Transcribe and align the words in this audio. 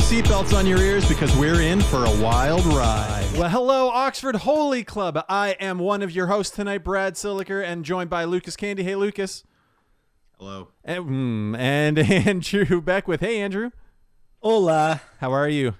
some 0.00 0.22
seatbelts 0.22 0.56
on 0.56 0.66
your 0.66 0.78
ears 0.78 1.08
because 1.08 1.34
we're 1.36 1.60
in 1.62 1.80
for 1.80 2.04
a 2.04 2.22
wild 2.22 2.64
ride. 2.66 3.26
Well, 3.34 3.48
hello, 3.48 3.88
Oxford 3.88 4.36
Holy 4.36 4.84
Club. 4.84 5.24
I 5.28 5.50
am 5.60 5.78
one 5.78 6.02
of 6.02 6.10
your 6.10 6.26
hosts 6.26 6.54
tonight, 6.54 6.84
Brad 6.84 7.14
Siliker, 7.14 7.64
and 7.64 7.84
joined 7.84 8.10
by 8.10 8.24
Lucas 8.24 8.56
Candy. 8.56 8.82
Hey, 8.82 8.94
Lucas. 8.94 9.44
Hello. 10.38 10.68
And, 10.84 11.04
mm, 11.06 11.58
and 11.58 11.98
Andrew 12.28 12.82
Beckwith. 12.82 13.20
Hey, 13.20 13.40
Andrew. 13.40 13.70
Hola. 14.42 15.00
How 15.20 15.32
are 15.32 15.48
you? 15.48 15.74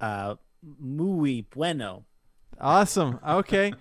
Uh, 0.00 0.36
muy 0.80 1.42
bueno. 1.42 2.06
Awesome. 2.60 3.20
Okay. 3.24 3.72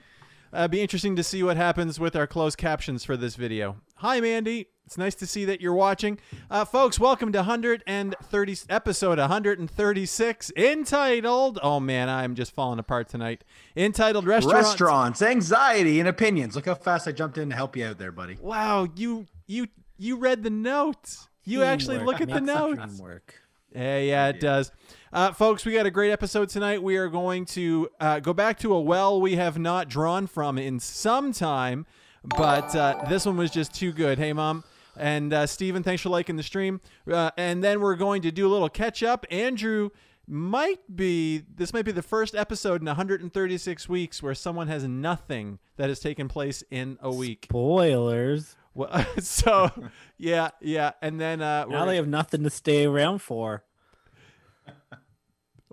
uh, 0.54 0.68
be 0.68 0.82
interesting 0.82 1.16
to 1.16 1.24
see 1.24 1.42
what 1.42 1.58
happens 1.58 2.00
with 2.00 2.16
our 2.16 2.28
closed 2.28 2.60
captions 2.60 3.04
for 3.06 3.18
this 3.18 3.36
video. 3.36 3.78
Hi, 4.00 4.22
Mandy. 4.22 4.68
It's 4.86 4.98
nice 4.98 5.14
to 5.16 5.28
see 5.28 5.44
that 5.44 5.60
you're 5.60 5.74
watching. 5.74 6.20
Uh, 6.50 6.64
folks, 6.64 7.02
welcome 7.02 7.34
to 7.34 7.40
130 7.40 8.58
episode 8.70 9.20
136 9.20 10.52
entitled 10.56 11.60
Oh 11.62 11.82
man, 11.82 12.08
I'm 12.08 12.34
just 12.34 12.56
falling 12.56 12.80
apart 12.80 13.10
tonight. 13.10 13.44
Entitled 13.76 14.26
Restaurants. 14.26 14.70
Restaurants, 14.70 15.22
anxiety, 15.22 16.00
and 16.00 16.08
opinions. 16.08 16.56
Look 16.56 16.68
how 16.68 16.76
fast 16.76 17.10
I 17.10 17.12
jumped 17.12 17.38
in 17.38 17.50
to 17.50 17.56
help 17.58 17.76
you 17.76 17.88
out 17.88 17.98
there, 17.98 18.14
buddy. 18.14 18.38
Wow, 18.40 18.88
you 18.96 19.26
you 19.48 19.68
you 19.98 20.16
read 20.16 20.44
the 20.44 20.50
notes. 20.50 21.28
You 21.44 21.64
actually 21.64 22.00
look 22.00 22.22
at 22.22 22.30
the 22.30 22.36
makes 22.36 22.48
notes. 22.48 22.98
Teamwork. 22.98 23.36
Yeah, 23.76 24.00
yeah, 24.00 24.28
it 24.30 24.40
does. 24.40 24.72
Uh, 25.12 25.34
folks, 25.34 25.66
we 25.66 25.74
got 25.74 25.86
a 25.86 25.92
great 25.92 26.12
episode 26.12 26.48
tonight. 26.48 26.82
We 26.82 26.96
are 26.96 27.10
going 27.10 27.44
to 27.48 27.90
uh, 28.00 28.20
go 28.22 28.34
back 28.34 28.60
to 28.60 28.74
a 28.74 28.80
well 28.80 29.20
we 29.20 29.36
have 29.36 29.60
not 29.60 29.90
drawn 29.90 30.26
from 30.26 30.58
in 30.58 30.80
some 30.80 31.34
time, 31.34 31.86
but 32.24 32.76
uh, 32.76 33.06
this 33.10 33.26
one 33.26 33.38
was 33.38 33.52
just 33.52 33.74
too 33.74 33.92
good. 33.92 34.18
Hey, 34.18 34.34
Mom. 34.34 34.64
And 34.98 35.32
uh, 35.34 35.48
Steven, 35.48 35.82
thanks 35.82 36.02
for 36.02 36.10
liking 36.10 36.36
the 36.36 36.44
stream. 36.44 36.82
Uh, 37.10 37.32
and 37.38 37.64
then 37.64 37.80
we're 37.80 37.96
going 37.96 38.22
to 38.24 38.32
do 38.32 38.46
a 38.48 38.52
little 38.52 38.70
catch 38.70 39.02
up. 39.02 39.26
Andrew 39.32 39.90
might 40.28 40.80
be, 40.94 41.44
this 41.56 41.74
might 41.74 41.86
be 41.86 41.92
the 41.92 42.02
first 42.02 42.36
episode 42.36 42.82
in 42.82 42.88
136 42.88 43.90
weeks 43.90 44.22
where 44.22 44.36
someone 44.36 44.68
has 44.68 44.84
nothing 44.84 45.60
that 45.78 45.88
has 45.90 46.00
taken 46.00 46.28
place 46.28 46.64
in 46.70 46.98
a 47.02 47.10
week. 47.12 47.48
Spoilers. 47.50 48.56
Well, 48.74 49.06
so, 49.20 49.72
yeah, 50.18 50.50
yeah. 50.62 50.92
And 51.02 51.20
then, 51.20 51.42
uh, 51.42 51.66
Now 51.66 51.86
they 51.86 51.96
have 51.96 52.08
nothing 52.08 52.44
to 52.44 52.50
stay 52.50 52.86
around 52.86 53.20
for. 53.20 53.64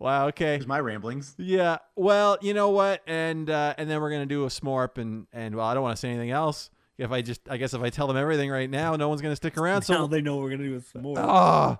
Wow, 0.06 0.28
okay. 0.28 0.52
Here's 0.52 0.66
my 0.66 0.78
ramblings. 0.80 1.34
Yeah. 1.36 1.78
Well, 1.96 2.38
you 2.40 2.54
know 2.54 2.70
what? 2.70 3.02
And 3.06 3.50
uh, 3.50 3.74
and 3.76 3.90
then 3.90 4.00
we're 4.00 4.10
gonna 4.10 4.24
do 4.26 4.44
a 4.44 4.48
smorp 4.48 4.98
and 4.98 5.26
and 5.32 5.54
well, 5.56 5.66
I 5.66 5.74
don't 5.74 5.82
want 5.82 5.96
to 5.96 6.00
say 6.00 6.08
anything 6.08 6.30
else. 6.30 6.70
If 6.96 7.10
I 7.10 7.20
just, 7.20 7.40
I 7.50 7.58
guess 7.58 7.74
if 7.74 7.82
I 7.82 7.90
tell 7.90 8.06
them 8.06 8.16
everything 8.16 8.50
right 8.50 8.70
now, 8.70 8.96
no 8.96 9.08
one's 9.08 9.20
gonna 9.20 9.36
stick 9.36 9.58
around. 9.58 9.86
now 9.88 9.96
So, 9.96 10.06
they 10.06 10.22
know 10.22 10.36
we're 10.38 10.50
gonna 10.50 10.62
do 10.62 10.80
some 10.80 11.02
more. 11.02 11.18
ah. 11.18 11.78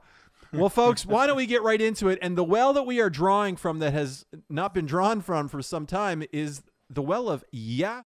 well, 0.52 0.68
folks, 0.68 1.06
why 1.06 1.26
don't 1.26 1.36
we 1.36 1.46
get 1.46 1.62
right 1.62 1.80
into 1.80 2.08
it? 2.08 2.18
And 2.20 2.36
the 2.36 2.44
well 2.44 2.72
that 2.74 2.82
we 2.82 3.00
are 3.00 3.08
drawing 3.08 3.56
from 3.56 3.78
that 3.78 3.92
has 3.94 4.26
not 4.50 4.74
been 4.74 4.86
drawn 4.86 5.20
from 5.22 5.48
for 5.48 5.62
some 5.62 5.86
time 5.86 6.22
is 6.32 6.62
the 6.90 7.02
well 7.02 7.28
of 7.28 7.44
yeah. 7.52 8.02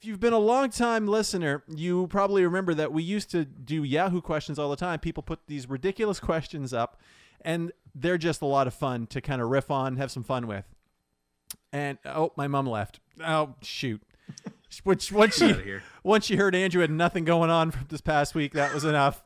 If 0.00 0.06
you've 0.06 0.20
been 0.20 0.32
a 0.32 0.38
long 0.38 0.70
time 0.70 1.08
listener, 1.08 1.64
you 1.66 2.06
probably 2.06 2.44
remember 2.44 2.72
that 2.74 2.92
we 2.92 3.02
used 3.02 3.30
to 3.32 3.44
do 3.44 3.82
Yahoo 3.82 4.20
questions 4.20 4.56
all 4.56 4.70
the 4.70 4.76
time. 4.76 5.00
People 5.00 5.24
put 5.24 5.40
these 5.48 5.68
ridiculous 5.68 6.20
questions 6.20 6.72
up, 6.72 7.00
and 7.42 7.72
they're 7.94 8.18
just 8.18 8.42
a 8.42 8.46
lot 8.46 8.66
of 8.66 8.74
fun 8.74 9.06
to 9.08 9.20
kind 9.20 9.40
of 9.42 9.48
riff 9.48 9.70
on, 9.70 9.96
have 9.96 10.10
some 10.10 10.22
fun 10.22 10.46
with. 10.46 10.64
And 11.72 11.98
oh, 12.04 12.32
my 12.36 12.48
mom 12.48 12.66
left. 12.66 13.00
Oh 13.24 13.54
shoot! 13.62 14.02
Which 14.84 15.10
once 15.10 15.36
she 15.36 15.52
here. 15.52 15.82
once 16.02 16.26
she 16.26 16.36
heard 16.36 16.54
Andrew 16.54 16.80
had 16.80 16.90
nothing 16.90 17.24
going 17.24 17.50
on 17.50 17.70
from 17.70 17.86
this 17.88 18.00
past 18.00 18.34
week, 18.34 18.52
that 18.52 18.72
was 18.72 18.84
enough. 18.84 19.22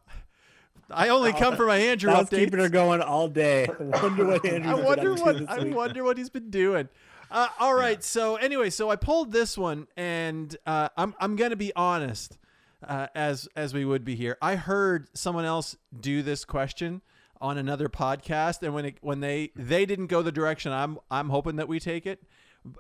I 0.90 1.08
only 1.08 1.33
come 1.33 1.56
for 1.56 1.66
my 1.66 1.78
Andrew 1.78 2.10
I 2.10 2.18
was 2.18 2.28
updates. 2.28 2.44
keeping 2.44 2.60
her 2.60 2.68
going 2.68 3.00
all 3.00 3.28
day. 3.28 3.66
I 3.94 4.02
wonder 4.02 4.27
what 4.27 4.44
Andrew's 4.44 4.66
I 4.66 4.83
wonder 4.83 5.12
up 5.12 5.20
what 5.20 5.50
I 5.50 5.64
week. 5.64 5.74
wonder 5.74 6.05
what 6.05 6.18
he's 6.18 6.30
been 6.30 6.50
doing. 6.50 6.88
Uh, 7.30 7.48
all 7.58 7.74
right, 7.74 8.05
so 8.05 8.36
anyway, 8.36 8.68
so 8.68 8.90
I 8.90 8.96
pulled 8.96 9.33
this 9.33 9.56
one, 9.56 9.86
and 9.96 10.55
uh, 10.67 10.90
I'm 10.96 11.14
I'm 11.18 11.36
gonna 11.36 11.56
be 11.56 11.73
honest, 11.74 12.39
uh, 12.86 13.06
as 13.14 13.48
as 13.56 13.73
we 13.73 13.84
would 13.84 14.05
be 14.05 14.14
here. 14.14 14.36
I 14.42 14.56
heard 14.56 15.08
someone 15.14 15.44
else 15.44 15.77
do 15.98 16.23
this 16.23 16.44
question 16.44 17.00
on 17.42 17.58
another 17.58 17.89
podcast, 17.89 18.63
and 18.63 18.73
when 18.73 18.86
it, 18.86 18.97
when 19.03 19.20
they 19.20 19.51
they 19.55 19.85
didn't 19.85 20.07
go 20.07 20.23
the 20.23 20.33
direction 20.33 20.73
I'm 20.73 20.98
I'm 21.11 21.29
hoping 21.29 21.57
that 21.57 21.69
we 21.69 21.80
take 21.80 22.07
it. 22.07 22.23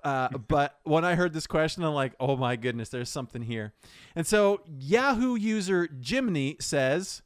Uh, 0.02 0.28
but 0.48 0.78
when 0.84 1.04
I 1.04 1.16
heard 1.16 1.32
this 1.34 1.46
question, 1.46 1.82
I'm 1.82 1.94
like, 1.94 2.14
oh 2.18 2.36
my 2.36 2.56
goodness, 2.56 2.88
there's 2.88 3.10
something 3.10 3.42
here. 3.42 3.74
And 4.16 4.26
so 4.26 4.62
Yahoo 4.78 5.34
user 5.34 5.88
Jimny 5.88 6.62
says, 6.62 7.22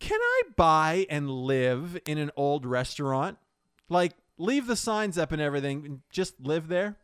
can 0.00 0.20
I 0.20 0.42
buy 0.56 1.06
and 1.08 1.30
live 1.30 1.98
in 2.04 2.18
an 2.18 2.30
old 2.36 2.66
restaurant? 2.66 3.38
Like, 3.88 4.12
leave 4.36 4.66
the 4.66 4.76
signs 4.76 5.16
up 5.16 5.32
and 5.32 5.40
everything, 5.40 5.84
and 5.86 6.00
just 6.10 6.34
live 6.40 6.68
there? 6.68 6.96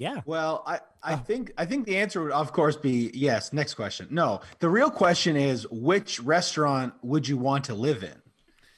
Yeah. 0.00 0.22
Well, 0.24 0.64
I, 0.66 0.80
I 1.02 1.12
Oh. 1.12 1.16
think 1.18 1.52
I 1.58 1.66
think 1.66 1.84
the 1.84 1.98
answer 1.98 2.22
would 2.22 2.32
of 2.32 2.52
course 2.54 2.74
be 2.74 3.10
yes. 3.12 3.52
Next 3.52 3.74
question. 3.74 4.08
No, 4.10 4.40
the 4.58 4.68
real 4.70 4.90
question 4.90 5.36
is 5.36 5.66
which 5.70 6.18
restaurant 6.20 6.94
would 7.02 7.28
you 7.28 7.36
want 7.36 7.64
to 7.66 7.74
live 7.74 8.02
in? 8.02 8.16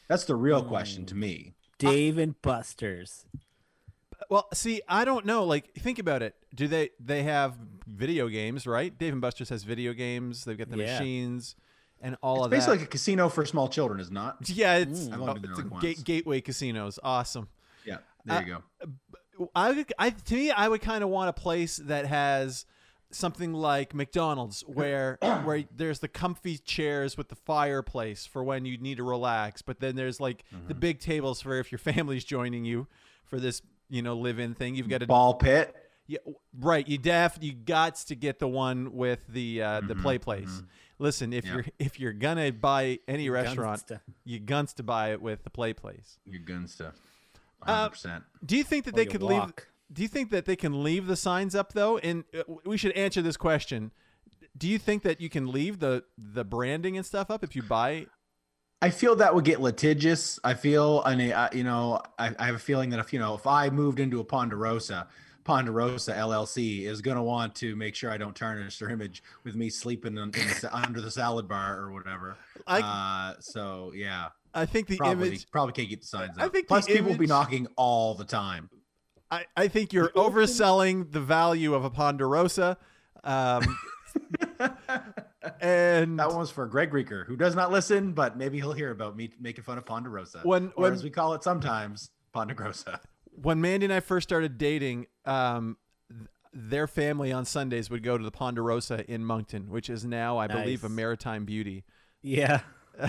That's 0.09 0.25
the 0.25 0.35
real 0.35 0.65
question 0.65 1.07
to 1.07 1.15
me. 1.15 1.55
Dave 1.79 2.19
and 2.19 2.35
Buster's. 2.43 3.25
Well, 4.31 4.49
see, 4.53 4.83
I 4.89 5.05
don't 5.05 5.25
know. 5.25 5.45
Like, 5.45 5.73
think 5.75 6.01
about 6.01 6.23
it. 6.23 6.35
Do 6.55 6.67
they 6.67 6.91
they 6.99 7.23
have 7.23 7.55
video 7.87 8.27
games, 8.29 8.67
right? 8.67 8.97
Dave 8.99 9.13
and 9.13 9.23
Buster's 9.23 9.49
has 9.51 9.63
video 9.63 9.93
games. 9.93 10.45
They've 10.45 10.59
got 10.59 10.71
the 10.71 10.79
Yeah. 10.79 10.99
machines 10.99 11.55
and 12.01 12.17
all 12.21 12.39
It's 12.39 12.45
of 12.47 12.51
that. 12.51 12.57
basically 12.57 12.79
like 12.79 12.87
a 12.87 12.91
casino 12.91 13.29
for 13.29 13.47
small 13.47 13.69
children, 13.69 14.01
is 14.01 14.11
not? 14.11 14.49
yeah, 14.49 14.79
it's, 14.79 15.07
I've 15.07 15.21
only 15.21 15.39
been 15.39 15.51
it's 15.53 15.61
like 15.61 15.81
gate, 15.81 15.97
once. 15.99 16.03
gateway 16.03 16.41
casinos. 16.41 16.99
Awesome. 17.05 17.47
Yeah, 17.87 17.99
there 18.25 18.39
Uh, 18.39 18.41
you 18.41 18.47
go. 18.47 18.63
I, 19.55 19.85
I 19.99 20.11
to 20.11 20.35
me, 20.35 20.51
I 20.51 20.69
would 20.69 20.81
kind 20.81 21.03
of 21.03 21.11
want 21.11 21.29
a 21.29 21.33
place 21.33 21.77
that 21.77 22.07
has 22.07 22.67
something 23.11 23.53
like 23.53 23.95
McDonald's, 23.95 24.63
where 24.67 25.19
where 25.45 25.65
there's 25.75 26.01
the 26.01 26.09
comfy 26.09 26.59
chairs 26.59 27.17
with 27.17 27.29
the 27.29 27.37
fireplace 27.37 28.27
for 28.27 28.43
when 28.43 28.65
you 28.65 28.79
need 28.79 28.97
to 28.97 29.05
relax, 29.05 29.63
but 29.63 29.81
then 29.81 29.97
there's 29.97 30.21
like 30.21 30.45
mm-hmm. 30.55 30.69
the 30.69 30.75
big 30.75 31.01
tables 31.01 31.41
for 31.41 31.59
if 31.59 31.71
your 31.71 31.79
family's 31.79 32.25
joining 32.25 32.65
you 32.65 32.87
for 33.25 33.39
this 33.39 33.63
you 33.89 34.03
know 34.03 34.17
live-in 34.17 34.55
thing. 34.55 34.75
You've 34.75 34.89
got 34.89 35.03
a 35.03 35.07
ball 35.07 35.35
pit. 35.35 35.77
Yeah, 36.09 36.19
right. 36.59 36.87
You 36.87 36.99
def 36.99 37.39
you 37.41 37.53
got 37.53 37.97
to 37.97 38.15
get 38.17 38.39
the 38.39 38.49
one 38.49 38.93
with 38.93 39.25
the 39.29 39.63
uh, 39.63 39.81
the 39.81 39.95
mm-hmm, 39.95 40.03
play 40.03 40.19
place. 40.19 40.51
Mm-hmm. 40.51 40.67
Listen, 40.99 41.33
if 41.33 41.45
yeah. 41.45 41.55
you're 41.55 41.65
if 41.79 42.01
you're 42.01 42.13
gonna 42.13 42.53
buy 42.53 42.99
any 43.07 43.31
restaurant, 43.31 43.83
you 44.25 44.41
guns 44.41 44.73
to 44.75 44.83
buy 44.83 45.13
it 45.13 45.23
with 45.23 45.45
the 45.45 45.51
play 45.51 45.73
place. 45.73 46.19
Your 46.27 46.41
guns 46.41 46.77
to. 46.77 46.93
100%. 47.67 48.07
Uh, 48.07 48.21
do 48.45 48.57
you 48.57 48.65
think 48.65 48.85
that 48.85 48.95
or 48.95 48.97
they 48.97 49.07
could 49.07 49.23
walk. 49.23 49.31
leave? 49.31 49.67
Do 49.93 50.03
you 50.03 50.09
think 50.09 50.31
that 50.31 50.47
they 50.47 50.57
can 50.57 50.83
leave 50.83 51.07
the 51.07 51.17
signs 51.17 51.55
up 51.55 51.73
though? 51.73 51.99
And 51.99 52.25
uh, 52.37 52.43
we 52.65 52.77
should 52.77 52.93
answer 52.93 53.23
this 53.23 53.37
question. 53.37 53.93
Do 54.57 54.69
you 54.69 54.79
think 54.79 55.03
that 55.03 55.21
you 55.21 55.29
can 55.29 55.51
leave 55.51 55.79
the 55.79 56.05
the 56.17 56.45
branding 56.45 56.97
and 56.97 57.05
stuff 57.05 57.31
up 57.31 57.43
if 57.45 57.57
you 57.57 57.63
buy? 57.63 58.07
I 58.83 58.91
feel 58.91 59.15
that 59.17 59.33
would 59.33 59.45
get 59.45 59.61
litigious. 59.61 60.41
I 60.43 60.55
feel, 60.55 61.05
and 61.05 61.23
you 61.55 61.63
know, 61.63 62.03
I, 62.19 62.35
I 62.37 62.47
have 62.47 62.57
a 62.57 62.59
feeling 62.59 62.91
that 62.91 62.99
if 62.99 63.13
you 63.13 63.21
know, 63.21 63.35
if 63.35 63.47
I 63.47 63.71
moved 63.71 64.01
into 64.01 64.19
a 64.19 64.25
Ponderosa, 64.25 65.07
Ponderosa 65.45 66.13
LLC 66.13 66.83
is 66.83 67.01
going 67.01 67.17
to 67.17 67.23
want 67.23 67.55
to 67.57 67.77
make 67.77 67.95
sure 67.95 68.11
I 68.11 68.17
don't 68.17 68.35
tarnish 68.35 68.81
their 68.81 68.91
image 68.91 69.23
with 69.45 69.55
me 69.55 69.71
sleeping 69.71 70.17
the, 70.17 70.69
under 70.73 71.01
the 71.01 71.13
salad 71.13 71.47
bar 71.47 71.79
or 71.79 71.93
whatever. 71.93 72.37
I, 72.67 72.81
uh, 72.81 73.41
so 73.41 73.93
yeah, 73.95 74.29
I 74.55 74.67
think 74.67 74.87
the 74.89 74.97
probably 74.97 75.29
image. 75.29 75.51
probably 75.51 75.73
can't 75.73 75.89
get 75.89 76.01
the 76.03 76.07
signs 76.07 76.37
I 76.39 76.45
up. 76.47 76.53
think 76.53 76.67
the 76.67 76.75
Plus, 76.75 76.87
people 76.87 77.11
will 77.11 77.19
be 77.19 77.27
knocking 77.27 77.67
all 77.77 78.15
the 78.15 78.25
time. 78.25 78.69
I, 79.31 79.47
I 79.57 79.69
think 79.69 79.93
you're 79.93 80.11
overselling 80.11 81.11
the 81.11 81.21
value 81.21 81.75
of 81.75 81.85
a 81.85 81.91
Ponderosa. 81.91 82.77
Um, 83.25 83.79
and 85.61 86.19
That 86.19 86.29
one 86.29 86.39
was 86.39 86.51
for 86.51 86.67
Greg 86.67 86.91
Reeker, 86.93 87.25
who 87.27 87.37
does 87.37 87.55
not 87.55 87.71
listen, 87.73 88.13
but 88.13 88.37
maybe 88.37 88.59
he'll 88.59 88.73
hear 88.75 88.91
about 88.91 89.17
me 89.17 89.31
making 89.41 89.65
fun 89.65 89.79
of 89.79 89.87
Ponderosa, 89.87 90.41
When- 90.43 90.73
or 90.77 90.83
when- 90.85 90.93
as 90.93 91.03
we 91.03 91.11
call 91.11 91.35
it 91.35 91.43
sometimes, 91.43 92.11
Ponderosa. 92.33 93.01
when 93.41 93.61
Mandy 93.61 93.87
and 93.87 93.93
I 93.93 94.01
first 94.01 94.29
started 94.29 94.59
dating, 94.59 95.07
um, 95.25 95.77
th- 96.11 96.29
their 96.53 96.87
family 96.87 97.33
on 97.33 97.45
Sundays 97.45 97.89
would 97.91 98.03
go 98.03 98.19
to 98.19 98.25
the 98.25 98.31
Ponderosa 98.31 99.11
in 99.11 99.25
Moncton, 99.25 99.71
which 99.71 99.89
is 99.89 100.05
now, 100.05 100.37
I 100.39 100.47
believe, 100.47 100.85
a 100.85 100.89
maritime 100.91 101.45
beauty. 101.47 101.85
Yeah. 102.21 102.61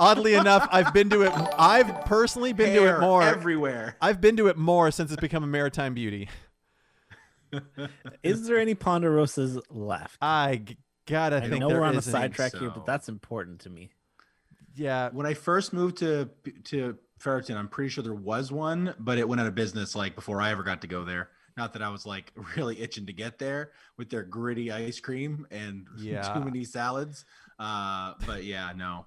Oddly 0.00 0.34
enough, 0.34 0.66
I've 0.72 0.92
been 0.94 1.10
to 1.10 1.22
it. 1.22 1.32
I've 1.58 2.04
personally 2.06 2.52
been 2.52 2.74
to 2.74 2.86
it 2.96 3.00
more. 3.00 3.22
everywhere. 3.22 3.96
I've 4.00 4.20
been 4.20 4.36
to 4.38 4.48
it 4.48 4.56
more 4.56 4.90
since 4.90 5.12
it's 5.12 5.20
become 5.20 5.44
a 5.44 5.46
maritime 5.46 5.94
beauty. 5.94 6.28
Is 8.22 8.46
there 8.46 8.58
any 8.58 8.74
Ponderosas 8.74 9.60
left? 9.70 10.16
I 10.22 10.56
g- 10.64 10.76
gotta 11.06 11.36
I 11.38 11.40
think 11.48 11.60
know 11.60 11.68
there 11.68 11.80
we're 11.80 11.86
on 11.86 11.94
a 11.94 11.98
isn't. 11.98 12.12
sidetrack 12.12 12.54
here, 12.56 12.70
but 12.70 12.86
that's 12.86 13.08
important 13.08 13.60
to 13.60 13.70
me. 13.70 13.90
Yeah, 14.76 15.10
when 15.12 15.26
I 15.26 15.34
first 15.34 15.72
moved 15.72 15.98
to 15.98 16.30
to 16.64 16.96
Fredericton, 17.18 17.56
I'm 17.56 17.68
pretty 17.68 17.90
sure 17.90 18.04
there 18.04 18.14
was 18.14 18.52
one, 18.52 18.94
but 19.00 19.18
it 19.18 19.28
went 19.28 19.40
out 19.40 19.46
of 19.48 19.54
business 19.54 19.94
like 19.96 20.14
before 20.14 20.40
I 20.40 20.50
ever 20.52 20.62
got 20.62 20.80
to 20.82 20.86
go 20.86 21.04
there. 21.04 21.30
Not 21.56 21.72
that 21.72 21.82
I 21.82 21.88
was 21.90 22.06
like 22.06 22.32
really 22.56 22.80
itching 22.80 23.06
to 23.06 23.12
get 23.12 23.38
there 23.38 23.72
with 23.96 24.10
their 24.10 24.22
gritty 24.22 24.70
ice 24.70 25.00
cream 25.00 25.46
and 25.50 25.86
Yeah. 25.98 26.22
too 26.32 26.40
many 26.44 26.62
salads. 26.64 27.24
Uh, 27.58 28.14
but 28.26 28.44
yeah, 28.44 28.72
no. 28.76 29.06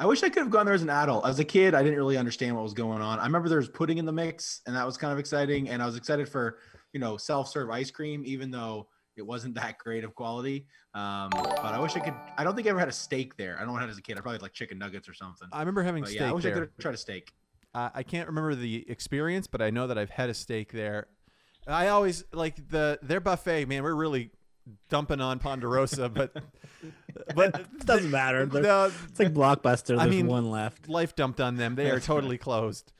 I 0.00 0.06
wish 0.06 0.22
I 0.22 0.30
could 0.30 0.40
have 0.40 0.50
gone 0.50 0.64
there 0.64 0.74
as 0.74 0.80
an 0.80 0.88
adult. 0.88 1.26
As 1.26 1.38
a 1.40 1.44
kid, 1.44 1.74
I 1.74 1.82
didn't 1.82 1.98
really 1.98 2.16
understand 2.16 2.56
what 2.56 2.62
was 2.62 2.72
going 2.72 3.02
on. 3.02 3.18
I 3.18 3.24
remember 3.24 3.50
there 3.50 3.58
was 3.58 3.68
pudding 3.68 3.98
in 3.98 4.06
the 4.06 4.12
mix, 4.12 4.62
and 4.66 4.74
that 4.74 4.86
was 4.86 4.96
kind 4.96 5.12
of 5.12 5.18
exciting. 5.18 5.68
And 5.68 5.82
I 5.82 5.86
was 5.86 5.94
excited 5.94 6.26
for 6.26 6.56
you 6.94 7.00
know 7.00 7.18
self-serve 7.18 7.68
ice 7.68 7.90
cream, 7.90 8.22
even 8.24 8.50
though 8.50 8.88
it 9.18 9.22
wasn't 9.22 9.54
that 9.56 9.76
great 9.76 10.02
of 10.02 10.14
quality. 10.14 10.66
Um, 10.94 11.28
but 11.28 11.66
I 11.66 11.78
wish 11.78 11.96
I 11.96 12.00
could. 12.00 12.14
I 12.38 12.44
don't 12.44 12.56
think 12.56 12.66
I 12.66 12.70
ever 12.70 12.78
had 12.78 12.88
a 12.88 12.92
steak 12.92 13.36
there. 13.36 13.56
I 13.56 13.58
don't 13.58 13.66
know 13.66 13.72
what 13.74 13.80
I 13.80 13.82
had 13.82 13.90
as 13.90 13.98
a 13.98 14.02
kid. 14.02 14.16
I 14.16 14.22
probably 14.22 14.36
had 14.36 14.42
like 14.42 14.54
chicken 14.54 14.78
nuggets 14.78 15.06
or 15.06 15.12
something. 15.12 15.48
I 15.52 15.60
remember 15.60 15.82
having 15.82 16.02
But 16.02 16.08
steak 16.08 16.20
yeah, 16.22 16.30
I 16.30 16.32
wish 16.32 16.46
I 16.46 16.50
could 16.52 16.62
have 16.62 16.78
tried 16.78 16.94
a 16.94 16.96
steak. 16.96 17.34
Uh, 17.74 17.90
I 17.94 18.02
can't 18.02 18.26
remember 18.26 18.54
the 18.54 18.90
experience, 18.90 19.48
but 19.48 19.60
I 19.60 19.68
know 19.68 19.86
that 19.86 19.98
I've 19.98 20.10
had 20.10 20.30
a 20.30 20.34
steak 20.34 20.72
there. 20.72 21.08
I 21.66 21.88
always 21.88 22.24
like 22.32 22.70
the 22.70 22.98
their 23.02 23.20
buffet. 23.20 23.66
Man, 23.66 23.82
we're 23.82 23.94
really 23.94 24.30
dumping 24.88 25.20
on 25.20 25.38
Ponderosa, 25.38 26.08
but 26.08 26.32
but 27.34 27.60
It 27.60 27.86
doesn't 27.86 28.10
matter. 28.10 28.46
They're- 28.46 28.62
no, 28.62 28.90
It's 29.08 29.18
like 29.18 29.32
Blockbuster. 29.34 29.98
I 29.98 30.06
mean, 30.06 30.26
one 30.26 30.50
left. 30.50 30.88
life 30.88 31.14
dumped 31.16 31.40
on 31.40 31.56
them. 31.56 31.74
They 31.74 31.90
are 31.90 32.00
totally 32.00 32.38
closed. 32.46 32.92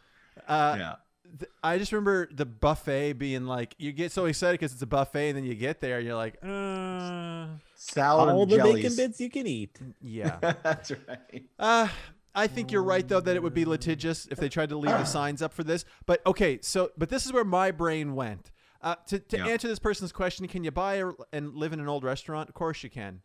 Uh, 0.49 0.77
yeah. 0.79 0.95
th- 1.39 1.51
I 1.63 1.79
just 1.79 1.93
remember 1.93 2.29
the 2.33 2.47
buffet 2.47 3.15
being 3.15 3.45
like, 3.47 3.75
you 3.79 3.93
get 3.93 4.11
so 4.13 4.25
excited 4.27 4.59
because 4.59 4.73
it's 4.73 4.83
a 4.83 4.87
buffet, 4.87 5.29
and 5.31 5.37
then 5.39 5.45
you 5.45 5.55
get 5.55 5.81
there, 5.81 5.99
and 5.99 6.07
you're 6.07 6.17
like, 6.17 6.35
uh, 6.43 7.47
Salad 7.77 8.31
All 8.31 8.43
and 8.43 8.51
the 8.51 8.57
jellies. 8.57 8.75
bacon 8.83 8.97
bits 8.97 9.21
you 9.21 9.31
can 9.31 9.47
eat. 9.47 9.79
yeah. 10.03 10.39
That's 10.63 10.91
right. 10.91 11.45
Uh, 11.59 11.89
I 12.35 12.47
think 12.47 12.71
you're 12.71 12.83
right 12.85 13.07
though 13.09 13.19
that 13.21 13.35
it 13.35 13.43
would 13.43 13.55
be 13.55 13.65
litigious 13.65 14.29
if 14.31 14.39
they 14.39 14.49
tried 14.49 14.69
to 14.69 14.77
leave 14.77 14.93
the 14.97 15.05
signs 15.19 15.43
up 15.43 15.53
for 15.53 15.65
this. 15.65 15.85
But 16.07 16.25
okay, 16.27 16.61
so 16.63 16.91
but 16.97 17.09
this 17.09 17.27
is 17.27 17.33
where 17.33 17.45
my 17.45 17.71
brain 17.73 18.15
went. 18.15 18.51
Uh, 18.83 18.95
to 19.07 19.19
to 19.19 19.37
Yeah. 19.37 19.47
answer 19.49 19.69
this 19.69 19.79
person's 19.79 20.13
question, 20.13 20.47
can 20.49 20.65
you 20.65 20.71
buy 20.71 20.95
a, 20.97 21.11
and 21.33 21.55
live 21.55 21.73
in 21.73 21.81
an 21.81 21.89
old 21.89 22.03
restaurant? 22.05 22.49
Of 22.49 22.55
course 22.55 22.83
you 22.83 22.91
can. 22.91 23.21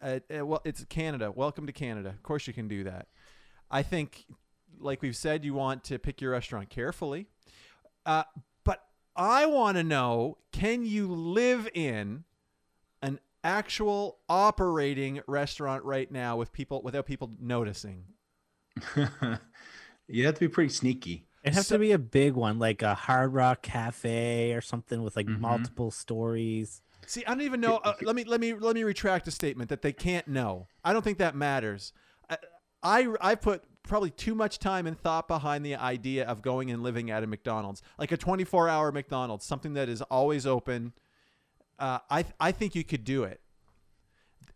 Uh, 0.00 0.20
uh, 0.36 0.44
well, 0.46 0.60
it's 0.64 0.84
Canada. 0.84 1.30
Welcome 1.32 1.66
to 1.66 1.72
Canada. 1.72 2.10
Of 2.10 2.22
course 2.22 2.46
you 2.46 2.52
can 2.52 2.68
do 2.68 2.84
that. 2.84 3.08
I 3.70 3.82
think, 3.82 4.24
like 4.78 5.02
we've 5.02 5.16
said, 5.16 5.44
you 5.44 5.54
want 5.54 5.84
to 5.84 5.98
pick 5.98 6.20
your 6.20 6.32
restaurant 6.32 6.68
carefully. 6.70 7.26
Uh, 8.06 8.24
but 8.64 8.84
I 9.16 9.46
want 9.46 9.76
to 9.78 9.82
know: 9.84 10.38
Can 10.52 10.84
you 10.86 11.08
live 11.08 11.68
in 11.74 12.24
an 13.02 13.18
actual 13.42 14.18
operating 14.28 15.20
restaurant 15.26 15.84
right 15.84 16.10
now 16.10 16.36
with 16.36 16.52
people 16.52 16.82
without 16.82 17.06
people 17.06 17.32
noticing? 17.40 18.04
you 20.08 20.24
have 20.26 20.34
to 20.34 20.40
be 20.40 20.48
pretty 20.48 20.72
sneaky. 20.72 21.26
It 21.44 21.54
has 21.54 21.66
So- 21.66 21.74
to 21.76 21.78
be 21.80 21.92
a 21.92 21.98
big 21.98 22.34
one, 22.34 22.58
like 22.58 22.82
a 22.82 22.94
Hard 22.94 23.34
Rock 23.34 23.62
Cafe 23.62 24.52
or 24.54 24.60
something 24.60 25.02
with 25.02 25.14
like 25.16 25.26
Mhm. 25.26 25.40
multiple 25.40 25.90
stories. 25.90 26.80
See, 27.06 27.24
I 27.26 27.30
don't 27.30 27.42
even 27.42 27.60
know. 27.60 27.76
Uh, 27.84 27.92
let 28.02 28.16
me 28.16 28.24
let 28.24 28.40
me 28.40 28.54
let 28.54 28.74
me 28.74 28.82
retract 28.82 29.28
a 29.28 29.30
statement 29.30 29.68
that 29.68 29.82
they 29.82 29.92
can't 29.92 30.26
know. 30.26 30.68
I 30.82 30.92
don't 30.94 31.02
think 31.02 31.18
that 31.18 31.34
matters. 31.34 31.92
I 32.30 32.38
I, 32.82 33.14
I 33.20 33.34
put 33.34 33.62
probably 33.82 34.10
too 34.10 34.34
much 34.34 34.58
time 34.58 34.86
and 34.86 34.98
thought 34.98 35.28
behind 35.28 35.64
the 35.64 35.74
idea 35.76 36.24
of 36.26 36.40
going 36.40 36.70
and 36.70 36.82
living 36.82 37.10
at 37.10 37.22
a 37.22 37.26
McDonald's, 37.26 37.82
like 37.98 38.12
a 38.12 38.16
24-hour 38.16 38.92
McDonald's, 38.92 39.44
something 39.44 39.74
that 39.74 39.88
is 39.90 40.00
always 40.02 40.46
open. 40.46 40.94
Uh, 41.78 41.98
I 42.08 42.24
I 42.40 42.52
think 42.52 42.74
you 42.74 42.84
could 42.84 43.04
do 43.04 43.24
it. 43.24 43.40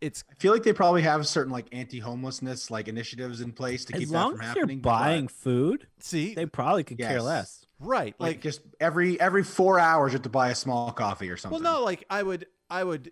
It's 0.01 0.23
I 0.31 0.35
feel 0.35 0.53
like 0.53 0.63
they 0.63 0.73
probably 0.73 1.03
have 1.03 1.27
certain 1.27 1.53
like 1.53 1.67
anti-homelessness 1.73 2.71
like 2.71 2.87
initiatives 2.89 3.41
in 3.41 3.53
place 3.53 3.85
to 3.87 3.93
keep 3.93 4.03
As 4.03 4.11
that 4.11 4.15
long 4.19 4.33
from 4.33 4.41
as 4.43 4.47
happening. 4.49 4.77
you're 4.79 4.83
but, 4.83 4.91
buying 4.91 5.29
food, 5.29 5.87
see 5.99 6.35
they 6.35 6.47
probably 6.47 6.85
could 6.85 6.99
care 6.99 7.21
less. 7.21 7.67
right 7.81 8.15
like, 8.19 8.37
like 8.37 8.41
just 8.43 8.61
every 8.81 9.21
every 9.21 9.43
four 9.43 9.79
hours 9.81 10.13
you 10.13 10.17
have 10.17 10.23
to 10.23 10.29
buy 10.29 10.51
a 10.51 10.55
small 10.55 10.93
coffee 10.93 11.29
or 11.31 11.37
something. 11.37 11.63
Well, 11.63 11.75
no, 11.79 11.85
like 11.85 12.05
I 12.09 12.23
would, 12.23 12.47
I 12.71 12.85
would 12.85 13.11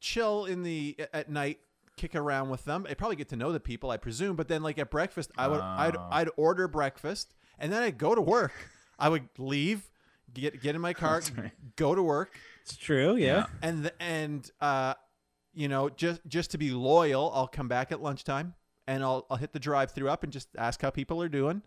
chill 0.00 0.44
in 0.44 0.62
the 0.62 0.96
at 1.12 1.28
night, 1.28 1.58
kick 1.96 2.14
around 2.14 2.50
with 2.50 2.64
them. 2.64 2.86
I 2.88 2.94
probably 2.94 3.16
get 3.16 3.30
to 3.30 3.36
know 3.36 3.50
the 3.52 3.58
people, 3.60 3.90
I 3.90 3.96
presume. 3.96 4.36
But 4.36 4.46
then, 4.48 4.62
like 4.62 4.78
at 4.78 4.90
breakfast, 4.90 5.30
I 5.36 5.48
would, 5.48 5.60
I'd, 5.60 5.96
Oh. 5.96 6.08
I'd 6.10 6.28
order 6.36 6.68
breakfast, 6.68 7.34
and 7.58 7.72
then 7.72 7.82
I'd 7.82 7.98
go 7.98 8.14
to 8.14 8.20
work. 8.20 8.52
I 8.98 9.08
would 9.08 9.28
leave, 9.38 9.90
get 10.32 10.62
get 10.62 10.74
in 10.76 10.80
my 10.80 10.92
car, 10.92 11.20
right. 11.36 11.50
go 11.76 11.94
to 11.96 12.02
work, 12.02 12.36
It's 12.62 12.76
true, 12.76 13.16
yeah. 13.16 13.46
and 13.62 13.84
the, 13.86 14.02
and 14.02 14.48
uh, 14.60 14.94
you 15.58 15.66
know, 15.68 15.88
just 15.88 16.20
just 16.28 16.52
to 16.52 16.58
be 16.58 16.70
loyal, 16.70 17.32
I'll 17.34 17.48
come 17.48 17.66
back 17.66 17.90
at 17.90 18.00
lunchtime, 18.00 18.54
and 18.86 19.02
I'll 19.02 19.26
I'll 19.28 19.36
hit 19.36 19.52
the 19.52 19.58
drive 19.58 19.90
through 19.90 20.08
up 20.08 20.22
and 20.22 20.32
just 20.32 20.48
ask 20.56 20.80
how 20.80 20.90
people 20.90 21.20
are 21.20 21.28
doing, 21.28 21.62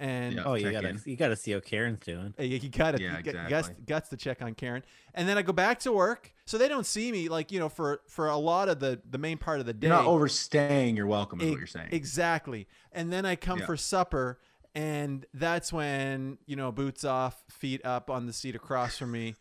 and. 0.00 0.34
Yeah. 0.34 0.42
Oh, 0.44 0.54
you 0.54 0.64
check 0.64 0.72
gotta 0.72 0.88
in. 0.88 1.00
you 1.04 1.16
gotta 1.16 1.36
see 1.36 1.52
how 1.52 1.60
Karen's 1.60 2.00
doing. 2.00 2.34
Uh, 2.38 2.42
You 2.42 2.68
got 2.68 2.96
it. 2.96 3.00
Yeah, 3.00 3.16
you 3.18 3.22
got, 3.22 3.34
guts, 3.48 3.68
exactly. 3.68 3.84
guts 3.86 4.08
to 4.08 4.16
check 4.16 4.42
on 4.42 4.54
Karen, 4.54 4.82
and 5.14 5.28
then 5.28 5.38
I 5.38 5.42
go 5.42 5.52
back 5.52 5.78
to 5.80 5.92
work, 5.92 6.32
so 6.46 6.58
they 6.58 6.66
don't 6.68 6.84
see 6.84 7.12
me 7.12 7.28
like 7.28 7.52
you 7.52 7.60
know 7.60 7.68
for 7.68 8.00
for 8.08 8.28
a 8.28 8.36
lot 8.36 8.68
of 8.68 8.80
the 8.80 9.00
the 9.08 9.18
main 9.18 9.38
part 9.38 9.60
of 9.60 9.66
the 9.66 9.72
day. 9.72 9.86
you're 9.86 9.96
not 9.96 10.06
overstaying 10.06 10.96
You're 10.96 11.06
welcome, 11.06 11.40
is 11.40 11.46
E- 11.46 11.50
what 11.50 11.58
you're 11.58 11.66
saying. 11.68 11.88
Exactly, 11.92 12.66
and 12.90 13.12
then 13.12 13.24
I 13.24 13.36
come 13.36 13.60
Yeah. 13.60 13.66
for 13.66 13.76
supper, 13.76 14.40
and 14.74 15.26
that's 15.32 15.72
when 15.72 16.38
you 16.46 16.56
know 16.56 16.72
boots 16.72 17.04
off, 17.04 17.44
feet 17.48 17.84
up 17.84 18.10
on 18.10 18.26
the 18.26 18.32
seat 18.32 18.56
across 18.56 18.98
from 18.98 19.12
me. 19.12 19.36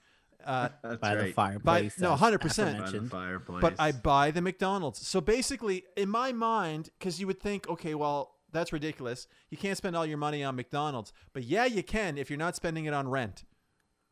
Uh, 0.47 0.69
That's 0.83 0.97
by 1.01 1.15
the 1.15 1.21
right. 1.23 1.33
fireplace. 1.35 1.99
no, 1.99 2.15
100%. 2.15 2.19
By 2.19 2.29
the 2.37 2.37
aforementioned. 2.39 3.11
fireplace. 3.11 3.61
but 3.61 3.75
I 3.77 3.91
buy 3.91 4.31
the 4.31 4.41
McDonald's. 4.41 5.05
So 5.05 5.19
basically, 5.21 5.83
in 5.95 6.09
my 6.09 6.31
mind, 6.31 6.89
because 6.97 7.19
you 7.19 7.27
would 7.27 7.39
think, 7.41 7.67
okay, 7.69 7.93
well, 7.95 8.35
that's 8.51 8.71
ridiculous. 8.71 9.27
You 9.49 9.57
can't 9.57 9.77
spend 9.77 9.95
all 9.95 10.05
your 10.05 10.17
money 10.17 10.43
on 10.43 10.55
McDonald's, 10.55 11.11
but 11.33 11.43
yeah, 11.43 11.65
you 11.65 11.83
can 11.83 12.17
if 12.17 12.29
you're 12.29 12.39
not 12.39 12.55
spending 12.55 12.85
it 12.85 12.93
on 12.93 13.07
rent, 13.09 13.43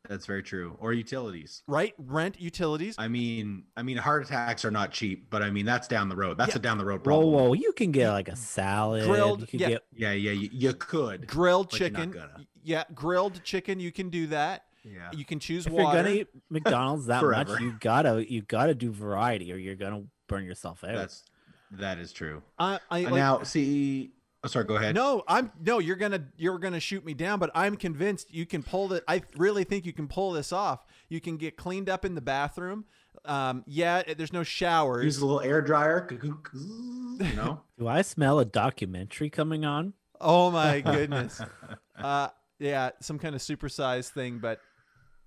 That's 0.10 0.26
very 0.28 0.44
true. 0.44 0.76
Or 0.80 0.92
utilities. 0.94 1.64
right? 1.68 1.94
Rent, 1.98 2.40
utilities. 2.40 2.96
I 3.00 3.08
mean, 3.08 3.64
I 3.78 3.82
mean, 3.82 3.98
heart 3.98 4.26
attacks 4.26 4.64
are 4.66 4.70
not 4.72 4.92
cheap, 4.92 5.30
but 5.32 5.42
I 5.42 5.50
mean 5.52 5.66
that's 5.66 5.88
down 5.88 6.10
the 6.10 6.16
road. 6.18 6.38
That's 6.38 6.52
Yeah. 6.54 6.58
a 6.58 6.62
down 6.62 6.78
the 6.78 6.86
road 6.86 7.00
Whoa, 7.00 7.04
problem. 7.22 7.34
whoa! 7.34 7.54
You 7.54 7.72
can 7.72 7.92
get 7.92 8.12
like 8.12 8.28
a 8.28 8.36
salad. 8.36 9.06
Grilled- 9.06 9.42
You 9.42 9.48
could 9.48 9.60
yeah. 9.62 9.68
get 9.70 9.84
Yeah, 9.96 10.12
yeah, 10.12 10.32
you, 10.32 10.50
you 10.52 10.74
could. 10.74 11.26
grilled 11.28 11.72
But 11.72 11.80
you're 11.80 11.90
not 11.92 11.98
chicken. 12.00 12.12
gonna. 12.12 12.46
Yeah, 12.62 12.84
grilled 12.94 13.42
chicken. 13.44 13.80
You 13.80 13.92
can 13.92 14.10
do 14.10 14.28
that. 14.28 14.66
Yeah. 14.86 15.10
You 15.14 15.26
can 15.26 15.40
choose 15.40 15.66
if 15.66 15.74
water. 15.74 15.84
you're 15.98 16.04
gonna 16.04 16.16
eat 16.16 16.28
McDonald's 16.50 17.08
that 17.08 17.24
much, 17.24 17.50
you 17.60 17.76
gotta 17.80 18.32
you 18.32 18.42
gotta 18.44 18.76
do 18.76 18.92
variety, 18.92 19.52
or 19.52 19.58
you're 19.58 19.76
gonna 19.76 20.04
burn 20.28 20.46
yourself 20.46 20.84
out. 20.84 20.94
That's 20.96 21.24
that 21.72 21.98
is 21.98 22.14
true. 22.14 22.44
I, 22.60 22.80
I, 22.92 23.02
like- 23.02 23.14
now, 23.14 23.42
see, 23.44 24.12
oh, 24.44 24.48
sorry, 24.48 24.66
go 24.66 24.76
ahead. 24.76 24.94
no, 24.96 25.24
I'm 25.28 25.52
no. 25.60 25.80
You're 25.80 25.96
gonna 25.96 26.26
you're 26.38 26.60
gonna 26.60 26.80
shoot 26.80 27.04
me 27.04 27.14
down, 27.16 27.40
but 27.40 27.50
I'm 27.56 27.76
convinced 27.76 28.32
you 28.34 28.46
can 28.46 28.62
pull 28.62 28.94
it. 28.94 29.04
I 29.08 29.24
really 29.36 29.64
think 29.64 29.86
you 29.86 29.94
can 29.94 30.08
pull 30.08 30.32
this 30.32 30.54
off. 30.54 30.86
You 31.10 31.20
can 31.20 31.38
get 31.38 31.58
cleaned 31.58 31.90
up 31.90 32.06
in 32.06 32.14
the 32.16 32.22
bathroom. 32.22 32.86
Um, 33.26 33.64
yeah, 33.66 34.04
there's 34.16 34.34
no 34.34 34.44
showers. 34.44 35.04
use 35.04 35.18
a 35.18 35.26
little 35.26 35.42
air 35.42 35.62
dryer. 35.62 36.08
You 37.18 37.34
know, 37.34 37.62
do 37.80 37.88
I 37.88 38.02
smell 38.02 38.40
a 38.40 38.46
documentary 38.46 39.30
coming 39.30 39.64
on? 39.64 39.94
Oh 40.20 40.52
my 40.52 40.82
goodness. 40.86 41.40
uh, 41.98 42.28
yeah, 42.60 42.90
some 43.02 43.18
kind 43.20 43.34
of 43.36 43.42
supersized 43.42 44.10
thing. 44.10 44.40
But 44.40 44.60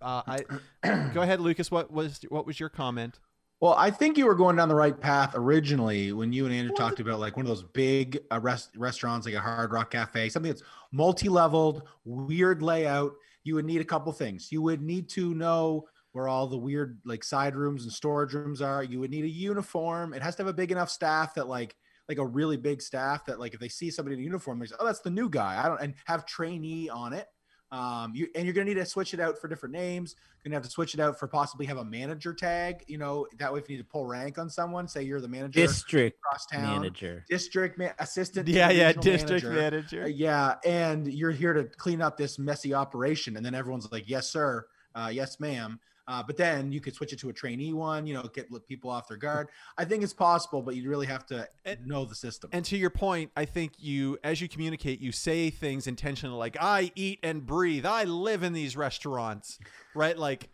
uh, 0.01 0.23
I 0.27 0.41
go 1.15 1.23
ahead, 1.23 1.41
Lucas. 1.41 1.71
What 1.71 1.93
was 1.93 2.21
what 2.29 2.47
was 2.47 2.59
your 2.59 2.69
comment? 2.69 3.19
Well, 3.61 3.75
I 3.75 3.91
think 3.91 4.17
you 4.17 4.27
were 4.27 4.37
going 4.37 4.55
down 4.55 4.69
the 4.69 4.77
right 4.77 4.99
path 4.99 5.33
originally 5.35 6.13
when 6.13 6.33
you 6.33 6.47
and 6.47 6.55
Andrew 6.55 6.77
talked 6.77 7.01
about 7.01 7.19
like 7.19 7.37
one 7.37 7.45
of 7.45 7.49
those 7.49 7.65
big 7.65 8.21
uh, 8.31 8.39
rest- 8.39 8.71
restaurants, 8.77 9.27
like 9.27 9.35
a 9.35 9.41
Hard 9.41 9.73
Rock 9.73 9.91
Cafe, 9.91 10.29
something 10.29 10.53
that's 10.53 10.63
multi-leveled, 10.93 11.83
weird 12.05 12.63
layout. 12.63 13.15
You 13.43 13.57
would 13.57 13.65
need 13.65 13.81
a 13.81 13.85
couple 13.85 14.13
things. 14.13 14.53
You 14.53 14.63
would 14.63 14.81
need 14.81 15.09
to 15.11 15.35
know 15.35 15.89
where 16.13 16.29
all 16.29 16.47
the 16.47 16.57
weird 16.57 17.01
like 17.05 17.25
side 17.25 17.57
rooms 17.57 17.83
and 17.83 17.93
storage 17.93 18.33
rooms 18.33 18.63
are. 18.63 18.85
You 18.85 19.01
would 19.01 19.11
need 19.11 19.25
a 19.25 19.29
uniform. 19.29 20.15
It 20.15 20.23
has 20.23 20.37
to 20.37 20.43
have 20.43 20.51
a 20.51 20.53
big 20.53 20.71
enough 20.71 20.91
staff 20.91 21.35
that 21.35 21.49
like 21.49 21.75
like 22.09 22.19
a 22.19 22.27
really 22.27 22.57
big 22.57 22.81
staff 22.81 23.27
that 23.27 23.41
like 23.41 23.55
if 23.55 23.61
they 23.61 23.69
see 23.69 23.91
somebody 23.91 24.15
in 24.15 24.21
a 24.21 24.25
uniform, 24.25 24.61
they 24.61 24.67
say, 24.67 24.77
"Oh, 24.79 24.87
that's 24.87 25.01
the 25.01 25.11
new 25.11 25.29
guy." 25.29 25.61
I 25.63 25.69
don't 25.69 25.81
and 25.81 25.95
have 26.07 26.27
trainee 26.27 26.89
on 26.89 27.13
it. 27.13 27.27
Um, 27.71 28.13
you 28.15 28.29
and 28.35 28.45
you're 28.47 28.55
gonna 28.55 28.65
need 28.65 28.75
to 28.75 28.87
switch 28.87 29.13
it 29.13 29.21
out 29.21 29.39
for 29.39 29.47
different 29.47 29.75
names. 29.75 30.17
You're 30.43 30.51
gonna 30.51 30.57
have 30.57 30.65
to 30.65 30.71
switch 30.71 30.95
it 30.95 31.01
out 31.01 31.19
for 31.19 31.27
possibly 31.29 31.67
have 31.67 31.77
a 31.77 31.85
manager 31.85 32.33
tag. 32.33 32.83
You 32.87 32.97
know 32.97 33.27
that 33.39 33.53
way 33.53 33.59
if 33.61 33.69
you 33.69 33.77
need 33.77 33.83
to 33.83 33.89
pull 33.89 34.07
rank 34.07 34.39
on 34.39 34.49
someone, 34.49 34.89
say 34.89 35.03
you're 35.03 35.21
the 35.21 35.29
manager 35.29 35.61
District 35.61 36.17
across 36.25 36.47
town, 36.47 36.81
manager. 36.81 37.25
district 37.29 37.79
ma- 37.79 37.91
assistant. 37.99 38.49
Yeah, 38.49 38.71
yeah, 38.71 38.93
district 38.93 39.45
manager. 39.45 39.51
manager. 39.53 40.03
Uh, 40.05 40.07
yeah, 40.07 40.55
and 40.65 41.07
you're 41.13 41.31
here 41.31 41.53
to 41.53 41.65
clean 41.65 42.01
up 42.01 42.17
this 42.17 42.39
messy 42.39 42.73
operation, 42.73 43.37
and 43.37 43.45
then 43.45 43.55
everyone's 43.55 43.91
like, 43.93 44.09
"Yes, 44.09 44.31
sir. 44.31 44.67
Uh, 44.95 45.11
yes, 45.13 45.39
ma'am." 45.39 45.79
Uh, 46.09 46.23
but 46.23 46.37
then 46.39 46.73
you 46.73 46.81
could 46.81 46.95
switch 46.95 47.13
it 47.13 47.19
to 47.21 47.29
a 47.29 47.33
trainee 47.33 47.73
one. 47.75 48.07
You 48.07 48.15
know, 48.15 48.23
get 48.23 48.49
people 48.67 48.89
off 48.91 49.07
their 49.09 49.19
guard. 49.19 49.49
I 49.77 49.85
think 49.85 50.03
it's 50.03 50.15
possible, 50.15 50.63
but 50.63 50.75
you 50.75 50.89
really 50.89 51.07
have 51.07 51.27
to 51.27 51.47
And- 51.67 51.87
know 51.87 52.05
the 52.07 52.15
system. 52.15 52.49
And 52.53 52.65
to 52.65 52.77
your 52.79 52.89
point, 52.91 53.31
I 53.37 53.45
think 53.45 53.75
you, 53.79 54.17
as 54.25 54.41
you 54.41 54.49
communicate, 54.49 55.01
you 55.01 55.13
say 55.13 55.51
things 55.51 55.87
intentionally, 55.87 56.37
like 56.39 56.57
"I 56.61 56.91
eat 56.95 57.19
and 57.23 57.45
breathe. 57.47 57.85
I 57.85 58.05
live 58.05 58.43
in 58.43 58.55
these 58.55 58.75
restaurants," 58.77 59.59
right? 59.95 60.19
Like 60.19 60.49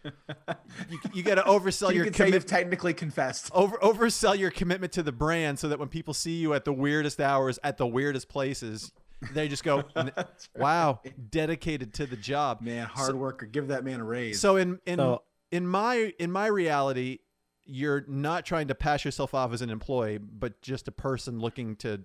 you, 0.91 0.99
you 1.13 1.23
got 1.23 1.37
to 1.37 1.43
oversell 1.47 1.91
you 1.91 1.97
your 1.99 2.05
can 2.07 2.15
say 2.15 2.25
you've 2.25 2.33
commitment. 2.47 2.49
technically 2.49 2.95
confessed. 2.95 3.51
over 3.55 3.77
oversell 3.79 4.37
your 4.37 4.51
commitment 4.51 4.93
to 4.95 5.03
the 5.05 5.13
brand 5.13 5.59
so 5.61 5.69
that 5.69 5.79
when 5.79 5.89
people 5.89 6.15
see 6.15 6.37
you 6.39 6.53
at 6.55 6.65
the 6.65 6.73
weirdest 6.73 7.21
hours 7.21 7.59
at 7.63 7.77
the 7.79 7.87
weirdest 7.87 8.29
places 8.29 8.93
they 9.33 9.47
just 9.49 9.63
go 9.65 9.85
"N- 9.97 10.11
right. 10.17 10.27
wow 10.57 11.01
dedicated 11.31 11.95
to 11.95 12.07
the 12.07 12.17
job 12.17 12.61
man, 12.61 12.87
hard 12.87 13.15
worker. 13.15 13.47
Give 13.47 13.69
that 13.69 13.85
man 13.85 14.01
a 14.01 14.05
raise. 14.05 14.41
so 14.41 14.57
in 14.57 14.81
in 14.87 14.99
So- 14.99 15.23
in 15.51 15.67
my 15.67 16.13
in 16.19 16.31
my 16.33 16.47
reality 16.47 17.19
you're 17.67 18.05
not 18.07 18.45
trying 18.45 18.69
to 18.69 18.75
pass 18.75 19.05
yourself 19.05 19.35
off 19.35 19.53
as 19.53 19.63
an 19.63 19.71
employee, 19.71 20.19
but 20.19 20.61
just 20.61 20.87
a 20.89 20.93
person 20.93 21.39
looking 21.39 21.77
to 21.77 22.03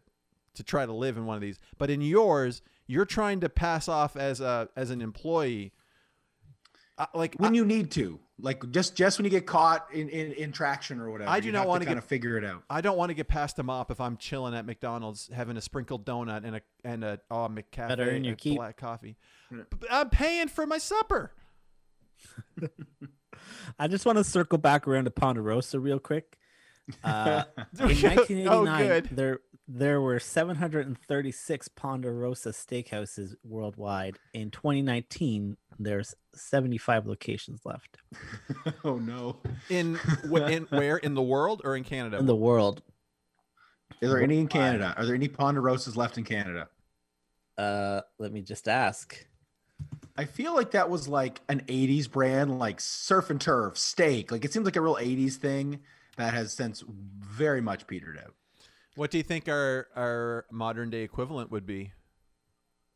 to 0.56 0.64
try 0.64 0.86
to 0.86 0.94
live 0.94 1.18
in 1.18 1.26
one 1.26 1.36
of 1.36 1.42
these. 1.42 1.60
But 1.78 1.90
in 1.90 2.02
yours, 2.02 2.62
you're 2.88 3.06
trying 3.06 3.40
to 3.42 3.50
pass 3.50 3.88
off 3.88 4.16
as 4.16 4.42
a 4.42 4.70
as 4.76 4.90
an 4.90 5.02
employee. 5.02 5.74
Uh, 6.98 7.06
like 7.14 7.36
when 7.36 7.54
I, 7.54 7.56
you 7.56 7.66
need 7.66 7.92
to, 7.92 8.20
like 8.42 8.70
just 8.72 8.96
just 8.96 9.18
when 9.18 9.26
you 9.26 9.32
get 9.32 9.46
caught 9.46 9.88
in 9.94 10.10
in, 10.10 10.32
in 10.34 10.52
traction 10.52 11.00
or 11.00 11.10
whatever. 11.12 11.30
I 11.30 11.40
do 11.40 11.52
not 11.52 11.68
wanna 11.68 11.86
kind 11.86 11.96
get- 11.96 12.04
of 12.04 12.10
figure 12.10 12.38
it 12.38 12.44
out. 12.44 12.64
I 12.70 12.82
don't 12.82 12.98
want 12.98 13.10
to 13.10 13.14
get 13.14 13.28
past 13.28 13.60
a 13.60 13.64
mop 13.64 13.90
if 13.92 14.02
I'm 14.02 14.18
chilling 14.18 14.54
at 14.54 14.66
McDonald's 14.66 15.30
having 15.34 15.56
a 15.58 15.62
sprinkled 15.62 16.06
donut 16.06 16.46
and 16.46 16.56
a 16.58 16.62
and 16.84 17.04
a 17.04 17.20
oh 17.32 17.48
McCafe 17.48 17.90
Better 17.90 18.10
earn 18.10 18.24
your 18.24 18.32
and 18.32 18.38
keep. 18.38 18.58
black 18.58 18.78
coffee. 18.78 19.18
Yeah. 19.52 19.64
I'm 19.90 20.10
paying 20.10 20.48
for 20.48 20.66
my 20.66 20.78
supper. 20.78 21.34
I 23.78 23.88
just 23.88 24.06
want 24.06 24.18
to 24.18 24.24
circle 24.24 24.58
back 24.58 24.88
around 24.88 25.06
to 25.06 25.12
Ponderosa 25.12 25.80
real 25.80 26.00
quick. 26.00 26.38
Uh, 27.04 27.44
in 27.58 27.86
Oh, 28.48 28.64
1989, 28.64 28.88
good. 28.88 29.10
there 29.12 29.40
there 29.72 30.02
were 30.02 30.20
736 30.20 31.68
Ponderosa 31.70 32.50
steakhouses 32.50 33.36
worldwide. 33.44 34.18
In 34.34 34.50
2019, 34.50 35.58
there's 35.78 36.16
75 36.34 37.06
locations 37.06 37.62
left 37.66 37.98
oh 38.84 38.98
no! 38.98 39.38
In, 39.70 40.00
in 40.32 40.64
where 40.72 40.98
in 40.98 41.14
the 41.14 41.22
world 41.22 41.62
or 41.64 41.76
in 41.76 41.84
Canada? 41.84 42.18
in 42.18 42.26
the 42.26 42.36
world. 42.36 42.82
Is 44.02 44.10
there 44.10 44.22
any 44.22 44.40
in 44.40 44.48
Canada? 44.48 44.94
Are 44.98 45.06
there 45.06 45.16
any 45.16 45.28
Ponderosas 45.28 45.96
left 45.96 46.18
in 46.18 46.24
Canada? 46.24 46.70
Uh, 47.58 48.02
let 48.18 48.32
me 48.32 48.42
just 48.42 48.68
ask. 48.68 49.26
I 50.20 50.26
feel 50.26 50.54
like 50.54 50.72
that 50.72 50.90
was 50.90 51.08
like 51.08 51.40
an 51.48 51.62
80s 51.68 52.12
brand, 52.12 52.60
like 52.60 52.82
surf 52.82 53.30
and 53.30 53.40
turf, 53.40 53.78
steak. 53.78 54.34
Like 54.34 54.44
it 54.44 54.52
seems 54.52 54.66
like 54.66 54.76
a 54.76 54.82
real 54.82 54.98
80s 54.98 55.36
thing 55.36 55.80
that 56.18 56.34
has 56.34 56.52
since 56.52 56.84
very 57.22 57.62
much 57.62 57.88
petered 57.88 58.18
out. 58.18 58.34
what 58.96 59.12
do 59.12 59.18
you 59.18 59.24
think 59.24 59.48
our 59.48 59.88
our 59.96 60.46
modern 60.52 60.90
day 60.90 61.04
equivalent 61.04 61.52
would 61.52 61.66
be? 61.66 61.94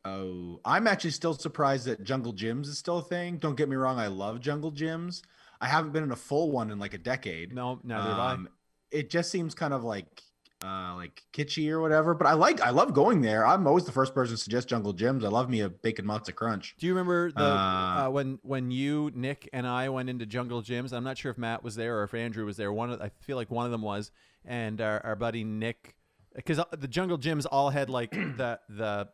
Oh, 0.04 0.60
I'm 0.66 0.86
actually 0.86 1.12
still 1.12 1.32
surprised 1.32 1.86
that 1.86 2.04
Jungle 2.04 2.34
Jim's 2.34 2.68
is 2.68 2.76
still 2.76 2.98
a 2.98 3.02
thing. 3.02 3.38
Don't 3.38 3.56
get 3.56 3.70
me 3.70 3.76
wrong, 3.76 3.98
I 3.98 4.08
love 4.08 4.40
Jungle 4.40 4.70
Jim's. 4.70 5.22
I 5.62 5.66
haven't 5.66 5.92
been 5.92 6.04
in 6.04 6.12
a 6.12 6.16
full 6.16 6.50
one 6.50 6.70
in 6.70 6.78
like 6.78 6.92
a 6.92 6.98
decade. 6.98 7.54
No, 7.54 7.80
neither 7.82 8.10
have 8.10 8.18
I. 8.18 8.32
Um, 8.32 8.48
It 8.90 9.08
just 9.08 9.30
seems 9.30 9.54
kind 9.54 9.72
of 9.72 9.82
like 9.82 10.22
uh 10.64 10.94
like 10.96 11.22
kitschy 11.32 11.68
or 11.70 11.80
whatever, 11.80 12.14
but 12.14 12.26
I 12.26 12.32
like 12.32 12.60
I 12.62 12.70
love 12.70 12.94
going 12.94 13.20
there. 13.20 13.46
I'm 13.46 13.66
always 13.66 13.84
the 13.84 13.92
first 13.92 14.14
person 14.14 14.36
to 14.36 14.42
suggest 14.42 14.68
Jungle 14.68 14.92
Jim's. 14.94 15.24
I 15.24 15.28
love 15.28 15.50
me 15.50 15.60
a 15.60 15.68
bacon 15.68 16.06
matzo 16.06 16.34
crunch. 16.34 16.74
Do 16.78 16.86
you 16.86 16.92
remember 16.94 17.30
the 17.30 17.42
Uh, 17.42 18.06
uh, 18.06 18.10
when 18.10 18.38
when 18.42 18.70
you 18.70 19.10
Nick 19.14 19.48
and 19.52 19.66
I 19.66 19.88
went 19.90 20.08
into 20.08 20.24
Jungle 20.26 20.62
Jim's? 20.62 20.92
I'm 20.92 21.04
not 21.04 21.18
sure 21.18 21.30
if 21.30 21.36
Matt 21.38 21.62
was 21.62 21.74
there 21.76 21.98
or 21.98 22.04
if 22.04 22.14
Andrew 22.14 22.44
was 22.46 22.56
there. 22.56 22.72
One 22.72 22.90
of 22.90 23.00
I 23.02 23.10
feel 23.20 23.36
like 23.36 23.50
one 23.50 23.66
of 23.66 23.72
them 23.72 23.82
was, 23.82 24.10
and 24.44 24.80
our, 24.80 25.04
our 25.04 25.16
buddy 25.16 25.44
Nick, 25.44 25.94
because 26.34 26.58
the 26.72 26.88
Jungle 26.88 27.18
Jim's 27.18 27.46
all 27.46 27.70
had 27.70 27.90
like 27.90 28.10
the 28.12 28.58
the 28.68 29.08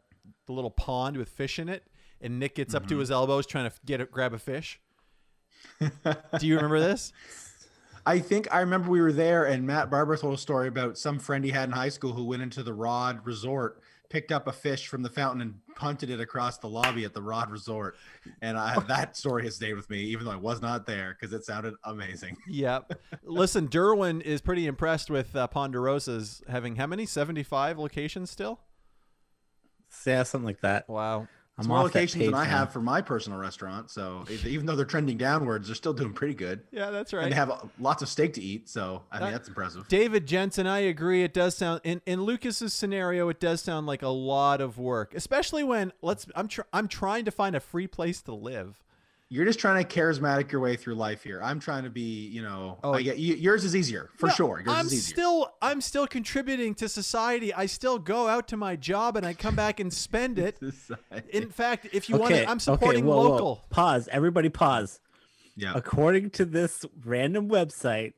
the 0.46 0.52
little 0.52 0.70
pond 0.70 1.16
with 1.16 1.28
fish 1.30 1.58
in 1.58 1.68
it, 1.68 1.84
and 2.20 2.38
Nick 2.38 2.54
gets 2.54 2.74
up 2.74 2.84
to 2.86 2.94
Mm-hmm. 2.94 3.00
his 3.00 3.10
elbows 3.10 3.46
trying 3.46 3.68
to 3.68 3.76
get 3.84 4.00
it, 4.00 4.10
grab 4.12 4.32
a 4.34 4.38
fish. 4.38 4.80
Do 5.80 6.46
you 6.46 6.54
remember 6.56 6.78
this? 6.80 7.12
I 8.06 8.18
think 8.18 8.48
I 8.52 8.60
remember 8.60 8.90
we 8.90 9.00
were 9.00 9.12
there 9.12 9.44
and 9.44 9.66
Matt 9.66 9.90
Barber 9.90 10.16
told 10.16 10.34
a 10.34 10.38
story 10.38 10.68
about 10.68 10.98
some 10.98 11.18
friend 11.18 11.44
he 11.44 11.50
had 11.50 11.68
in 11.68 11.72
high 11.72 11.88
school 11.88 12.12
who 12.12 12.24
went 12.24 12.42
into 12.42 12.62
the 12.62 12.72
Rodd 12.72 13.24
Resort, 13.24 13.82
picked 14.08 14.32
up 14.32 14.48
a 14.48 14.52
fish 14.52 14.88
from 14.88 15.02
the 15.02 15.08
fountain 15.08 15.40
and 15.40 15.54
punted 15.76 16.10
it 16.10 16.20
across 16.20 16.58
the 16.58 16.66
lobby 16.66 17.04
at 17.04 17.14
the 17.14 17.22
Rodd 17.22 17.50
Resort. 17.50 17.96
And 18.42 18.58
I, 18.58 18.78
that 18.88 19.16
story 19.16 19.44
has 19.44 19.56
stayed 19.56 19.74
with 19.74 19.88
me, 19.88 20.00
even 20.00 20.24
though 20.24 20.32
I 20.32 20.36
was 20.36 20.60
not 20.60 20.86
there, 20.86 21.16
because 21.18 21.32
it 21.32 21.44
sounded 21.44 21.74
amazing. 21.84 22.36
Yep. 22.48 23.00
Listen, 23.22 23.68
Derwin 23.68 24.20
is 24.22 24.40
pretty 24.40 24.66
impressed 24.66 25.08
with 25.08 25.34
uh, 25.36 25.46
Ponderosa's 25.46 26.42
having 26.48 26.76
how 26.76 26.86
many? 26.86 27.06
75 27.06 27.78
locations 27.78 28.30
still? 28.30 28.60
Yeah, 30.04 30.24
something 30.24 30.46
like 30.46 30.60
that. 30.60 30.88
Wow. 30.88 31.28
I'm 31.60 31.68
more 31.68 31.82
locations 31.82 32.24
than 32.24 32.34
I 32.34 32.44
now. 32.44 32.50
have 32.50 32.72
for 32.72 32.80
my 32.80 33.00
personal 33.00 33.38
restaurant. 33.38 33.90
So 33.90 34.24
even 34.28 34.66
though 34.66 34.76
they're 34.76 34.84
trending 34.84 35.16
downwards, 35.16 35.68
they're 35.68 35.74
still 35.74 35.92
doing 35.92 36.12
pretty 36.12 36.34
good. 36.34 36.60
Yeah, 36.72 36.90
that's 36.90 37.12
right. 37.12 37.20
And 37.20 37.26
right. 37.26 37.30
they 37.30 37.36
have 37.36 37.50
uh, 37.50 37.58
lots 37.78 38.02
of 38.02 38.08
steak 38.08 38.32
to 38.34 38.40
eat. 38.42 38.68
So 38.68 39.02
I 39.12 39.18
That- 39.18 39.24
mean, 39.26 39.32
that's 39.32 39.48
impressive. 39.48 39.86
David 39.88 40.26
Jensen, 40.26 40.66
I 40.66 40.78
agree. 40.80 41.22
It 41.22 41.32
does 41.34 41.56
sound 41.56 41.80
in 41.84 42.00
in 42.06 42.22
Lucas's 42.22 42.72
scenario. 42.72 43.28
It 43.28 43.38
does 43.40 43.60
sound 43.60 43.86
like 43.86 44.02
a 44.02 44.08
lot 44.08 44.60
of 44.60 44.78
work, 44.78 45.14
especially 45.14 45.62
when 45.64 45.92
let's. 46.02 46.26
I'm 46.34 46.48
tr- 46.48 46.62
I'm 46.72 46.88
trying 46.88 47.24
to 47.26 47.30
find 47.30 47.54
a 47.54 47.60
free 47.60 47.86
place 47.86 48.22
to 48.22 48.34
live. 48.34 48.82
You're 49.32 49.44
just 49.44 49.60
trying 49.60 49.84
to 49.84 49.88
charismatic 50.00 50.50
your 50.50 50.60
way 50.60 50.74
through 50.74 50.96
life 50.96 51.22
here. 51.22 51.40
I'm 51.40 51.60
trying 51.60 51.84
to 51.84 51.90
be, 51.90 52.26
you 52.26 52.42
know, 52.42 52.78
Oh, 52.82 52.94
I 52.94 53.02
get 53.02 53.16
yours 53.20 53.64
is 53.64 53.76
easier 53.76 54.10
for 54.16 54.26
No, 54.26 54.32
sure. 54.32 54.58
Yours 54.58 54.76
I'm 54.76 54.86
is 54.86 55.06
still 55.06 55.52
I'm 55.62 55.80
still 55.80 56.08
contributing 56.08 56.74
to 56.74 56.88
society. 56.88 57.54
I 57.54 57.66
still 57.66 58.00
go 58.00 58.26
out 58.26 58.48
to 58.48 58.56
my 58.56 58.74
job 58.74 59.16
and 59.16 59.24
I 59.24 59.34
come 59.34 59.54
back 59.54 59.78
and 59.78 59.92
spend 59.92 60.38
it. 60.40 60.58
In 61.28 61.48
fact, 61.48 61.86
if 61.92 62.08
you 62.08 62.16
want 62.16 62.32
Okay, 62.32 62.44
to, 62.44 62.50
I'm 62.50 62.58
supporting 62.58 63.04
okay, 63.04 63.08
whoa, 63.08 63.16
whoa. 63.16 63.28
local. 63.30 63.64
Pause. 63.70 64.08
Everybody 64.10 64.48
pause. 64.48 64.98
yeah. 65.56 65.74
According 65.76 66.30
to 66.30 66.44
this 66.44 66.84
random 67.04 67.48
website, 67.48 68.14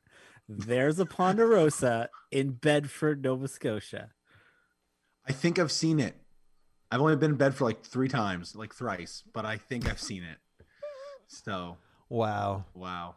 there's 0.49 0.99
a 0.99 1.05
Ponderosa 1.05 2.09
in 2.31 2.53
Bedford, 2.53 3.23
Nova 3.23 3.49
Scotia. 3.49 4.13
I 5.29 5.33
think 5.33 5.59
I've 5.59 5.71
seen 5.73 6.01
it. 6.01 6.17
I've 6.91 7.01
only 7.03 7.17
been 7.17 7.33
in 7.33 7.37
bed 7.37 7.55
for 7.55 7.65
like 7.65 7.85
three 7.85 8.09
times, 8.09 8.57
like 8.57 8.75
thrice, 8.75 9.23
but 9.33 9.45
I 9.45 9.59
think 9.59 9.89
I've 9.91 10.01
seen 10.01 10.23
it. 10.23 10.39
So, 11.33 11.77
Wow. 12.09 12.65
wow. 12.75 13.15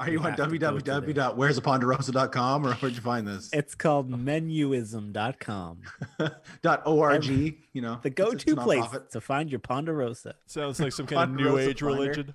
Are 0.00 0.06
you, 0.08 0.14
You 0.14 0.18
on 0.18 0.24
have 0.32 0.36
to 0.50 0.58
go 0.58 0.68
to 0.70 0.82
www.where'saponderosa.com 1.14 2.66
or 2.66 2.72
where'd 2.74 2.94
you 2.96 3.00
find 3.00 3.26
this? 3.26 3.50
It's 3.52 3.74
called 3.76 4.10
menuism.com, 4.10 5.78
Dot 6.62 6.82
.org, 6.84 7.24
you 7.26 7.54
know. 7.82 8.00
the 8.02 8.10
go 8.10 8.32
to 8.34 8.56
place 8.56 8.84
to 9.12 9.20
find 9.20 9.50
your 9.50 9.60
Ponderosa. 9.60 10.34
Sounds 10.46 10.80
like 10.80 10.92
some 10.92 11.06
kind 11.14 11.30
of 11.30 11.36
new 11.36 11.58
age 11.58 11.80
Finder. 11.80 11.94
religion. 11.94 12.34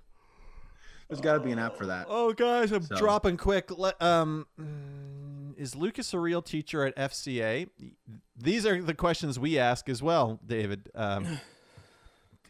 There's 1.09 1.19
got 1.19 1.33
to 1.33 1.39
be 1.41 1.51
an 1.51 1.59
app 1.59 1.75
for 1.75 1.85
that. 1.87 2.05
Oh, 2.09 2.31
guys, 2.33 2.71
I'm 2.71 2.83
So- 2.83 2.95
dropping 2.95 3.35
quick. 3.37 3.77
Let, 3.77 4.01
um, 4.01 4.47
mm, 4.59 5.57
is 5.59 5.75
Lucas 5.75 6.13
a 6.13 6.19
real 6.19 6.41
teacher 6.41 6.85
at 6.85 6.95
FCA? 6.95 7.67
These 8.37 8.65
are 8.65 8.81
the 8.81 8.93
questions 8.95 9.37
we 9.37 9.59
ask 9.59 9.89
as 9.89 10.01
well, 10.01 10.39
David. 10.45 10.89
Um, 10.95 11.39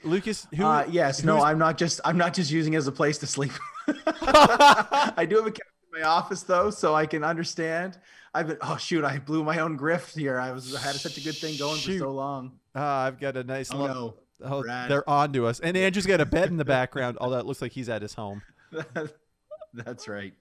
Lucas, 0.04 0.48
who? 0.56 0.66
uh, 0.66 0.86
yes, 0.90 1.24
no, 1.24 1.42
I'm 1.42 1.58
not 1.58 1.78
just 1.78 2.02
I'm 2.04 2.18
not 2.18 2.34
just 2.34 2.52
using 2.52 2.74
it 2.74 2.78
as 2.78 2.88
a 2.88 2.92
place 2.92 3.18
to 3.20 3.28
sleep. 3.28 3.52
I 3.88 5.26
do 5.30 5.38
have 5.38 5.48
a 5.48 5.52
couch 5.52 5.68
in 5.94 6.02
my 6.02 6.08
office 6.08 6.44
though, 6.44 6.70
so 6.70 6.94
I 6.96 7.06
can 7.06 7.24
understand. 7.24 7.98
I've 8.34 8.48
been 8.48 8.58
oh 8.62 8.78
shoot, 8.78 9.04
I 9.04 9.20
blew 9.20 9.44
my 9.44 9.60
own 9.60 9.78
grift 9.78 10.18
here. 10.18 10.40
I 10.40 10.52
was 10.52 10.76
I 10.76 10.80
had 10.80 10.96
such 10.96 11.18
a 11.18 11.22
good 11.22 11.36
thing 11.36 11.58
going 11.58 11.80
Shoot. 11.80 12.00
for 12.00 12.06
so 12.06 12.12
long. 12.12 12.54
Ah, 12.76 13.06
I've 13.06 13.20
got 13.20 13.38
a 13.38 13.44
nice. 13.44 13.72
Oh 13.72 13.78
lo- 13.78 13.88
no. 13.88 14.16
oh, 14.44 14.88
they're 14.88 15.08
on 15.10 15.32
to 15.34 15.46
us, 15.46 15.60
and 15.60 15.78
Andrew's 15.78 16.06
got 16.06 16.20
a 16.22 16.26
bed 16.26 16.50
in 16.50 16.58
the 16.58 16.66
background. 16.66 17.18
Although 17.22 17.40
it 17.40 17.46
looks 17.46 17.62
like 17.62 17.72
he's 17.72 17.90
at 17.90 18.02
his 18.02 18.14
home. 18.14 18.42
That's 19.74 20.08
right. 20.08 20.34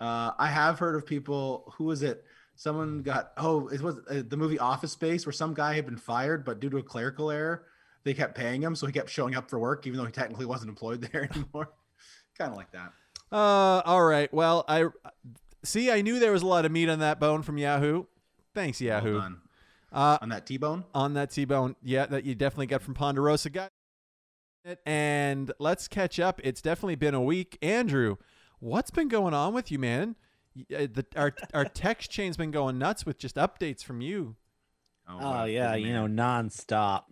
Uh, 0.00 0.32
I 0.38 0.48
have 0.48 0.78
heard 0.78 0.96
of 0.96 1.06
people. 1.06 1.72
Who 1.76 1.84
was 1.84 2.02
it? 2.02 2.24
Someone 2.56 3.02
got. 3.02 3.32
Oh, 3.36 3.68
it 3.68 3.80
was 3.80 3.96
uh, 4.10 4.22
the 4.26 4.36
movie 4.36 4.58
Office 4.58 4.92
Space, 4.92 5.24
where 5.24 5.32
some 5.32 5.54
guy 5.54 5.74
had 5.74 5.86
been 5.86 5.96
fired, 5.96 6.44
but 6.44 6.60
due 6.60 6.70
to 6.70 6.78
a 6.78 6.82
clerical 6.82 7.30
error, 7.30 7.66
they 8.04 8.14
kept 8.14 8.34
paying 8.34 8.62
him, 8.62 8.74
so 8.74 8.86
he 8.86 8.92
kept 8.92 9.10
showing 9.10 9.34
up 9.34 9.48
for 9.48 9.58
work, 9.58 9.86
even 9.86 9.98
though 9.98 10.06
he 10.06 10.12
technically 10.12 10.46
wasn't 10.46 10.68
employed 10.68 11.00
there 11.12 11.28
anymore. 11.32 11.70
kind 12.38 12.50
of 12.50 12.56
like 12.56 12.70
that. 12.72 12.92
Uh, 13.30 13.82
all 13.84 14.04
right. 14.04 14.32
Well, 14.32 14.64
I 14.68 14.86
see. 15.64 15.90
I 15.90 16.02
knew 16.02 16.18
there 16.18 16.32
was 16.32 16.42
a 16.42 16.46
lot 16.46 16.64
of 16.64 16.72
meat 16.72 16.88
on 16.88 16.98
that 16.98 17.18
bone 17.20 17.42
from 17.42 17.58
Yahoo. 17.58 18.04
Thanks, 18.54 18.80
Yahoo. 18.80 19.18
Well. 19.18 19.36
Uh, 19.92 20.18
On 20.22 20.30
that 20.30 20.46
T-bone. 20.46 20.84
on 20.94 21.12
that 21.14 21.30
T-bone, 21.30 21.76
yeah, 21.82 22.06
that 22.06 22.24
you 22.24 22.34
definitely 22.34 22.66
got 22.66 22.80
from 22.80 22.94
Ponderosa. 22.94 23.50
Got 23.50 23.68
it. 24.64 24.78
And 24.86 25.52
let's 25.58 25.86
catch 25.86 26.18
up. 26.18 26.40
It's 26.42 26.62
definitely 26.62 26.94
been 26.94 27.14
a 27.14 27.20
week, 27.20 27.58
Andrew. 27.60 28.16
What's 28.58 28.90
been 28.90 29.08
going 29.08 29.34
on 29.34 29.52
with 29.52 29.70
you, 29.70 29.78
man? 29.78 30.16
Uh, 30.58 30.86
The, 30.92 31.04
our 31.16 31.34
our 31.52 31.64
text 31.66 32.10
chain's 32.10 32.36
been 32.38 32.50
going 32.50 32.78
nuts 32.78 33.04
with 33.04 33.18
just 33.18 33.36
updates 33.36 33.84
from 33.84 34.00
you. 34.00 34.36
Oh, 35.08 35.18
wow, 35.18 35.44
yeah, 35.44 35.72
busy 35.74 35.88
you 35.88 35.92
know, 35.94 36.02
man. 36.02 36.14
non-stop, 36.14 37.10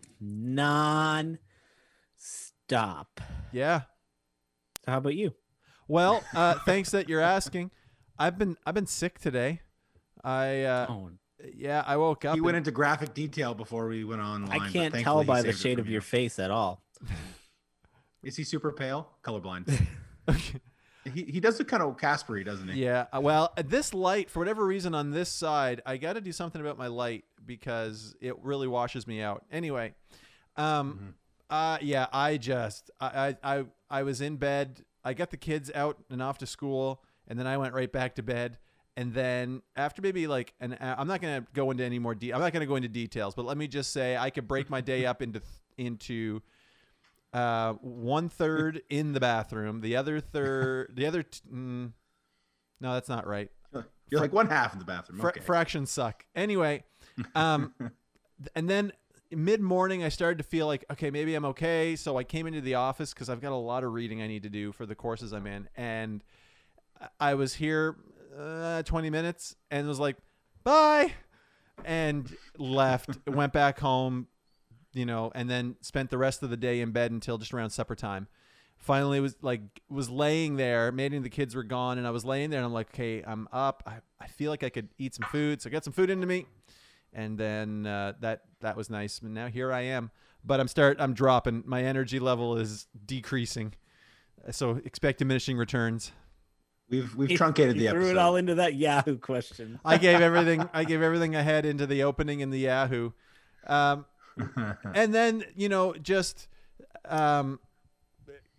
non-stop. 2.19 3.21
Yeah. 3.53 3.81
So 4.85 4.93
how 4.93 4.99
about 4.99 5.15
you? 5.15 5.35
Well, 5.89 6.23
uh, 6.35 6.55
thanks 6.65 6.91
that 6.91 7.09
you're 7.09 7.21
asking. 7.21 7.71
I've 8.19 8.39
been 8.39 8.57
I've 8.67 8.75
been 8.75 8.87
sick 8.87 9.19
today. 9.19 9.61
I 10.23 10.63
uh, 10.63 10.87
Oh, 10.89 11.11
yeah, 11.55 11.83
I 11.87 11.97
woke 11.97 12.25
up. 12.25 12.35
He 12.35 12.41
went 12.41 12.57
and- 12.57 12.67
into 12.67 12.71
graphic 12.75 13.15
detail 13.15 13.55
before 13.55 13.89
we 13.89 14.05
went 14.05 14.21
online. 14.21 14.51
I 14.51 14.59
but 14.59 14.73
can't 14.73 14.93
thankfully 14.93 15.03
tell 15.05 15.21
he 15.21 15.27
by 15.27 15.43
the 15.43 15.49
saved 15.53 15.57
it 15.59 15.61
shade 15.63 15.75
from 15.75 15.81
of 15.81 15.87
you. 15.87 15.93
your 15.93 16.03
face 16.03 16.39
at 16.39 16.51
all. 16.51 16.83
Is 18.23 18.37
he 18.37 18.45
super 18.45 18.71
pale? 18.73 19.09
Colorblind. 19.25 19.87
he 21.15 21.23
he 21.25 21.41
does 21.41 21.59
look 21.59 21.69
kind 21.69 21.83
of 21.83 21.97
Caspery, 21.97 22.45
doesn't 22.45 22.69
he? 22.69 22.83
Yeah. 22.85 23.07
uh, 23.17 23.21
Well, 23.23 23.55
uh, 23.57 23.63
this 23.67 23.95
light, 23.95 24.29
for 24.31 24.39
whatever 24.41 24.67
reason, 24.67 24.95
on 24.95 25.11
this 25.11 25.31
side, 25.31 25.81
I 25.87 25.97
got 25.97 26.13
to 26.15 26.21
do 26.21 26.31
something 26.31 26.61
about 26.61 26.77
my 26.77 26.89
light 26.89 27.25
because 27.45 28.15
it 28.21 28.35
really 28.43 28.69
washes 28.69 29.07
me 29.07 29.21
out. 29.21 29.45
Anyway, 29.51 29.95
um, 30.57 31.15
uh, 31.49 31.79
yeah, 31.81 32.07
I 32.13 32.37
just, 32.37 32.91
I, 33.01 33.37
I, 33.43 33.57
I, 33.59 33.65
I 33.91 34.03
was 34.03 34.21
in 34.21 34.37
bed. 34.37 34.85
I 35.05 35.15
got 35.15 35.31
the 35.31 35.37
kids 35.37 35.71
out 35.75 35.99
and 36.11 36.23
off 36.23 36.39
to 36.39 36.47
school, 36.47 37.03
and 37.27 37.39
then 37.39 37.47
I 37.47 37.57
went 37.57 37.75
right 37.75 37.91
back 37.91 38.15
to 38.17 38.23
bed. 38.23 38.59
And 38.97 39.15
then 39.15 39.63
after 39.77 40.03
maybe 40.03 40.27
like 40.27 40.53
an, 40.61 40.77
I'm 40.81 41.07
not 41.07 41.23
gonna 41.23 41.47
go 41.55 41.71
into 41.71 41.85
any 41.85 41.99
more. 41.99 42.15
De- 42.15 42.33
I'm 42.35 42.41
not 42.41 42.53
gonna 42.53 42.67
go 42.67 42.77
into 42.77 42.89
details, 42.89 43.35
but 43.35 43.47
let 43.47 43.57
me 43.57 43.67
just 43.67 43.93
say 43.93 44.17
I 44.17 44.31
could 44.31 44.47
break 44.47 44.69
my 44.69 44.81
day 44.81 45.07
up 45.07 45.23
into 45.23 45.41
into 45.79 46.43
uh, 47.33 47.75
one 47.75 48.29
third 48.29 48.83
in 48.91 49.13
the 49.13 49.21
bathroom, 49.21 49.81
the 49.81 49.97
other 49.97 50.21
third, 50.21 50.93
the 50.95 51.07
other. 51.07 51.23
T- 51.23 51.41
mm, 51.51 51.93
no, 52.81 52.95
that's 52.95 53.09
not 53.09 53.27
right. 53.27 53.51
You're 54.11 54.21
like 54.21 54.33
one 54.33 54.49
half 54.49 54.73
in 54.73 54.79
the 54.81 54.85
bathroom. 54.85 55.21
Fra- 55.21 55.41
fractions 55.41 55.91
suck. 55.91 56.27
Anyway, 56.35 56.83
um, 57.35 57.73
and 58.55 58.69
then 58.69 58.93
mid 59.31 59.61
morning, 59.61 60.03
I 60.03 60.09
started 60.09 60.39
to 60.39 60.45
feel 60.45 60.67
like, 60.67 60.85
okay, 60.91 61.11
maybe 61.11 61.35
I'm 61.35 61.45
okay. 61.47 61.97
So 61.97 62.17
I 62.17 62.25
came 62.25 62.47
into 62.47 62.61
the 62.61 62.75
office 62.75 63.13
because 63.13 63.29
I've 63.29 63.41
got 63.41 63.53
a 63.53 63.57
lot 63.57 63.85
of 63.85 63.93
reading 63.93 64.23
I 64.23 64.27
need 64.27 64.43
to 64.43 64.49
do 64.49 64.73
for 64.73 64.87
the 64.87 64.95
courses 64.95 65.33
I'm 65.33 65.47
in. 65.47 65.69
And 65.77 66.23
I 67.19 67.35
was 67.35 67.55
here 67.55 67.97
uh, 68.39 68.83
20 68.83 69.11
minutes 69.11 69.57
and 69.71 69.87
was 69.87 70.01
like, 70.01 70.17
bye. 70.65 71.13
And 71.85 72.35
left, 72.59 73.11
went 73.27 73.53
back 73.53 73.79
home, 73.79 74.29
you 74.93 75.07
know, 75.07 75.31
and 75.35 75.49
then 75.49 75.77
spent 75.81 76.11
the 76.11 76.19
rest 76.19 76.43
of 76.43 76.51
the 76.51 76.57
day 76.57 76.81
in 76.81 76.91
bed 76.91 77.11
until 77.11 77.39
just 77.39 77.55
around 77.55 77.71
supper 77.71 77.95
time 77.95 78.29
finally 78.81 79.21
was 79.21 79.37
like 79.43 79.61
was 79.91 80.09
laying 80.09 80.57
there 80.57 80.91
maybe 80.91 81.19
the 81.19 81.29
kids 81.29 81.55
were 81.55 81.63
gone 81.63 81.99
and 81.99 82.07
i 82.07 82.11
was 82.11 82.25
laying 82.25 82.49
there 82.49 82.59
and 82.59 82.65
i'm 82.65 82.73
like 82.73 82.89
okay 82.89 83.23
i'm 83.27 83.47
up 83.53 83.83
i, 83.87 83.97
I 84.19 84.27
feel 84.27 84.51
like 84.51 84.63
i 84.63 84.71
could 84.71 84.89
eat 84.97 85.15
some 85.15 85.29
food 85.31 85.61
so 85.61 85.69
I 85.69 85.71
got 85.71 85.85
some 85.85 85.93
food 85.93 86.09
into 86.09 86.27
me 86.27 86.47
and 87.13 87.39
then 87.39 87.87
uh, 87.87 88.15
that 88.21 88.43
that 88.61 88.77
was 88.77 88.91
nice 88.91 89.21
and 89.21 89.35
now 89.35 89.49
here 89.49 89.73
i 89.73 89.81
am. 89.83 90.11
But 90.45 90.61
i'm 90.61 90.69
start 90.69 90.97
i'm 91.01 91.15
dropping. 91.15 91.65
My 91.67 91.83
energy 91.83 92.19
level 92.19 92.57
is 92.57 92.87
decreasing. 93.07 93.75
So 94.51 94.81
expect 94.85 95.19
diminishing 95.19 95.57
returns. 95.57 96.13
We've 96.89 97.15
we've 97.15 97.37
truncated 97.37 97.77
You 97.77 97.83
the 97.83 97.91
threw 97.91 98.01
episode. 98.01 98.11
it 98.13 98.19
all 98.19 98.37
into 98.37 98.55
that 98.57 98.75
Yahoo 98.75 99.19
question. 99.19 99.79
i 99.85 99.97
gave 99.97 100.21
everything 100.21 100.69
i 100.75 100.85
gave 100.85 101.03
everything 101.03 101.37
i 101.37 101.43
had 101.43 101.65
into 101.67 101.87
the 101.87 102.03
opening 102.03 102.41
in 102.41 102.51
the 102.51 102.59
yahoo. 102.61 103.11
Um, 103.67 104.07
and 104.95 105.15
then 105.15 105.45
you 105.55 105.69
know 105.69 105.93
just 105.95 106.49
um, 107.05 107.61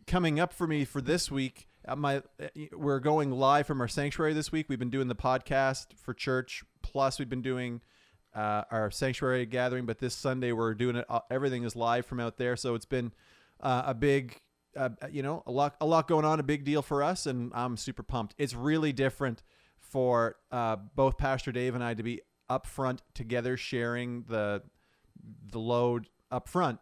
coming 0.07 0.39
up 0.39 0.53
for 0.53 0.67
me 0.67 0.85
for 0.85 1.01
this 1.01 1.31
week 1.31 1.67
uh, 1.87 1.95
my 1.95 2.21
we're 2.73 2.99
going 2.99 3.31
live 3.31 3.65
from 3.65 3.81
our 3.81 3.87
sanctuary 3.87 4.33
this 4.33 4.51
week. 4.51 4.67
We've 4.69 4.77
been 4.79 4.89
doing 4.91 5.07
the 5.07 5.15
podcast 5.15 5.87
for 5.95 6.13
church 6.13 6.63
plus 6.83 7.17
we've 7.17 7.29
been 7.29 7.41
doing 7.41 7.81
uh, 8.33 8.63
our 8.71 8.89
sanctuary 8.91 9.45
gathering 9.45 9.85
but 9.85 9.99
this 9.99 10.15
sunday 10.15 10.51
we're 10.51 10.73
doing 10.73 10.95
it 10.95 11.05
everything 11.29 11.63
is 11.63 11.75
live 11.75 12.05
from 12.05 12.19
out 12.19 12.37
there. 12.37 12.55
So 12.55 12.75
it's 12.75 12.85
been 12.85 13.11
uh, 13.59 13.83
a 13.87 13.93
big 13.93 14.39
uh, 14.75 14.89
you 15.11 15.21
know 15.21 15.43
a 15.45 15.51
lot 15.51 15.75
a 15.81 15.85
lot 15.85 16.07
going 16.07 16.25
on 16.25 16.39
a 16.39 16.43
big 16.43 16.63
deal 16.63 16.81
for 16.81 17.03
us 17.03 17.25
and 17.25 17.51
i'm 17.53 17.77
super 17.77 18.03
pumped. 18.03 18.35
It's 18.37 18.55
really 18.55 18.93
different 18.93 19.43
for 19.79 20.37
uh, 20.51 20.77
both 20.95 21.17
pastor 21.17 21.51
dave 21.51 21.75
and 21.75 21.83
i 21.83 21.93
to 21.93 22.03
be 22.03 22.21
up 22.49 22.65
front 22.65 23.01
together 23.13 23.57
sharing 23.57 24.23
the 24.27 24.61
the 25.51 25.59
load 25.59 26.07
up 26.31 26.47
front 26.47 26.79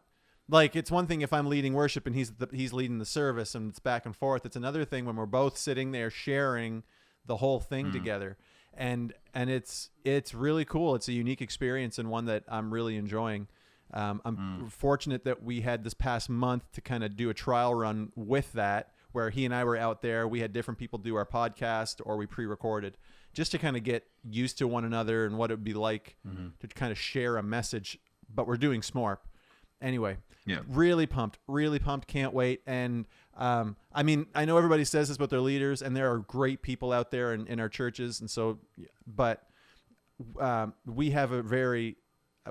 like 0.49 0.75
it's 0.75 0.89
one 0.89 1.05
thing 1.05 1.21
if 1.21 1.31
I'm 1.31 1.47
leading 1.47 1.73
worship 1.73 2.07
and 2.07 2.15
he's 2.15 2.31
the, 2.31 2.49
he's 2.51 2.73
leading 2.73 2.97
the 2.97 3.05
service 3.05 3.53
and 3.55 3.69
it's 3.69 3.79
back 3.79 4.05
and 4.05 4.15
forth. 4.15 4.45
It's 4.45 4.55
another 4.55 4.83
thing 4.83 5.05
when 5.05 5.15
we're 5.15 5.27
both 5.27 5.57
sitting 5.57 5.91
there 5.91 6.09
sharing 6.09 6.83
the 7.25 7.37
whole 7.37 7.59
thing 7.59 7.91
together, 7.91 8.37
and 8.79 9.13
and 9.35 9.49
it's 9.51 9.91
it's 10.03 10.33
really 10.33 10.65
cool. 10.65 10.95
It's 10.95 11.07
a 11.07 11.13
unique 11.13 11.41
experience 11.41 11.99
and 11.99 12.09
one 12.09 12.25
that 12.25 12.43
I'm 12.47 12.73
really 12.73 12.95
enjoying. 12.95 13.47
Um, 13.93 14.21
I'm 14.25 14.69
fortunate 14.69 15.23
that 15.25 15.43
we 15.43 15.61
had 15.61 15.83
this 15.83 15.93
past 15.95 16.29
month 16.29 16.71
to 16.73 16.81
kind 16.81 17.03
of 17.03 17.15
do 17.15 17.29
a 17.29 17.33
trial 17.33 17.73
run 17.73 18.11
with 18.15 18.53
that, 18.53 18.91
where 19.11 19.29
he 19.31 19.45
and 19.45 19.53
I 19.53 19.63
were 19.63 19.77
out 19.77 20.01
there. 20.01 20.27
We 20.27 20.39
had 20.41 20.53
different 20.53 20.77
people 20.79 20.99
do 20.99 21.15
our 21.15 21.25
podcast 21.25 21.99
or 22.05 22.15
we 22.15 22.27
pre-recorded, 22.27 22.97
just 23.33 23.51
to 23.51 23.57
kind 23.57 23.75
of 23.75 23.83
get 23.83 24.05
used 24.29 24.59
to 24.59 24.67
one 24.67 24.85
another 24.85 25.25
and 25.25 25.37
what 25.39 25.49
it 25.49 25.55
would 25.55 25.63
be 25.63 25.73
like 25.73 26.15
to 26.59 26.67
kind 26.67 26.91
of 26.91 26.99
share 26.99 27.37
a 27.37 27.43
message. 27.43 27.97
But 28.33 28.45
we're 28.47 28.57
doing 28.57 28.81
SMORP 28.81 29.17
anyway 29.81 30.17
Yeah. 30.45 30.59
really 30.67 31.07
pumped 31.07 31.39
really 31.47 31.79
pumped 31.79 32.05
can't 32.07 32.33
wait 32.33 32.61
and 32.67 33.05
um, 33.39 33.75
i 33.93 34.03
mean 34.03 34.27
i 34.35 34.45
know 34.45 34.57
everybody 34.57 34.85
says 34.85 35.07
this 35.07 35.17
about 35.17 35.31
their 35.31 35.41
leaders 35.41 35.81
and 35.81 35.95
there 35.97 36.11
are 36.11 36.19
great 36.19 36.61
people 36.61 36.91
out 36.91 37.09
there 37.09 37.33
in, 37.33 37.47
in 37.47 37.59
our 37.59 37.69
churches 37.69 38.19
and 38.19 38.29
so 38.29 38.59
but 39.07 39.43
um, 40.39 40.73
we 40.85 41.09
have 41.09 41.31
a 41.31 41.41
very 41.41 41.95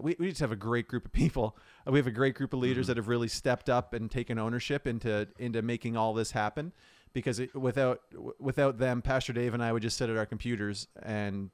we, 0.00 0.16
we 0.18 0.28
just 0.28 0.40
have 0.40 0.52
a 0.52 0.56
great 0.56 0.88
group 0.88 1.06
of 1.06 1.12
people. 1.12 1.56
We 1.86 1.98
have 1.98 2.06
a 2.06 2.12
great 2.12 2.34
group 2.34 2.52
of 2.52 2.60
leaders 2.60 2.86
that 2.86 2.96
have 2.96 3.08
really 3.08 3.28
stepped 3.28 3.68
up 3.68 3.94
and 3.94 4.10
taken 4.10 4.38
ownership 4.38 4.86
into 4.86 5.28
into 5.38 5.62
making 5.62 5.96
all 5.96 6.14
this 6.14 6.30
happen 6.32 6.72
because 7.12 7.40
it, 7.40 7.54
without 7.54 8.02
without 8.38 8.78
them 8.78 9.02
pastor 9.02 9.32
dave 9.32 9.54
and 9.54 9.62
i 9.62 9.72
would 9.72 9.82
just 9.82 9.96
sit 9.96 10.10
at 10.10 10.16
our 10.16 10.26
computers 10.26 10.88
and 11.02 11.50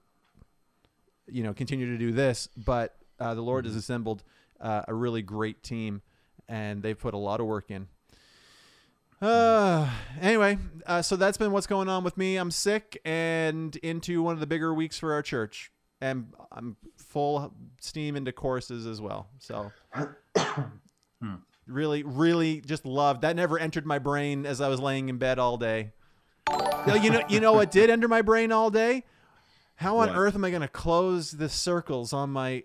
you 1.27 1.43
know 1.43 1.55
continue 1.55 1.87
to 1.87 1.99
do 1.99 2.13
this 2.13 2.49
but 2.57 2.97
uh, 3.21 3.35
the 3.35 3.41
lord 3.41 3.65
has 3.65 3.77
assembled 3.77 4.23
uh, 4.61 4.83
a 4.89 4.95
really 4.95 5.23
great 5.23 5.63
team 5.63 6.03
and 6.49 6.83
they've 6.83 6.99
put 6.99 7.15
a 7.15 7.19
lot 7.19 7.41
of 7.41 7.47
work 7.47 7.71
in 7.71 7.87
uh, 9.25 9.91
anyway 10.21 10.59
uh, 10.87 11.03
so 11.03 11.17
that's 11.17 11.39
been 11.39 11.53
what's 11.53 11.67
going 11.67 11.89
on 11.89 12.05
with 12.05 12.17
me. 12.17 12.37
I'm 12.37 12.51
sick 12.51 13.01
and 13.05 13.75
into 13.77 14.23
one 14.23 14.35
of 14.35 14.41
the 14.41 14.47
bigger 14.47 14.75
weeks 14.75 14.99
for 14.99 15.13
our 15.13 15.23
church. 15.23 15.71
And 16.01 16.35
i'm 16.53 16.77
full 16.99 17.55
steam 17.81 18.17
into 18.17 18.33
courses 18.33 18.87
as 18.87 19.01
well. 19.01 19.29
So 19.39 19.73
really 21.67 22.03
really 22.03 22.61
just 22.61 22.85
loved 22.85 23.23
that 23.23 23.37
never 23.37 23.59
entered 23.59 23.87
my 23.87 23.99
brain 23.99 24.45
as 24.45 24.61
i 24.61 24.69
was 24.69 24.79
laying 24.81 25.09
in 25.09 25.17
bed 25.17 25.39
all 25.39 25.57
day. 25.57 25.93
No, 26.87 26.95
you 26.95 27.11
know 27.11 27.23
you 27.29 27.41
know 27.41 27.55
what 27.55 27.71
did 27.71 27.89
enter 27.89 28.09
my 28.09 28.21
brain 28.21 28.53
all 28.53 28.69
day? 28.69 29.05
How 29.77 29.99
on 29.99 30.09
What? 30.09 30.17
earth 30.19 30.35
am 30.35 30.45
i 30.45 30.51
going 30.51 30.63
to 30.63 30.69
close 30.69 31.31
the 31.31 31.49
circles 31.49 32.13
on 32.13 32.31
my 32.31 32.65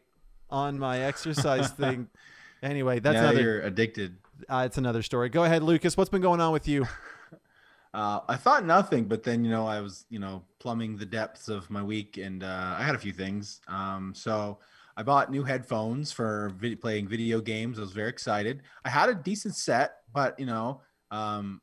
on 0.50 0.78
my 0.78 1.00
exercise 1.00 1.69
thing? 1.82 2.10
Anyway 2.62 3.00
that's 3.00 3.13
now 3.13 3.30
another 3.30 3.41
you're 3.41 3.62
addicted. 3.62 4.17
Uh, 4.47 4.63
it's 4.65 4.78
another 4.78 5.02
story 5.02 5.30
go 5.30 5.43
ahead 5.43 5.63
lucas 5.63 5.97
what's 5.97 6.10
been 6.10 6.21
going 6.21 6.39
on 6.39 6.54
with 6.54 6.67
you 6.67 6.86
Uh, 7.93 8.19
I 8.28 8.36
thought 8.36 8.65
nothing, 8.65 9.06
but 9.06 9.23
then 9.23 9.43
you 9.43 9.49
know 9.49 9.65
I 9.65 9.82
was 9.82 10.06
you 10.10 10.19
know 10.19 10.43
plumbing 10.60 10.97
the 10.97 11.06
depths 11.06 11.47
of 11.47 11.69
my 11.69 11.82
week, 11.82 12.17
and 12.17 12.43
uh, 12.43 12.75
I 12.78 12.84
had 12.84 12.95
a 12.95 12.99
few 12.99 13.13
things. 13.13 13.62
Um, 13.67 14.13
so 14.15 14.60
I 14.95 15.04
bought 15.04 15.32
new 15.32 15.43
headphones 15.43 16.12
for 16.12 16.52
vid- 16.58 16.82
playing 16.82 17.08
video 17.08 17.41
games. 17.41 17.80
I 17.80 17.82
was 17.82 17.91
very 17.91 18.10
excited. 18.10 18.62
I 18.86 18.89
had 18.89 19.10
a 19.10 19.15
decent 19.15 19.56
set, 19.56 19.95
but 20.13 20.39
you 20.39 20.45
know, 20.45 20.82
um, 21.10 21.62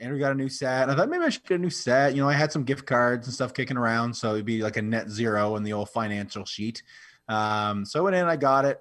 Andrew 0.00 0.18
got 0.18 0.32
a 0.32 0.36
new 0.36 0.48
set. 0.48 0.88
I 0.88 0.96
thought 0.96 1.10
maybe 1.10 1.24
I 1.24 1.28
should 1.28 1.44
get 1.44 1.56
a 1.56 1.62
new 1.62 1.70
set. 1.70 2.14
You 2.14 2.22
know, 2.22 2.28
I 2.28 2.34
had 2.34 2.52
some 2.52 2.64
gift 2.64 2.86
cards 2.86 3.26
and 3.26 3.34
stuff 3.34 3.52
kicking 3.52 3.76
around, 3.76 4.14
so 4.14 4.32
it'd 4.32 4.46
be 4.46 4.62
like 4.62 4.78
a 4.78 4.82
net 4.82 5.10
zero 5.10 5.56
in 5.56 5.62
the 5.62 5.74
old 5.74 5.90
financial 5.90 6.46
sheet. 6.46 6.82
Um, 7.28 7.84
so 7.84 8.00
I 8.00 8.02
went 8.02 8.16
in, 8.16 8.24
I 8.24 8.36
got 8.36 8.64
it, 8.64 8.78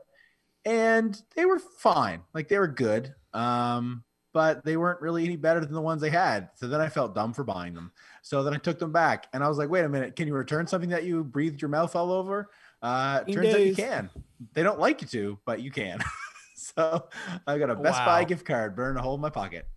and 0.63 1.19
they 1.35 1.45
were 1.45 1.59
fine. 1.59 2.21
Like 2.33 2.47
they 2.47 2.57
were 2.57 2.67
good. 2.67 3.13
Um, 3.35 4.03
but 4.33 4.65
they 4.65 4.75
weren't 4.75 4.99
really 4.99 5.23
any 5.23 5.37
better 5.37 5.61
than 5.61 5.73
the 5.73 5.81
ones 5.81 6.01
they 6.01 6.09
had. 6.09 6.49
So 6.55 6.67
then 6.67 6.81
I 6.81 6.89
felt 6.89 7.15
dumb 7.15 7.33
for 7.33 7.45
buying 7.45 7.73
them. 7.73 7.91
So 8.21 8.43
then 8.43 8.53
I 8.53 8.57
took 8.57 8.79
them 8.79 8.91
back 8.91 9.27
and 9.33 9.41
I 9.41 9.47
was 9.47 9.57
like, 9.57 9.69
wait 9.69 9.85
a 9.85 9.89
minute, 9.89 10.17
can 10.17 10.27
you 10.27 10.33
return 10.33 10.67
something 10.67 10.89
that 10.89 11.05
you 11.05 11.23
breathed 11.23 11.61
your 11.61 11.69
mouth 11.69 11.95
all 11.95 12.11
over? 12.11 12.49
Uh, 12.81 13.21
turns 13.21 13.53
out 13.53 13.61
you 13.61 13.75
can. 13.75 14.09
They 14.53 14.61
don't 14.61 14.79
like 14.79 15.01
you 15.01 15.07
to, 15.07 15.39
but 15.45 15.61
you 15.61 15.71
can. 15.71 15.99
so 16.57 17.07
I 17.47 17.57
got 17.57 17.69
a 17.69 17.75
Best 17.75 18.03
Buy 18.05 18.25
gift 18.25 18.45
card 18.45 18.75
burned 18.75 18.97
a 18.97 19.01
hole 19.01 19.15
in 19.15 19.21
my 19.21 19.29
pocket. 19.29 19.67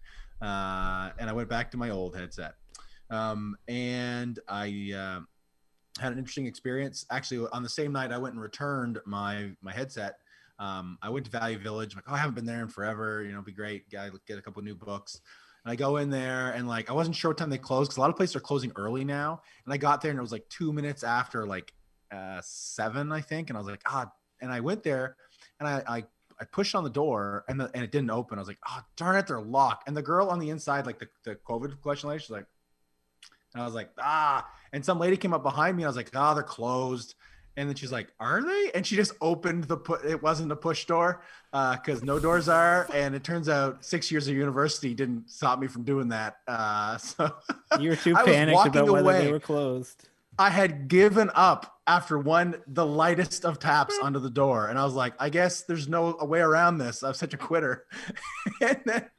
Uh, 0.43 1.11
and 1.19 1.31
I 1.31 1.33
went 1.33 1.49
back 1.49 1.71
to 1.71 1.77
my 1.77 1.91
old 1.91 2.17
headset. 2.17 2.55
Um, 3.11 3.57
and 3.69 4.39
I 4.49 4.93
uh, 4.93 5.21
had 6.01 6.13
an 6.13 6.19
interesting 6.19 6.47
experience. 6.47 7.07
Actually, 7.11 7.49
on 7.53 7.63
the 7.63 7.69
same 7.69 7.93
night, 7.93 8.13
I 8.13 8.19
went 8.19 8.35
and 8.35 8.43
returned 8.43 8.99
my 9.07 9.51
my 9.63 9.73
headset. 9.73 10.19
Um, 10.59 10.99
I 11.01 11.11
went 11.11 11.25
to 11.27 11.31
Value 11.31 11.59
Village. 11.59 11.93
I'm 11.93 11.99
like, 11.99 12.05
oh, 12.09 12.15
I 12.15 12.19
haven't 12.19 12.35
been 12.35 12.47
there 12.47 12.63
in 12.63 12.69
forever. 12.69 13.23
You 13.23 13.33
know, 13.33 13.43
be 13.43 13.53
great. 13.53 13.91
Guy, 13.91 14.11
get 14.27 14.39
a 14.39 14.43
couple 14.43 14.63
new 14.63 14.75
books. 14.75 15.21
And 15.65 15.73
I 15.73 15.77
go 15.77 15.97
in 15.99 16.11
there 16.11 16.51
and 16.51 16.69
like 16.69 16.89
I 16.89 16.93
wasn't 16.93 17.17
sure 17.17 17.31
what 17.31 17.39
time 17.39 17.51
they 17.51 17.59
closed 17.59 17.91
because 17.91 17.99
a 17.99 18.01
lot 18.01 18.11
of 18.11 18.17
places 18.17 18.37
are 18.37 18.41
closing 18.41 18.73
early 18.77 19.05
now. 19.05 19.43
And 19.65 19.73
I 19.73 19.77
got 19.77 20.01
there 20.01 20.11
and 20.11 20.19
it 20.19 20.23
was 20.23 20.33
like 20.33 20.49
two 20.49 20.73
minutes 20.73 21.05
after 21.05 21.47
like 21.47 21.73
uh, 22.11 22.41
seven, 22.43 23.13
I 23.13 23.21
think. 23.21 23.51
And 23.51 23.57
I 23.57 23.61
was 23.61 23.69
like, 23.69 23.83
ah. 23.87 24.11
And 24.41 24.53
I 24.53 24.61
went 24.61 24.83
there 24.83 25.17
and 25.59 25.69
I 25.69 25.83
I, 25.87 26.05
I 26.41 26.45
pushed 26.45 26.75
on 26.75 26.85
the 26.85 26.91
door 26.91 27.45
and 27.49 27.61
the, 27.61 27.71
and 27.75 27.83
it 27.83 27.91
didn't 27.91 28.11
open. 28.11 28.39
I 28.39 28.41
was 28.41 28.49
like, 28.49 28.61
oh 28.69 28.81
darn 28.97 29.17
it, 29.17 29.27
they're 29.27 29.41
locked. 29.41 29.89
And 29.89 29.97
the 29.97 30.03
girl 30.03 30.29
on 30.29 30.39
the 30.39 30.51
inside, 30.51 30.87
like 30.87 30.99
the 30.99 31.09
the 31.25 31.35
COVID 31.35 31.81
question 31.81 32.09
lady, 32.09 32.21
she's 32.21 32.31
like, 32.31 32.47
and 33.55 33.63
I 33.63 33.67
was 33.67 33.75
like, 33.75 33.91
ah. 33.99 34.49
And 34.73 34.85
some 34.85 34.99
lady 34.99 35.17
came 35.17 35.35
up 35.35 35.43
behind 35.43 35.77
me. 35.77 35.83
And 35.83 35.87
I 35.87 35.91
was 35.91 35.97
like, 35.97 36.11
ah, 36.15 36.35
they're 36.35 36.43
closed. 36.43 37.15
And 37.59 37.69
then 37.69 37.75
she's 37.77 37.91
like, 37.91 38.13
"Are 38.21 38.41
they?" 38.43 38.71
And 38.75 38.87
she 38.87 38.95
just 38.95 39.13
opened 39.21 39.65
the 39.65 39.77
put. 39.77 40.05
It 40.05 40.23
wasn't 40.23 40.53
a 40.53 40.57
push 40.57 40.85
door 40.87 41.23
because 41.53 42.05
no 42.05 42.19
doors 42.21 42.49
are. 42.49 42.89
And 42.95 43.15
it 43.15 43.25
turns 43.25 43.49
out 43.49 43.85
six 43.85 44.11
years 44.13 44.29
of 44.29 44.35
university 44.37 44.95
didn't 44.95 45.29
stop 45.29 45.59
me 45.59 45.67
from 45.67 45.83
doing 45.83 46.09
that. 46.09 46.37
Uh, 46.47 46.97
so 47.11 47.35
You 47.81 47.91
were 47.91 47.97
too 47.97 48.15
panicked 48.15 48.55
walking 48.55 48.81
about 48.83 48.93
whether 48.93 49.11
away. 49.11 49.25
they 49.25 49.33
were 49.33 49.41
closed. 49.41 50.09
I 50.39 50.51
had 50.51 50.87
given 50.87 51.33
up 51.35 51.81
after 51.89 52.17
one, 52.17 52.63
the 52.69 52.87
lightest 52.87 53.45
of 53.45 53.59
taps 53.59 53.99
onto 54.01 54.21
the 54.21 54.31
door, 54.31 54.69
and 54.69 54.79
I 54.79 54.85
was 54.85 54.95
like, 54.95 55.15
"I 55.19 55.29
guess 55.29 55.63
there's 55.63 55.89
no 55.89 56.15
way 56.23 56.39
around 56.39 56.79
this. 56.79 57.03
I'm 57.03 57.15
such 57.15 57.35
a 57.35 57.37
quitter." 57.37 57.87
and 58.61 58.81
then 58.85 59.11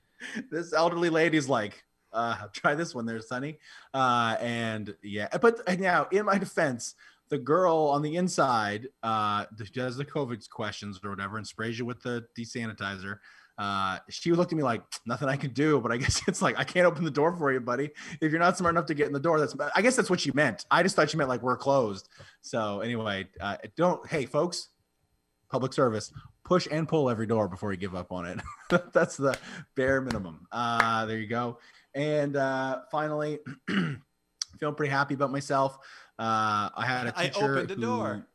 this 0.50 0.72
elderly 0.72 1.10
lady's 1.10 1.50
like, 1.50 1.84
Uh, 2.14 2.48
try 2.54 2.74
this 2.74 2.96
one 2.96 3.06
there, 3.06 3.20
Sonny. 3.22 3.60
Uh, 3.94 4.38
and 4.40 4.96
yeah, 5.04 5.28
but 5.42 5.60
now 5.78 6.08
in 6.12 6.26
my 6.26 6.38
defense, 6.38 6.96
the 7.30 7.38
girl 7.38 7.90
on 7.94 8.02
the 8.02 8.16
inside 8.16 8.88
uh, 9.04 9.46
does 9.74 9.98
the 9.98 10.06
COVID 10.06 10.50
questions 10.50 11.00
or 11.04 11.12
whatever 11.12 11.38
and 11.38 11.46
sprays 11.46 11.78
you 11.78 11.86
with 11.86 12.02
the 12.02 12.26
desanitizer. 12.38 13.20
Uh, 13.58 14.00
she 14.10 14.32
looked 14.32 14.54
at 14.54 14.58
me 14.58 14.64
like 14.64 14.82
nothing 15.06 15.28
I 15.28 15.36
can 15.36 15.52
do, 15.52 15.82
but 15.82 15.92
I 15.92 15.98
guess 16.04 16.22
it's 16.28 16.42
like 16.42 16.58
I 16.58 16.64
can't 16.64 16.86
open 16.86 17.04
the 17.04 17.12
door 17.12 17.36
for 17.36 17.52
you, 17.52 17.60
buddy. 17.60 17.92
If 18.22 18.32
you're 18.32 18.40
not 18.40 18.58
smart 18.58 18.74
enough 18.74 18.86
to 18.88 18.94
get 18.94 19.08
in 19.08 19.14
the 19.14 19.20
door, 19.20 19.40
that's 19.40 19.56
I 19.76 19.82
guess 19.82 19.96
that's 19.96 20.10
what 20.10 20.20
she 20.20 20.32
meant. 20.32 20.66
I 20.72 20.82
just 20.82 20.96
thought 20.96 21.10
she 21.10 21.18
meant 21.18 21.30
like 21.30 21.44
we're 21.44 21.58
closed. 21.58 22.10
So 22.42 22.80
anyway, 22.80 23.28
uh, 23.40 23.58
don't 23.76 24.06
hey 24.08 24.26
folks, 24.26 24.70
public 25.52 25.74
service, 25.74 26.12
push 26.46 26.68
and 26.72 26.88
pull 26.88 27.10
every 27.10 27.28
door 27.28 27.48
before 27.48 27.72
you 27.72 27.78
give 27.78 27.96
up 27.96 28.12
on 28.12 28.26
it. 28.26 28.40
that's 28.94 29.18
the 29.18 29.38
bare 29.76 30.02
minimum. 30.02 30.48
Uh, 30.52 31.06
there 31.06 31.20
you 31.20 31.28
go. 31.28 31.60
And 31.94 32.38
uh, 32.38 32.80
finally, 32.92 33.40
feeling 33.68 34.76
pretty 34.76 34.92
happy 34.92 35.16
about 35.16 35.32
myself. 35.32 35.78
Uh, 36.20 36.70
I 36.76 36.86
had 36.86 37.08
a 37.08 37.12
teacher. 37.14 37.46
I 37.46 37.50
opened 37.50 37.70
the 37.70 37.76
who, 37.76 37.82
door. 37.82 38.28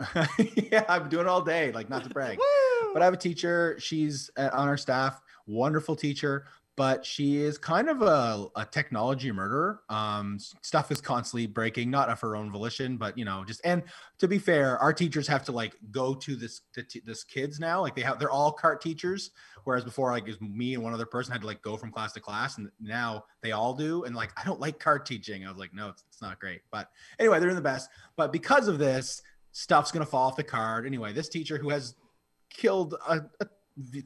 yeah, 0.72 0.84
I'm 0.88 1.10
doing 1.10 1.26
it 1.26 1.28
all 1.28 1.42
day, 1.42 1.70
like 1.72 1.90
not 1.90 2.04
to 2.04 2.10
brag. 2.10 2.38
but 2.94 3.02
I 3.02 3.04
have 3.04 3.14
a 3.14 3.18
teacher. 3.18 3.76
She's 3.78 4.30
uh, 4.38 4.48
on 4.52 4.66
our 4.66 4.78
staff, 4.78 5.20
wonderful 5.46 5.94
teacher, 5.94 6.46
but 6.76 7.06
she 7.06 7.38
is 7.38 7.56
kind 7.56 7.88
of 7.88 8.02
a, 8.02 8.46
a 8.54 8.66
technology 8.66 9.32
murderer. 9.32 9.80
Um, 9.88 10.38
stuff 10.60 10.92
is 10.92 11.00
constantly 11.00 11.46
breaking, 11.46 11.90
not 11.90 12.10
of 12.10 12.20
her 12.20 12.36
own 12.36 12.52
volition, 12.52 12.98
but 12.98 13.16
you 13.16 13.24
know, 13.24 13.44
just 13.44 13.62
and 13.64 13.82
to 14.18 14.28
be 14.28 14.38
fair, 14.38 14.78
our 14.78 14.92
teachers 14.92 15.26
have 15.26 15.42
to 15.46 15.52
like 15.52 15.74
go 15.90 16.14
to 16.14 16.36
this 16.36 16.60
to 16.74 16.82
t- 16.82 17.02
this 17.04 17.24
kids 17.24 17.58
now. 17.58 17.80
Like 17.80 17.96
they 17.96 18.02
have, 18.02 18.18
they're 18.18 18.30
all 18.30 18.52
cart 18.52 18.82
teachers, 18.82 19.30
whereas 19.64 19.84
before, 19.84 20.12
like 20.12 20.28
it 20.28 20.40
me 20.42 20.74
and 20.74 20.82
one 20.82 20.92
other 20.92 21.06
person 21.06 21.32
had 21.32 21.40
to 21.40 21.46
like 21.46 21.62
go 21.62 21.78
from 21.78 21.90
class 21.90 22.12
to 22.12 22.20
class, 22.20 22.58
and 22.58 22.70
now 22.78 23.24
they 23.40 23.52
all 23.52 23.72
do. 23.72 24.04
And 24.04 24.14
like 24.14 24.30
I 24.36 24.44
don't 24.44 24.60
like 24.60 24.78
cart 24.78 25.06
teaching. 25.06 25.46
I 25.46 25.48
was 25.48 25.58
like, 25.58 25.72
no, 25.72 25.88
it's, 25.88 26.04
it's 26.08 26.20
not 26.20 26.38
great. 26.38 26.60
But 26.70 26.90
anyway, 27.18 27.40
they're 27.40 27.48
in 27.48 27.56
the 27.56 27.62
best. 27.62 27.88
But 28.16 28.32
because 28.32 28.68
of 28.68 28.78
this, 28.78 29.22
stuff's 29.52 29.90
gonna 29.90 30.04
fall 30.04 30.28
off 30.28 30.36
the 30.36 30.44
card. 30.44 30.86
Anyway, 30.86 31.14
this 31.14 31.30
teacher 31.30 31.56
who 31.56 31.70
has 31.70 31.94
killed 32.50 32.94
a, 33.08 33.22
a 33.40 33.46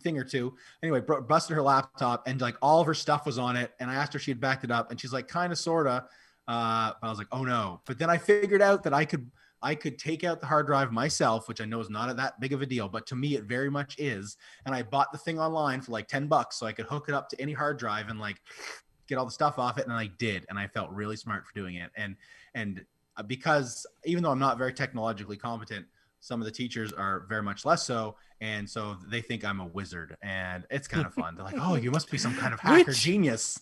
thing 0.03 0.19
or 0.19 0.25
two. 0.25 0.55
Anyway, 0.83 1.01
bro- 1.01 1.23
busted 1.23 1.55
her 1.57 1.63
laptop 1.63 2.27
and 2.27 2.41
like 2.41 2.57
all 2.63 2.81
of 2.81 2.87
her 2.87 2.95
stuff 2.95 3.27
was 3.27 3.39
on 3.39 3.57
it. 3.57 3.73
And 3.81 3.91
I 3.91 3.95
asked 3.95 4.13
her 4.13 4.19
she 4.19 4.31
had 4.31 4.41
backed 4.41 4.65
it 4.65 4.71
up, 4.71 4.91
and 4.91 5.01
she's 5.01 5.13
like, 5.13 5.29
kind 5.29 5.53
of, 5.53 5.59
sorta. 5.59 6.07
Uh, 6.49 6.93
but 7.01 7.07
I 7.07 7.11
was 7.11 7.19
like, 7.19 7.29
oh 7.33 7.45
no. 7.45 7.81
But 7.87 7.99
then 7.99 8.11
I 8.11 8.19
figured 8.19 8.63
out 8.63 8.83
that 8.85 8.95
I 8.95 9.05
could 9.05 9.31
I 9.63 9.75
could 9.75 9.99
take 9.99 10.25
out 10.25 10.41
the 10.41 10.47
hard 10.47 10.67
drive 10.67 10.91
myself, 10.91 11.47
which 11.47 11.61
I 11.61 11.67
know 11.67 11.81
is 11.81 11.91
not 11.91 12.17
that 12.17 12.41
big 12.41 12.53
of 12.53 12.63
a 12.63 12.67
deal, 12.67 12.89
but 12.89 13.07
to 13.09 13.17
me 13.17 13.37
it 13.37 13.45
very 13.45 13.71
much 13.71 13.99
is. 13.99 14.37
And 14.65 14.75
I 14.75 14.83
bought 14.83 15.13
the 15.13 15.19
thing 15.19 15.39
online 15.39 15.83
for 15.83 15.93
like 15.93 16.09
10 16.09 16.29
bucks 16.29 16.57
so 16.57 16.67
I 16.67 16.73
could 16.73 16.87
hook 16.87 17.09
it 17.09 17.15
up 17.15 17.29
to 17.31 17.41
any 17.41 17.53
hard 17.53 17.79
drive 17.79 18.09
and 18.09 18.19
like 18.19 18.41
get 19.07 19.17
all 19.17 19.27
the 19.27 19.31
stuff 19.31 19.59
off 19.59 19.77
it. 19.77 19.85
And 19.85 19.93
I 19.93 20.07
did. 20.19 20.47
And 20.49 20.59
I 20.59 20.67
felt 20.67 20.91
really 20.91 21.17
smart 21.17 21.47
for 21.47 21.53
doing 21.55 21.75
it. 21.75 21.91
And 21.95 22.17
and 22.55 22.85
uh, 23.17 23.23
because 23.23 23.87
even 24.05 24.23
though 24.23 24.31
I'm 24.31 24.39
not 24.39 24.57
very 24.57 24.73
technologically 24.73 25.37
competent, 25.37 25.85
some 26.21 26.41
of 26.41 26.47
the 26.47 26.53
teachers 26.53 26.93
are 26.93 27.27
very 27.29 27.43
much 27.43 27.65
less 27.65 27.85
so 27.85 28.17
and 28.41 28.69
so 28.69 28.97
they 29.09 29.21
think 29.21 29.45
i'm 29.45 29.61
a 29.61 29.67
wizard 29.67 30.17
and 30.23 30.65
it's 30.71 30.89
kind 30.89 31.07
of 31.07 31.15
fun 31.23 31.35
they're 31.35 31.45
like 31.45 31.57
oh 31.59 31.75
you 31.75 31.91
must 31.91 32.11
be 32.11 32.19
some 32.19 32.35
kind 32.37 32.53
of 32.55 32.61
hacker 32.61 32.91
Witch. 32.91 33.01
genius 33.01 33.61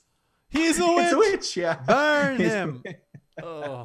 He's 0.50 0.78
a 0.80 0.84
it's 0.84 1.12
a 1.12 1.18
witch. 1.18 1.32
witch 1.32 1.56
yeah 1.56 1.74
Burn 1.86 2.36
him. 2.40 2.82
Oh. 3.42 3.84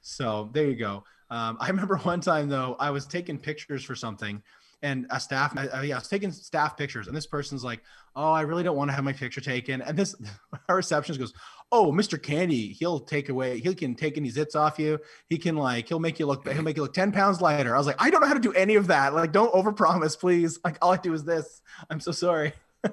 so 0.00 0.50
there 0.52 0.66
you 0.68 0.76
go 0.76 1.04
um, 1.30 1.56
i 1.60 1.68
remember 1.68 1.96
one 1.98 2.20
time 2.20 2.48
though 2.48 2.76
i 2.80 2.90
was 2.90 3.06
taking 3.06 3.38
pictures 3.38 3.82
for 3.84 3.94
something 3.94 4.42
and 4.82 5.06
a 5.10 5.20
staff 5.20 5.56
I, 5.56 5.68
I, 5.68 5.82
yeah, 5.84 5.96
I 5.96 5.98
was 5.98 6.08
taking 6.08 6.32
staff 6.32 6.76
pictures 6.76 7.06
and 7.06 7.16
this 7.16 7.26
person's 7.26 7.64
like 7.64 7.80
oh 8.16 8.32
i 8.32 8.42
really 8.42 8.62
don't 8.62 8.76
want 8.76 8.90
to 8.90 8.94
have 8.94 9.04
my 9.04 9.12
picture 9.12 9.40
taken. 9.40 9.80
And 9.82 9.96
this 9.96 10.14
our 10.68 10.76
receptionist 10.76 11.20
goes 11.20 11.32
oh 11.70 11.90
mr 11.92 12.20
candy 12.20 12.68
he'll 12.68 13.00
take 13.00 13.28
away 13.28 13.58
he 13.60 13.74
can 13.74 13.94
take 13.94 14.16
any 14.16 14.30
zits 14.30 14.56
off 14.56 14.78
you. 14.78 14.98
He 15.28 15.38
can 15.38 15.56
like 15.56 15.88
he'll 15.88 16.00
make 16.00 16.18
you 16.18 16.26
look 16.26 16.46
he'll 16.48 16.62
make 16.62 16.76
you 16.76 16.82
look 16.82 16.94
10 16.94 17.12
pounds 17.12 17.40
lighter. 17.40 17.74
I 17.74 17.78
was 17.78 17.86
like 17.86 18.00
i 18.00 18.10
don't 18.10 18.20
know 18.20 18.28
how 18.28 18.34
to 18.34 18.40
do 18.40 18.52
any 18.52 18.74
of 18.74 18.88
that. 18.88 19.14
Like 19.14 19.32
don't 19.32 19.52
overpromise 19.54 20.18
please. 20.18 20.58
Like 20.64 20.78
all 20.82 20.92
i 20.92 20.96
do 20.96 21.12
is 21.14 21.24
this. 21.24 21.62
I'm 21.90 22.00
so 22.00 22.12
sorry. 22.12 22.52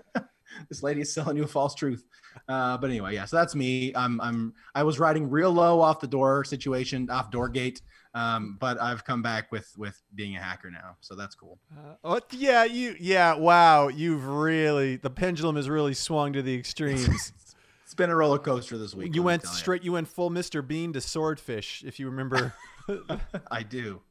This 0.67 0.83
lady 0.83 1.01
is 1.01 1.13
selling 1.13 1.37
you 1.37 1.43
a 1.43 1.47
false 1.47 1.73
truth. 1.73 2.03
Uh, 2.47 2.77
but 2.77 2.89
anyway 2.89 3.13
yeah 3.13 3.25
so 3.25 3.37
that's 3.37 3.55
me. 3.55 3.93
I'm 3.95 4.19
i'm 4.21 4.53
i 4.75 4.83
was 4.83 4.99
riding 4.99 5.29
real 5.29 5.51
low 5.51 5.79
off 5.79 5.99
the 5.99 6.07
door 6.07 6.43
situation 6.43 7.09
off 7.09 7.31
door 7.31 7.49
gate 7.49 7.81
um, 8.19 8.57
but 8.59 8.79
i've 8.81 9.03
come 9.05 9.21
back 9.21 9.51
with 9.51 9.71
with 9.77 10.01
being 10.15 10.35
a 10.35 10.39
hacker 10.41 10.69
now 10.71 10.95
so 10.99 11.15
that's 11.15 11.35
cool 11.35 11.57
Uh, 11.75 11.95
oh, 12.03 12.19
yeah, 12.31 12.63
you. 12.65 12.95
Yeah, 12.99 13.35
wow. 13.35 13.87
You've 13.87 14.25
really 14.27 14.95
the 14.97 15.09
pendulum 15.09 15.55
has 15.55 15.69
really 15.69 15.93
swung 15.93 16.33
to 16.33 16.41
the 16.41 16.55
extremes. 16.57 17.31
it's 17.85 17.93
been 17.95 18.09
a 18.09 18.15
roller 18.15 18.39
coaster 18.39 18.77
this 18.77 18.93
week 18.95 19.15
you 19.15 19.21
let 19.21 19.25
me 19.25 19.25
went 19.25 19.45
straight. 19.47 19.83
You 19.83 19.91
went 19.93 20.07
full 20.07 20.29
Mr. 20.29 20.65
Bean 20.65 20.93
to 20.93 21.01
swordfish. 21.01 21.83
If 21.85 21.99
you 21.99 22.07
remember. 22.09 22.53
i 23.51 23.61
do 23.63 24.01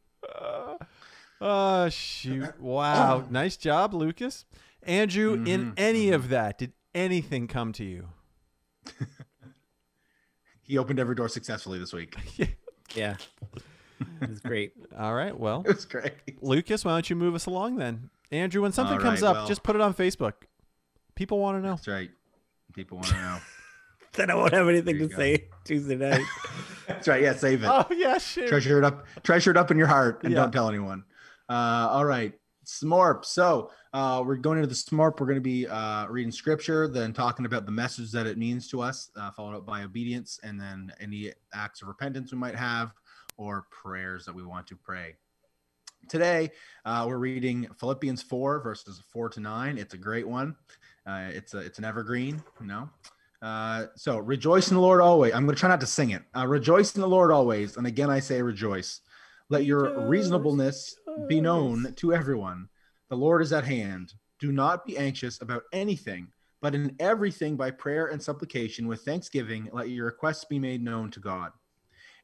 Oh 1.40 1.88
shoot! 1.88 2.60
Wow, 2.60 3.24
nice 3.30 3.56
job, 3.56 3.94
Lucas. 3.94 4.44
Andrew, 4.82 5.34
in 5.44 5.72
Mhm, 5.72 5.74
any 5.76 6.10
of 6.10 6.28
that, 6.30 6.58
did 6.58 6.72
anything 6.94 7.46
come 7.48 7.72
to 7.74 7.84
you? 7.84 8.08
he 10.62 10.78
opened 10.78 10.98
every 10.98 11.14
door 11.14 11.28
successfully 11.28 11.78
this 11.78 11.92
week 11.92 12.14
Yeah. 12.94 13.16
It 14.20 14.28
was 14.28 14.40
great. 14.40 14.72
All 14.98 15.14
right. 15.14 15.36
Well, 15.38 15.62
it 15.66 15.74
was 15.74 15.84
great 15.84 16.12
Lucas, 16.42 16.84
why 16.84 16.92
don't 16.92 17.08
you 17.10 17.16
move 17.16 17.34
us 17.34 17.46
along 17.46 17.76
then? 17.76 18.10
Andrew, 18.30 18.62
when 18.62 18.72
something 18.72 18.96
All 18.98 19.02
comes 19.02 19.22
up, 19.22 19.36
well- 19.36 19.46
just 19.46 19.62
put 19.62 19.74
it 19.76 19.82
on 19.82 19.94
Facebook. 19.94 20.34
People 21.14 21.38
want 21.38 21.58
to 21.58 21.62
know. 21.66 21.74
that's 21.74 21.88
right 21.88 22.10
people 22.74 22.96
want 22.98 23.08
to 23.08 23.14
know 23.16 23.38
Then 24.12 24.30
I 24.30 24.34
won't 24.34 24.52
have 24.52 24.68
anything 24.68 24.98
to 24.98 25.04
you 25.04 25.10
say 25.16 25.48
Tuesday 25.64 25.96
night. 25.96 26.24
that's 26.86 27.08
right 27.08 27.22
yeah 27.22 27.34
save 27.34 27.62
it 27.64 27.68
Oh 27.68 27.86
yeah, 27.90 28.18
sure. 28.18 28.46
treasure 28.48 28.78
it 28.78 28.84
up 28.84 29.04
treasure 29.24 29.50
it 29.50 29.56
up 29.56 29.70
in 29.70 29.78
your 29.78 29.86
heart 29.88 30.22
and 30.22 30.32
Yeah. 30.32 30.40
don't 30.42 30.52
tell 30.52 30.68
anyone 30.68 31.04
uh 31.48 31.52
all 31.90 32.04
right 32.04 32.34
smorp 32.64 33.24
so 33.24 33.70
uh 33.94 34.22
we're 34.24 34.36
going 34.36 34.58
into 34.58 34.68
the 34.68 34.74
smorp 34.74 35.18
we're 35.18 35.26
going 35.26 35.36
to 35.36 35.40
be 35.40 35.66
uh 35.66 36.06
reading 36.08 36.30
scripture 36.30 36.86
then 36.86 37.12
talking 37.12 37.46
about 37.46 37.64
the 37.66 37.72
message 37.72 38.12
that 38.12 38.26
it 38.26 38.36
means 38.38 38.68
to 38.68 38.80
us 38.82 39.10
uh, 39.16 39.30
followed 39.30 39.56
up 39.56 39.64
by 39.66 39.82
obedience 39.82 40.38
and 40.44 40.60
then 40.60 40.92
any 41.00 41.32
acts 41.54 41.80
of 41.82 41.88
repentance 41.88 42.30
we 42.30 42.38
might 42.38 42.54
have 42.54 42.92
or 43.38 43.66
prayers 43.70 44.26
that 44.26 44.34
we 44.34 44.44
want 44.44 44.66
to 44.66 44.76
pray 44.76 45.14
today 46.08 46.50
uh, 46.84 47.04
we're 47.08 47.18
reading 47.18 47.66
philippians 47.78 48.22
4 48.22 48.60
verses 48.60 49.02
4 49.10 49.30
to 49.30 49.40
9 49.40 49.78
it's 49.78 49.94
a 49.94 49.98
great 49.98 50.28
one 50.28 50.54
uh, 51.06 51.28
it's 51.30 51.54
a 51.54 51.58
it's 51.58 51.78
an 51.78 51.84
evergreen 51.84 52.42
you 52.60 52.66
know 52.66 52.90
uh, 53.40 53.86
so 53.94 54.18
rejoice 54.18 54.70
in 54.70 54.74
the 54.74 54.80
Lord 54.80 55.00
always. 55.00 55.32
I'm 55.32 55.44
going 55.44 55.54
to 55.54 55.60
try 55.60 55.68
not 55.68 55.80
to 55.80 55.86
sing 55.86 56.10
it. 56.10 56.22
Uh, 56.36 56.46
rejoice 56.46 56.94
in 56.94 57.00
the 57.00 57.08
Lord 57.08 57.30
always. 57.30 57.76
And 57.76 57.86
again, 57.86 58.10
I 58.10 58.20
say 58.20 58.42
rejoice. 58.42 59.00
Let 59.48 59.64
your 59.64 60.08
reasonableness 60.08 60.96
be 61.28 61.40
known 61.40 61.94
to 61.96 62.12
everyone. 62.12 62.68
The 63.08 63.16
Lord 63.16 63.40
is 63.42 63.52
at 63.52 63.64
hand. 63.64 64.14
Do 64.40 64.52
not 64.52 64.84
be 64.84 64.98
anxious 64.98 65.40
about 65.40 65.62
anything, 65.72 66.28
but 66.60 66.74
in 66.74 66.94
everything 67.00 67.56
by 67.56 67.70
prayer 67.70 68.06
and 68.06 68.22
supplication 68.22 68.86
with 68.86 69.02
thanksgiving, 69.02 69.68
let 69.72 69.88
your 69.88 70.06
requests 70.06 70.44
be 70.44 70.58
made 70.58 70.82
known 70.82 71.10
to 71.12 71.20
God. 71.20 71.52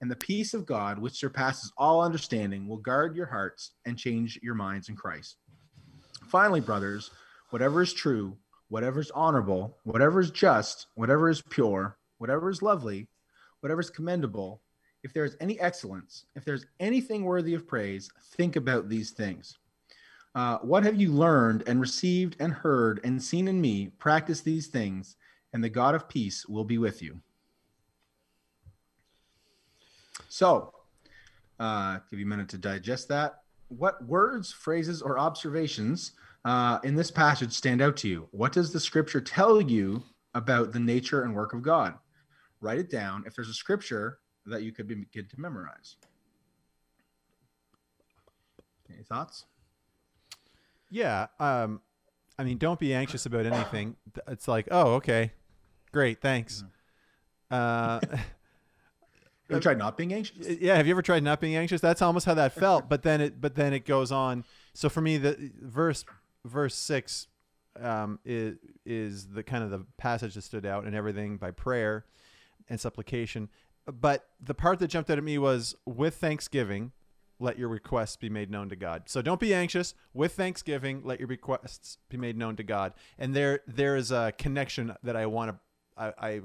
And 0.00 0.10
the 0.10 0.16
peace 0.16 0.54
of 0.54 0.66
God, 0.66 0.98
which 0.98 1.14
surpasses 1.14 1.72
all 1.76 2.02
understanding, 2.02 2.66
will 2.66 2.78
guard 2.78 3.16
your 3.16 3.26
hearts 3.26 3.72
and 3.86 3.96
change 3.98 4.38
your 4.42 4.54
minds 4.54 4.88
in 4.88 4.96
Christ. 4.96 5.36
Finally, 6.28 6.60
brothers, 6.60 7.10
whatever 7.50 7.82
is 7.82 7.92
true, 7.92 8.36
whatever 8.68 9.00
is 9.00 9.10
honorable, 9.12 9.78
whatever 9.84 10.20
is 10.20 10.30
just, 10.30 10.88
whatever 10.94 11.28
is 11.28 11.42
pure, 11.42 11.96
whatever 12.18 12.50
is 12.50 12.62
lovely, 12.62 13.06
whatever 13.60 13.80
is 13.80 13.90
commendable, 13.90 14.60
if 15.02 15.12
there 15.12 15.24
is 15.24 15.36
any 15.40 15.60
excellence, 15.60 16.24
if 16.34 16.44
there's 16.44 16.66
anything 16.80 17.24
worthy 17.24 17.54
of 17.54 17.66
praise, 17.66 18.10
think 18.32 18.56
about 18.56 18.88
these 18.88 19.10
things. 19.10 19.58
Uh, 20.34 20.58
what 20.58 20.82
have 20.82 21.00
you 21.00 21.12
learned 21.12 21.62
and 21.66 21.80
received 21.80 22.36
and 22.40 22.52
heard 22.52 23.00
and 23.04 23.22
seen 23.22 23.46
in 23.46 23.60
me? 23.60 23.90
Practice 23.98 24.40
these 24.40 24.66
things, 24.66 25.16
and 25.52 25.62
the 25.62 25.68
God 25.68 25.94
of 25.94 26.08
peace 26.08 26.46
will 26.46 26.64
be 26.64 26.78
with 26.78 27.00
you. 27.02 27.20
So, 30.28 30.72
uh, 31.58 31.98
give 32.10 32.18
you 32.18 32.26
a 32.26 32.28
minute 32.28 32.48
to 32.50 32.58
digest 32.58 33.08
that. 33.08 33.40
What 33.68 34.04
words, 34.04 34.52
phrases, 34.52 35.02
or 35.02 35.18
observations 35.18 36.12
uh, 36.44 36.78
in 36.84 36.94
this 36.94 37.10
passage 37.10 37.52
stand 37.52 37.80
out 37.80 37.96
to 37.98 38.08
you? 38.08 38.28
What 38.30 38.52
does 38.52 38.72
the 38.72 38.80
scripture 38.80 39.20
tell 39.20 39.60
you 39.60 40.02
about 40.34 40.72
the 40.72 40.80
nature 40.80 41.22
and 41.22 41.34
work 41.34 41.54
of 41.54 41.62
God? 41.62 41.94
Write 42.60 42.78
it 42.78 42.90
down. 42.90 43.24
If 43.26 43.34
there's 43.34 43.48
a 43.48 43.54
scripture 43.54 44.18
that 44.46 44.62
you 44.62 44.72
could 44.72 44.86
begin 44.86 45.26
to 45.26 45.40
memorize. 45.40 45.96
Any 48.92 49.02
thoughts? 49.02 49.46
Yeah. 50.90 51.28
Um, 51.40 51.80
I 52.38 52.44
mean, 52.44 52.58
don't 52.58 52.78
be 52.78 52.94
anxious 52.94 53.26
about 53.26 53.46
anything. 53.46 53.96
It's 54.28 54.48
like, 54.48 54.68
oh, 54.70 54.94
okay, 54.94 55.32
great, 55.92 56.20
thanks. 56.20 56.64
Uh, 57.50 58.00
Have 58.00 58.26
you 59.48 59.60
tried 59.60 59.78
not 59.78 59.96
being 59.96 60.12
anxious? 60.12 60.48
yeah. 60.60 60.76
Have 60.76 60.86
you 60.86 60.92
ever 60.92 61.02
tried 61.02 61.22
not 61.22 61.40
being 61.40 61.56
anxious? 61.56 61.80
That's 61.80 62.02
almost 62.02 62.26
how 62.26 62.34
that 62.34 62.52
felt. 62.54 62.88
But 62.88 63.02
then 63.02 63.20
it, 63.20 63.40
but 63.40 63.54
then 63.54 63.72
it 63.72 63.84
goes 63.84 64.10
on. 64.10 64.44
So 64.72 64.88
for 64.88 65.00
me, 65.00 65.18
the 65.18 65.50
verse, 65.60 66.04
verse 66.44 66.74
six, 66.74 67.28
um, 67.80 68.18
is 68.24 68.56
is 68.86 69.28
the 69.28 69.42
kind 69.42 69.64
of 69.64 69.70
the 69.70 69.84
passage 69.98 70.34
that 70.34 70.42
stood 70.42 70.66
out, 70.66 70.84
and 70.84 70.94
everything 70.94 71.36
by 71.36 71.50
prayer 71.50 72.04
and 72.68 72.80
supplication. 72.80 73.48
But 73.86 74.28
the 74.40 74.54
part 74.54 74.78
that 74.78 74.88
jumped 74.88 75.10
out 75.10 75.18
at 75.18 75.24
me 75.24 75.36
was 75.36 75.74
with 75.84 76.14
thanksgiving, 76.14 76.92
let 77.38 77.58
your 77.58 77.68
requests 77.68 78.16
be 78.16 78.30
made 78.30 78.50
known 78.50 78.68
to 78.70 78.76
God. 78.76 79.04
So 79.06 79.20
don't 79.20 79.40
be 79.40 79.52
anxious. 79.52 79.94
With 80.14 80.32
thanksgiving, 80.32 81.02
let 81.04 81.18
your 81.18 81.28
requests 81.28 81.98
be 82.08 82.16
made 82.16 82.36
known 82.36 82.56
to 82.56 82.62
God. 82.62 82.94
And 83.18 83.34
there 83.34 83.60
there 83.66 83.96
is 83.96 84.10
a 84.10 84.32
connection 84.38 84.94
that 85.02 85.16
I 85.16 85.26
want 85.26 85.50
to 85.50 85.58
I 86.02 86.12
I, 86.18 86.40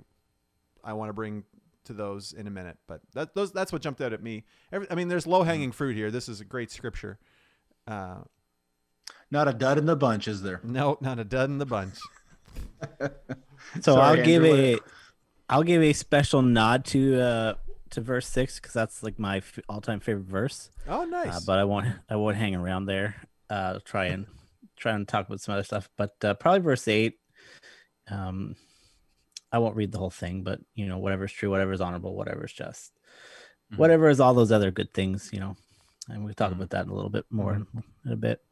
I 0.84 0.94
want 0.94 1.10
to 1.10 1.14
bring 1.14 1.44
to 1.90 1.94
those 1.94 2.32
in 2.34 2.48
a 2.48 2.50
minute. 2.52 2.78
But 2.88 3.02
that 3.14 3.36
those 3.36 3.52
that's 3.52 3.72
what 3.74 3.82
jumped 3.82 4.00
out 4.02 4.14
at 4.14 4.24
me. 4.24 4.46
Every, 4.72 4.88
I 4.90 4.96
mean, 4.96 5.08
there's 5.10 5.28
low 5.28 5.44
hanging 5.44 5.72
fruit 5.72 5.96
here. 5.96 6.10
This 6.12 6.30
is 6.30 6.40
a 6.40 6.46
great 6.46 6.72
scripture. 6.72 7.20
Uh, 7.88 8.20
Not 9.32 9.48
a 9.48 9.54
dud 9.54 9.78
in 9.78 9.86
the 9.88 9.96
bunch, 9.96 10.28
is 10.28 10.42
there? 10.44 10.62
no, 10.64 10.98
not 11.02 11.18
a 11.20 11.24
dud 11.24 11.50
in 11.50 11.58
the 11.58 11.66
bunch. 11.66 11.96
So 13.82 13.94
Sorry, 13.96 14.20
I'll 14.20 14.26
give 14.26 14.44
Andrew, 14.46 14.78
a, 14.78 14.80
I'll 15.50 15.64
give 15.64 15.82
a 15.82 15.94
special 15.94 16.42
nod 16.42 16.86
to 16.86 17.20
uh 17.22 17.54
to 17.92 18.02
verse 18.02 18.26
six 18.28 18.56
because 18.60 18.74
that's 18.74 19.04
like 19.04 19.20
my 19.20 19.38
f- 19.38 19.60
all 19.68 19.82
time 19.82 20.00
favorite 20.00 20.26
verse. 20.26 20.70
Oh, 20.88 21.04
nice. 21.06 21.36
Uh, 21.36 21.40
but 21.46 21.60
I 21.60 21.66
won't 21.66 21.88
I 22.10 22.16
won't 22.16 22.38
hang 22.38 22.56
around 22.56 22.86
there. 22.86 23.16
Uh, 23.50 23.80
try 23.84 24.06
and 24.06 24.26
try 24.78 24.94
and 24.94 25.08
talk 25.08 25.28
about 25.28 25.42
some 25.42 25.54
other 25.54 25.64
stuff. 25.64 25.90
But 25.98 26.16
uh, 26.24 26.34
probably 26.36 26.62
verse 26.62 26.88
eight. 26.88 27.20
Um, 28.10 28.56
I 29.52 29.58
won't 29.60 29.76
read 29.76 29.92
the 29.92 29.98
whole 29.98 30.10
thing, 30.10 30.44
but 30.44 30.60
you 30.76 30.86
know, 30.88 30.98
whatever's 31.00 31.32
true, 31.32 31.50
whatever's 31.50 31.82
honorable, 31.82 32.16
whatever's 32.16 32.54
just, 32.54 32.94
Mhm. 33.72 33.78
whatever 33.78 34.10
is 34.10 34.20
all 34.20 34.34
those 34.34 34.52
other 34.52 34.72
good 34.72 34.94
things, 34.94 35.30
you 35.34 35.40
know. 35.40 35.56
And 36.08 36.24
we'll 36.24 36.34
talk 36.34 36.52
Mhm. 36.52 36.56
about 36.58 36.70
that 36.72 36.88
a 36.88 36.94
little 36.94 37.10
bit 37.10 37.26
more 37.30 37.56
in, 37.56 37.68
in 38.06 38.12
a 38.12 38.16
bit. 38.16 38.44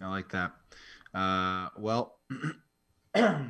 I 0.00 0.08
like 0.08 0.30
that. 0.30 0.52
Uh, 1.14 1.68
well, 1.78 2.18
uh, 3.14 3.48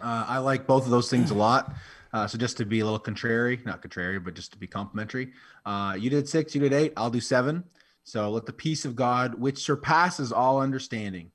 I 0.00 0.38
like 0.38 0.66
both 0.66 0.84
of 0.84 0.90
those 0.90 1.10
things 1.10 1.30
a 1.30 1.34
lot. 1.34 1.74
Uh, 2.12 2.26
so 2.26 2.38
just 2.38 2.56
to 2.58 2.64
be 2.64 2.80
a 2.80 2.84
little 2.84 2.98
contrary, 2.98 3.60
not 3.64 3.82
contrary, 3.82 4.18
but 4.18 4.34
just 4.34 4.52
to 4.52 4.58
be 4.58 4.66
complimentary, 4.66 5.32
uh, 5.64 5.96
you 5.98 6.08
did 6.10 6.28
six, 6.28 6.54
you 6.54 6.60
did 6.60 6.72
eight, 6.72 6.92
I'll 6.96 7.10
do 7.10 7.20
seven. 7.20 7.64
So 8.04 8.30
let 8.30 8.46
the 8.46 8.52
peace 8.52 8.84
of 8.84 8.94
God, 8.94 9.34
which 9.34 9.58
surpasses 9.58 10.32
all 10.32 10.60
understanding, 10.60 11.32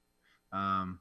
um, 0.52 1.00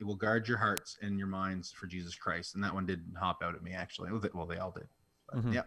it 0.00 0.04
will 0.04 0.16
guard 0.16 0.48
your 0.48 0.58
hearts 0.58 0.96
and 1.02 1.18
your 1.18 1.28
minds 1.28 1.70
for 1.72 1.86
Jesus 1.86 2.14
Christ. 2.14 2.54
And 2.54 2.64
that 2.64 2.72
one 2.74 2.86
didn't 2.86 3.14
hop 3.20 3.42
out 3.42 3.54
at 3.54 3.62
me 3.62 3.72
actually. 3.72 4.10
Well, 4.10 4.46
they 4.46 4.56
all 4.58 4.70
did. 4.72 4.88
But, 5.28 5.44
Mhm. 5.44 5.54
Yeah. 5.54 5.62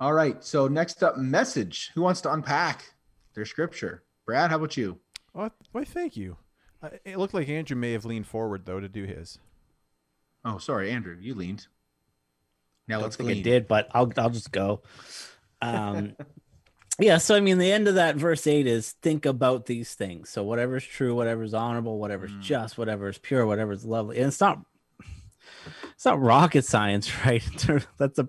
All 0.00 0.12
right. 0.12 0.42
So 0.42 0.68
next 0.68 1.02
up, 1.02 1.16
message. 1.16 1.90
Who 1.94 2.02
wants 2.02 2.20
to 2.22 2.32
unpack 2.32 2.94
their 3.34 3.44
scripture? 3.44 4.04
Brad, 4.24 4.50
how 4.50 4.56
about 4.56 4.76
you? 4.76 4.98
Oh, 5.34 5.50
why, 5.72 5.84
thank 5.84 6.16
you. 6.16 6.36
Uh, 6.82 6.90
it 7.04 7.18
looked 7.18 7.34
like 7.34 7.48
Andrew 7.48 7.76
may 7.76 7.92
have 7.92 8.04
leaned 8.04 8.26
forward 8.26 8.64
though 8.66 8.80
to 8.80 8.88
do 8.88 9.04
his. 9.04 9.38
Oh, 10.44 10.58
sorry, 10.58 10.90
Andrew, 10.90 11.16
you 11.20 11.34
leaned. 11.34 11.66
Now 12.88 12.98
I 12.98 13.02
let's 13.02 13.16
don't 13.16 13.26
think 13.26 13.38
I 13.38 13.40
glean. 13.42 13.44
did, 13.44 13.68
but 13.68 13.88
I'll 13.92 14.12
I'll 14.16 14.30
just 14.30 14.50
go. 14.52 14.82
Um, 15.60 16.16
yeah. 17.02 17.18
So 17.18 17.34
I 17.34 17.40
mean, 17.40 17.58
the 17.58 17.70
end 17.72 17.88
of 17.88 17.96
that 17.96 18.16
verse 18.16 18.46
eight 18.46 18.66
is 18.66 18.92
think 19.02 19.26
about 19.26 19.66
these 19.66 19.94
things. 19.94 20.30
So 20.30 20.42
whatever's 20.44 20.84
true, 20.84 21.14
whatever's 21.14 21.54
honorable, 21.54 21.98
whatever's 21.98 22.32
Mm. 22.32 22.40
just, 22.40 22.78
whatever's 22.78 23.18
pure, 23.18 23.46
whatever's 23.46 23.84
lovely, 23.84 24.18
and 24.18 24.28
it's 24.28 24.40
not 24.40 24.64
it's 25.94 26.04
not 26.04 26.20
rocket 26.20 26.64
science, 26.64 27.10
right? 27.26 27.42
That's 27.98 28.18
a 28.18 28.28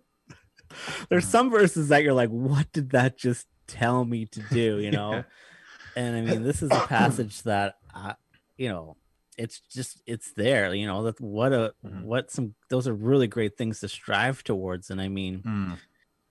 there's 1.09 1.25
Mm. 1.25 1.31
some 1.31 1.51
verses 1.51 1.89
that 1.89 2.03
you're 2.03 2.13
like, 2.13 2.29
what 2.29 2.71
did 2.71 2.91
that 2.91 3.17
just 3.17 3.47
tell 3.67 4.05
me 4.05 4.25
to 4.27 4.39
do? 4.41 4.77
You 4.83 4.91
know. 4.91 5.23
And 5.95 6.15
I 6.15 6.21
mean, 6.21 6.43
this 6.43 6.63
is 6.63 6.71
a 6.71 6.79
passage 6.87 7.43
that 7.43 7.75
I, 7.93 8.15
you 8.57 8.69
know, 8.69 8.97
it's 9.37 9.59
just 9.59 10.01
it's 10.07 10.31
there. 10.33 10.73
You 10.73 10.87
know 10.87 11.03
that 11.03 11.19
what 11.21 11.53
a 11.53 11.73
Mhm. 11.85 12.03
what 12.03 12.31
some 12.31 12.55
those 12.69 12.87
are 12.87 12.93
really 12.93 13.27
great 13.27 13.57
things 13.57 13.79
to 13.81 13.87
strive 13.89 14.43
towards. 14.43 14.89
And 14.89 14.99
I 15.01 15.07
mean, 15.09 15.43
Mm, 15.43 15.79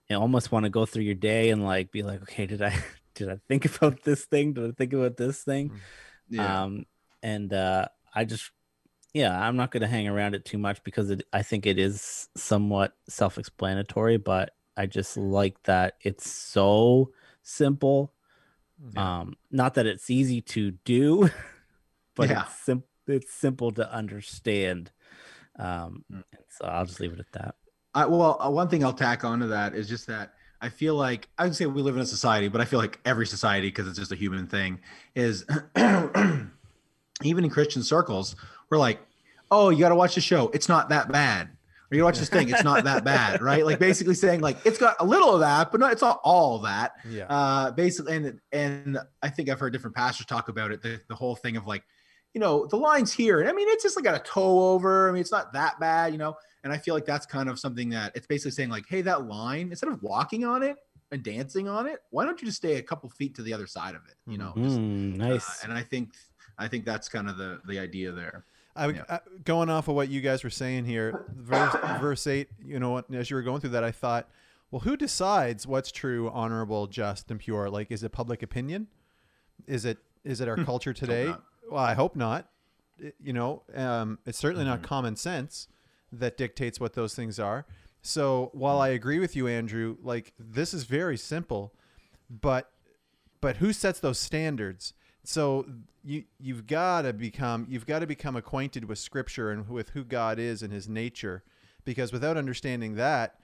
you 0.09 0.17
almost 0.17 0.51
want 0.51 0.63
to 0.65 0.69
go 0.69 0.85
through 0.85 1.03
your 1.03 1.15
day 1.15 1.49
and 1.49 1.63
like 1.63 1.91
be 1.91 2.03
like, 2.03 2.21
okay, 2.23 2.45
did 2.45 2.61
I 2.61 2.75
did 3.15 3.29
I 3.29 3.37
think 3.47 3.65
about 3.65 4.03
this 4.03 4.25
thing? 4.25 4.53
Did 4.53 4.69
I 4.69 4.71
think 4.71 4.93
about 4.93 5.17
this 5.17 5.43
thing? 5.43 5.71
yeah. 6.29 6.63
Um, 6.63 6.85
and 7.21 7.53
uh, 7.53 7.87
I 8.13 8.25
just 8.25 8.51
yeah, 9.13 9.39
I'm 9.39 9.55
not 9.55 9.69
going 9.71 9.81
to 9.81 9.87
hang 9.87 10.07
around 10.07 10.33
it 10.33 10.43
too 10.43 10.57
much 10.57 10.83
because 10.83 11.09
it 11.11 11.23
I 11.31 11.43
think 11.43 11.65
it 11.65 11.77
is 11.79 12.29
somewhat 12.35 12.93
self-explanatory, 13.09 14.17
but 14.17 14.51
I 14.75 14.87
just 14.87 15.17
like 15.17 15.61
that 15.63 15.95
it's 16.01 16.29
so 16.29 17.11
simple. 17.43 18.13
Yeah. 18.93 19.19
Um, 19.21 19.35
not 19.51 19.75
that 19.75 19.85
it's 19.85 20.09
easy 20.09 20.41
to 20.41 20.71
do, 20.71 21.29
but 22.15 22.29
Yeah. 22.29 22.43
it's 22.43 22.59
sim- 22.59 22.83
it's 23.07 23.33
simple 23.33 23.71
to 23.71 23.91
understand. 23.93 24.91
Um, 25.59 26.03
Mm. 26.11 26.23
so 26.49 26.65
I'll 26.65 26.85
just 26.85 26.99
leave 26.99 27.13
it 27.13 27.19
at 27.19 27.31
that. 27.33 27.55
I, 27.95 28.05
well, 28.05 28.37
uh, 28.39 28.49
one 28.49 28.69
thing 28.69 28.83
I'll 28.83 28.93
tack 28.93 29.23
onto 29.23 29.47
that 29.49 29.75
is 29.75 29.87
just 29.87 30.07
that 30.07 30.33
I 30.61 30.69
feel 30.69 30.95
like 30.95 31.27
I 31.37 31.43
would 31.43 31.55
say 31.55 31.65
we 31.65 31.81
live 31.81 31.95
in 31.95 32.01
a 32.01 32.05
society, 32.05 32.47
but 32.47 32.61
I 32.61 32.65
feel 32.65 32.79
like 32.79 32.99
every 33.05 33.27
society, 33.27 33.67
because 33.67 33.87
it's 33.87 33.99
just 33.99 34.11
a 34.11 34.15
human 34.15 34.47
thing, 34.47 34.79
is 35.15 35.45
even 35.75 37.43
in 37.43 37.49
Christian 37.49 37.83
circles, 37.83 38.35
we're 38.69 38.77
like, 38.77 38.99
oh, 39.51 39.69
you 39.69 39.79
got 39.79 39.89
to 39.89 39.95
watch 39.95 40.15
the 40.15 40.21
show. 40.21 40.49
It's 40.53 40.69
not 40.69 40.89
that 40.89 41.11
bad. 41.11 41.49
Or 41.91 41.95
you 41.95 42.03
watch 42.03 42.17
this 42.17 42.29
thing. 42.29 42.49
It's 42.49 42.63
not 42.63 42.85
that 42.85 43.03
bad, 43.13 43.41
right? 43.41 43.63
Like 43.65 43.77
basically 43.77 44.15
saying 44.15 44.39
like 44.41 44.57
it's 44.65 44.79
got 44.79 44.95
a 44.99 45.05
little 45.05 45.33
of 45.35 45.41
that, 45.41 45.71
but 45.71 45.79
not. 45.79 45.91
It's 45.91 46.01
not 46.01 46.19
all 46.23 46.59
that. 46.59 46.93
Yeah. 47.07 47.25
uh 47.25 47.71
basically 47.71 48.15
and 48.15 48.39
and 48.51 48.97
i 49.21 49.29
think 49.29 49.49
i've 49.49 49.59
heard 49.59 49.73
different 49.73 49.95
pastors 49.95 50.25
talk 50.25 50.47
about 50.47 50.71
it 50.71 50.81
the, 50.81 50.99
the 51.09 51.15
whole 51.15 51.35
thing 51.35 51.57
of 51.57 51.67
like 51.67 51.83
you 52.33 52.39
know 52.41 52.65
the 52.67 52.75
lines 52.75 53.11
here 53.13 53.39
and 53.41 53.49
i 53.49 53.53
mean 53.53 53.67
it's 53.69 53.83
just 53.83 53.95
like 53.95 54.03
got 54.03 54.15
a 54.15 54.23
toe 54.23 54.71
over 54.73 55.09
i 55.09 55.11
mean 55.11 55.21
it's 55.21 55.31
not 55.31 55.53
that 55.53 55.79
bad 55.79 56.11
you 56.11 56.17
know 56.17 56.35
and 56.63 56.73
i 56.73 56.77
feel 56.77 56.93
like 56.95 57.05
that's 57.05 57.25
kind 57.25 57.47
of 57.49 57.59
something 57.59 57.89
that 57.89 58.11
it's 58.15 58.25
basically 58.27 58.51
saying 58.51 58.69
like 58.69 58.85
hey 58.89 59.01
that 59.01 59.25
line 59.27 59.69
instead 59.69 59.89
of 59.89 60.01
walking 60.01 60.43
on 60.45 60.63
it 60.63 60.77
and 61.11 61.21
dancing 61.23 61.67
on 61.69 61.85
it 61.85 61.99
why 62.09 62.25
don't 62.25 62.41
you 62.41 62.45
just 62.47 62.57
stay 62.57 62.77
a 62.77 62.81
couple 62.81 63.09
feet 63.09 63.35
to 63.35 63.43
the 63.43 63.53
other 63.53 63.67
side 63.67 63.93
of 63.95 64.01
it 64.07 64.15
you 64.25 64.37
know 64.37 64.53
just, 64.57 64.79
Mm, 64.79 65.21
uh, 65.21 65.27
nice. 65.27 65.63
and 65.63 65.71
i 65.73 65.83
think 65.83 66.09
i 66.57 66.67
think 66.67 66.85
that's 66.85 67.07
kind 67.07 67.29
of 67.29 67.37
the 67.37 67.59
the 67.67 67.77
idea 67.79 68.11
there 68.11 68.45
I, 68.75 68.87
Yeah. 68.87 69.03
uh, 69.07 69.19
going 69.43 69.69
off 69.69 69.87
of 69.87 69.93
what 69.93 70.09
you 70.09 70.19
guys 70.19 70.43
were 70.43 70.49
saying 70.49 70.85
here, 70.85 71.25
verse, 71.35 71.75
verse 72.01 72.25
eight. 72.25 72.49
You 72.65 72.79
know? 72.79 73.03
As 73.13 73.29
you 73.29 73.35
were 73.35 73.43
going 73.43 73.61
through 73.61 73.69
that, 73.69 73.83
I 73.83 73.91
thought, 73.91 74.27
well, 74.71 74.79
who 74.79 74.97
decides 74.97 75.67
what's 75.67 75.91
true, 75.91 76.27
honorable, 76.31 76.87
just, 76.87 77.29
and 77.29 77.39
pure? 77.39 77.69
Like, 77.69 77.91
is 77.91 78.01
it 78.01 78.11
public 78.11 78.41
opinion? 78.41 78.87
Is 79.67 79.85
it 79.85 79.99
is 80.23 80.41
it 80.41 80.47
our 80.47 80.57
culture 80.65 80.91
today? 80.91 81.35
Not. 81.65 81.71
Well, 81.73 81.83
I 81.83 81.93
hope 81.93 82.15
not. 82.15 82.49
It- 82.99 83.15
you 83.21 83.33
know, 83.33 83.63
um, 83.73 84.19
it's 84.25 84.37
certainly 84.37 84.65
not 84.65 84.79
Mhm. 84.79 84.83
common 84.83 85.15
sense 85.15 85.67
that 86.11 86.37
dictates 86.37 86.79
what 86.79 86.93
those 86.93 87.15
things 87.15 87.39
are. 87.39 87.65
So 88.01 88.49
while 88.53 88.79
I 88.79 88.89
agree 88.89 89.19
with 89.19 89.35
you, 89.35 89.47
Andrew, 89.47 89.97
like 90.01 90.33
this 90.37 90.73
is 90.73 90.83
very 90.83 91.17
simple, 91.17 91.73
but 92.29 92.69
but 93.41 93.57
who 93.57 93.73
sets 93.73 93.99
those 93.99 94.19
standards? 94.19 94.93
So 95.23 95.65
you 96.03 96.25
you've 96.39 96.67
got 96.67 97.03
to 97.03 97.13
become 97.13 97.65
you've 97.69 97.85
got 97.85 97.99
to 97.99 98.07
become 98.07 98.35
acquainted 98.35 98.85
with 98.85 98.99
Scripture 98.99 99.51
and 99.51 99.67
with 99.69 99.89
who 99.89 100.03
God 100.03 100.37
is 100.39 100.61
and 100.61 100.71
His 100.71 100.87
nature, 100.87 101.43
because 101.85 102.11
without 102.13 102.37
understanding 102.37 102.95
that, 102.95 103.39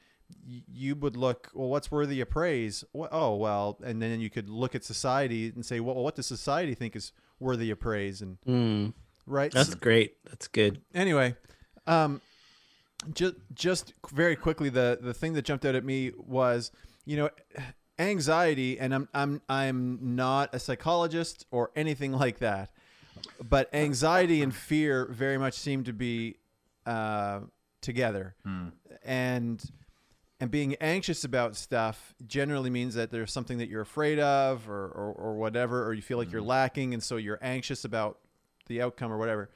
y- 0.46 0.64
you 0.68 0.96
would 0.96 1.16
look 1.18 1.50
well. 1.54 1.70
What's 1.70 1.90
worthy 1.92 2.20
of 2.22 2.30
praise? 2.30 2.84
Oh 2.94 3.36
well, 3.36 3.78
and 3.84 4.02
then 4.02 4.20
you 4.20 4.30
could 4.30 4.50
look 4.50 4.76
at 4.76 4.84
society 4.84 5.48
and 5.50 5.66
say, 5.66 5.80
well, 5.80 5.96
what 5.96 6.16
does 6.16 6.28
society 6.28 6.76
think 6.76 6.96
is 6.96 7.12
worthy 7.40 7.72
of 7.72 7.80
praise? 7.80 8.22
And 8.22 8.38
Mm, 8.48 8.94
right, 9.26 9.52
that's 9.52 9.74
great. 9.76 10.18
That's 10.26 10.48
good. 10.48 10.82
anyway, 10.94 11.36
um, 11.88 12.22
just 13.14 13.36
just 13.54 13.94
very 14.12 14.36
quickly, 14.36 14.70
the 14.70 15.00
the 15.02 15.14
thing 15.14 15.34
that 15.34 15.44
jumped 15.46 15.66
out 15.66 15.76
at 15.76 15.84
me 15.86 16.12
was, 16.18 16.72
you 17.06 17.18
know, 17.18 17.30
anxiety, 17.98 18.80
and 18.80 18.94
I'm 18.94 19.08
I'm 19.14 19.42
I'm 19.50 20.16
not 20.16 20.54
a 20.54 20.60
psychologist 20.60 21.46
or 21.52 21.72
anything 21.76 22.12
like 22.12 22.40
that, 22.40 22.72
but 23.42 23.70
anxiety 23.74 24.42
and 24.42 24.54
fear 24.54 25.06
very 25.12 25.38
much 25.38 25.54
seem 25.54 25.84
to 25.86 25.94
be 25.94 26.38
uh, 26.86 27.42
together, 27.82 28.36
Hmm. 28.44 28.68
and 29.04 29.64
and 30.40 30.50
being 30.50 30.76
anxious 30.76 31.24
about 31.24 31.56
stuff 31.56 32.16
generally 32.26 32.70
means 32.70 32.96
that 32.96 33.12
there's 33.12 33.32
something 33.32 33.58
that 33.58 33.68
you're 33.68 33.82
afraid 33.82 34.20
of 34.20 34.70
or, 34.70 34.86
or, 34.86 35.12
or 35.12 35.36
whatever 35.36 35.86
or 35.86 35.94
you 35.94 36.02
feel 36.02 36.18
like 36.18 36.32
you're 36.32 36.42
lacking 36.42 36.94
and 36.94 37.04
so 37.04 37.18
you're 37.18 37.40
anxious 37.42 37.84
about 37.84 38.20
the 38.68 38.82
outcome 38.82 39.12
or 39.12 39.18
whatever. 39.18 39.50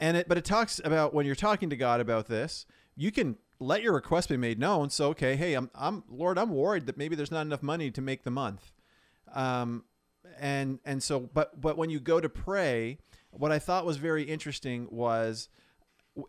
And 0.00 0.16
it 0.16 0.28
but 0.28 0.36
it 0.36 0.44
talks 0.44 0.80
about 0.84 1.14
when 1.14 1.26
you're 1.26 1.34
talking 1.34 1.70
to 1.70 1.76
god 1.76 2.00
about 2.00 2.26
this 2.26 2.66
you 2.96 3.12
can 3.12 3.36
let 3.58 3.82
your 3.82 3.94
request 3.94 4.28
be 4.28 4.36
made 4.36 4.58
known. 4.58 4.90
So 4.90 5.08
okay 5.10 5.36
hey 5.36 5.54
i'm, 5.54 5.70
I'm 5.74 6.02
lord 6.08 6.38
i'm 6.38 6.50
worried 6.50 6.86
that 6.86 6.96
maybe 6.96 7.14
there's 7.14 7.30
not 7.30 7.42
enough 7.42 7.62
money 7.62 7.90
to 7.90 8.00
make 8.00 8.24
the 8.24 8.30
month. 8.30 8.72
Um, 9.32 9.84
and 10.38 10.80
and 10.84 11.02
so 11.02 11.20
but 11.20 11.60
but 11.60 11.76
when 11.76 11.88
you 11.88 12.00
go 12.00 12.20
to 12.20 12.28
pray 12.28 12.98
what 13.30 13.52
i 13.52 13.58
thought 13.60 13.86
was 13.86 13.96
very 13.96 14.24
interesting 14.24 14.88
was 14.90 15.48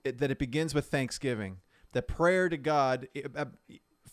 that 0.04 0.30
it 0.32 0.38
begins 0.38 0.74
with 0.74 0.88
thanksgiving. 0.88 1.58
That 1.94 2.08
prayer 2.08 2.48
to 2.50 2.58
god 2.58 3.08
uh, 3.36 3.46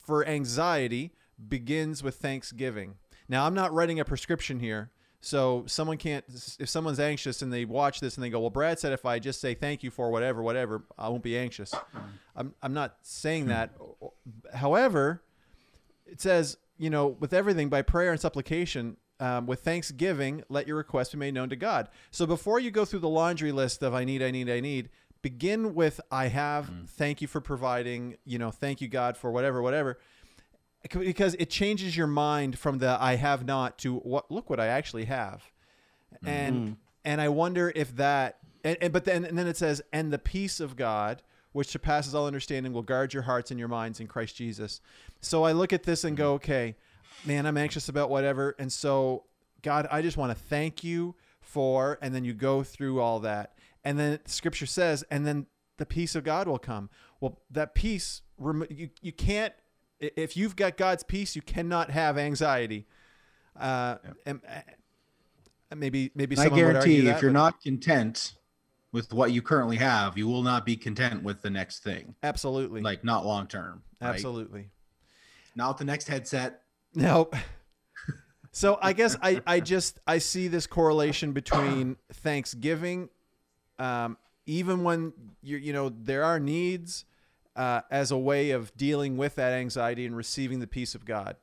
for 0.05 0.27
anxiety 0.27 1.13
begins 1.49 2.03
with 2.03 2.17
thanksgiving 2.17 2.95
now 3.29 3.47
i'm 3.47 3.55
not 3.55 3.73
writing 3.73 3.99
a 3.99 4.05
prescription 4.05 4.61
here 4.61 4.91
So 5.21 5.65
someone 5.67 5.97
can't 5.97 6.23
if 6.59 6.69
someone's 6.69 7.01
anxious 7.01 7.41
and 7.41 7.51
they 7.51 7.65
watch 7.65 7.99
this 8.01 8.17
and 8.17 8.23
they 8.23 8.29
go, 8.29 8.41
"Well, 8.41 8.51
Brad 8.51 8.79
said 8.79 8.93
if 8.93 9.07
I 9.07 9.19
just 9.19 9.41
say 9.41 9.55
thank 9.55 9.83
you 9.83 9.91
for 9.91 10.11
whatever, 10.11 10.43
whatever, 10.43 10.83
I 10.99 11.09
won't 11.09 11.23
be 11.23 11.39
anxious." 11.39 11.75
I'm 12.37 12.53
I'm 12.63 12.75
not 12.75 12.97
saying 13.01 13.47
that. 13.47 13.71
However, 14.53 15.23
it 16.05 16.21
says, 16.21 16.59
you 16.77 16.91
know, 16.91 17.07
with 17.07 17.33
everything 17.33 17.71
by 17.71 17.81
prayer 17.81 18.13
and 18.13 18.21
supplication, 18.21 18.99
um, 19.19 19.47
with 19.47 19.61
thanksgiving, 19.61 20.45
let 20.51 20.69
your 20.69 20.77
requests 20.77 21.13
be 21.13 21.19
made 21.19 21.33
known 21.33 21.49
to 21.49 21.57
God. 21.57 21.89
So 22.11 22.27
before 22.27 22.61
you 22.61 22.71
go 22.71 22.85
through 22.85 23.01
the 23.01 23.09
laundry 23.09 23.51
list 23.53 23.83
of 23.83 23.95
I 23.95 24.05
need, 24.05 24.23
I 24.23 24.31
need, 24.31 24.51
I 24.51 24.61
need, 24.61 24.91
begin 25.25 25.75
with 25.75 26.01
I 26.11 26.29
have. 26.29 26.71
Mm. 26.71 26.89
Thank 26.89 27.21
you 27.21 27.27
for 27.27 27.41
providing. 27.41 28.19
You 28.25 28.39
know, 28.39 28.53
thank 28.53 28.81
you 28.81 28.89
God 28.89 29.17
for 29.17 29.33
whatever, 29.33 29.61
whatever 29.61 29.99
because 30.93 31.35
it 31.39 31.49
changes 31.49 31.97
your 31.97 32.07
mind 32.07 32.59
from 32.59 32.79
the 32.79 32.99
I 33.01 33.17
have 33.17 33.47
not 33.47 33.79
to 33.79 33.97
what 33.97 34.31
look 34.31 34.51
what 34.51 34.61
I 34.61 34.67
actually 34.67 35.07
have. 35.07 35.43
Mm. 36.23 36.29
And 36.29 36.69
mm. 36.69 36.77
and 37.05 37.21
I 37.21 37.29
wonder 37.29 37.73
if 37.75 37.97
that 37.97 38.39
and, 38.63 38.77
and 38.81 38.93
but 38.93 39.05
then 39.05 39.25
and 39.25 39.39
then 39.39 39.47
it 39.47 39.57
says 39.57 39.83
and 39.93 40.13
the 40.13 40.19
peace 40.19 40.61
of 40.61 40.77
God 40.77 41.23
which 41.53 41.69
surpasses 41.69 42.17
all 42.17 42.27
understanding 42.27 42.73
will 42.73 42.83
guard 42.83 43.15
your 43.15 43.23
hearts 43.23 43.53
and 43.53 43.61
your 43.61 43.69
minds 43.69 44.01
in 44.01 44.09
Christ 44.09 44.35
Jesus. 44.37 44.81
So 45.21 45.45
I 45.45 45.53
look 45.53 45.73
at 45.73 45.85
this 45.85 46.03
and 46.03 46.17
go, 46.17 46.33
okay, 46.33 46.75
man, 47.25 47.47
I'm 47.47 47.57
anxious 47.57 47.89
about 47.89 48.11
whatever 48.11 48.55
and 48.59 48.73
so 48.73 49.25
God, 49.63 49.89
I 49.91 50.03
just 50.03 50.19
want 50.19 50.37
to 50.37 50.45
thank 50.45 50.85
you 50.85 51.15
for 51.41 51.99
and 52.03 52.15
then 52.15 52.25
you 52.25 52.35
go 52.35 52.63
through 52.63 53.01
all 53.01 53.21
that. 53.21 53.54
And 53.85 53.99
then 53.99 54.21
scripture 54.25 54.67
says 54.67 55.05
and 55.11 55.27
then 55.27 55.47
the 55.77 55.87
peace 55.87 56.15
of 56.15 56.25
God 56.25 56.49
will 56.49 56.59
come. 56.59 56.89
Well, 57.21 57.41
that 57.51 57.75
peace 57.75 58.23
you, 58.71 58.91
you 59.03 59.13
can't 59.13 59.53
if 60.01 60.37
you've 60.37 60.57
got 60.57 60.77
God's 60.77 61.03
peace, 61.03 61.37
you 61.37 61.43
cannot 61.43 61.91
have 61.91 62.19
anxiety. 62.19 62.87
Uh, 63.59 63.97
and, 64.27 64.41
uh, 64.49 65.75
maybe 65.77 66.11
maybe 66.15 66.37
I 66.37 66.45
someone 66.45 66.65
would 66.67 66.77
argue 66.77 66.93
guarantee 66.93 67.01
that, 67.07 67.17
if 67.17 67.23
you're 67.23 67.31
but- 67.31 67.39
not 67.39 67.61
content 67.63 68.35
with 68.93 69.13
what 69.13 69.33
you 69.33 69.43
currently 69.43 69.77
have, 69.77 70.17
you 70.17 70.29
will 70.29 70.43
not 70.43 70.65
be 70.65 70.77
content 70.77 71.23
with 71.25 71.43
the 71.43 71.51
next 71.51 71.83
thing. 71.83 72.15
absolutely, 72.23 72.81
Like 72.81 73.03
not 73.03 73.27
long 73.27 73.47
term. 73.49 73.83
right? 74.01 74.09
absolutely, 74.11 74.71
Not 75.57 75.79
the 75.79 75.85
next 75.85 76.09
headset. 76.09 76.63
nope. 76.95 77.35
so 78.53 78.79
I 78.81 78.93
guess 78.93 79.17
I 79.21 79.41
I 79.47 79.61
just 79.61 79.99
I 80.07 80.19
see 80.19 80.47
this 80.49 80.67
correlation 80.69 81.33
between 81.33 81.97
Thanksgiving, 82.13 83.09
um, 83.79 84.17
even 84.47 84.83
when 84.83 85.13
you 85.43 85.57
you 85.57 85.73
know 85.73 85.89
there 85.89 86.25
are 86.25 86.39
needs, 86.39 87.05
uh, 87.57 87.83
as 87.91 88.11
a 88.11 88.19
way 88.19 88.51
of 88.51 88.77
dealing 88.77 89.17
with 89.17 89.37
that 89.37 89.53
anxiety 89.53 90.07
and 90.07 90.17
receiving 90.17 90.61
the 90.61 90.67
peace 90.67 90.95
of 90.95 91.05
God. 91.05 91.37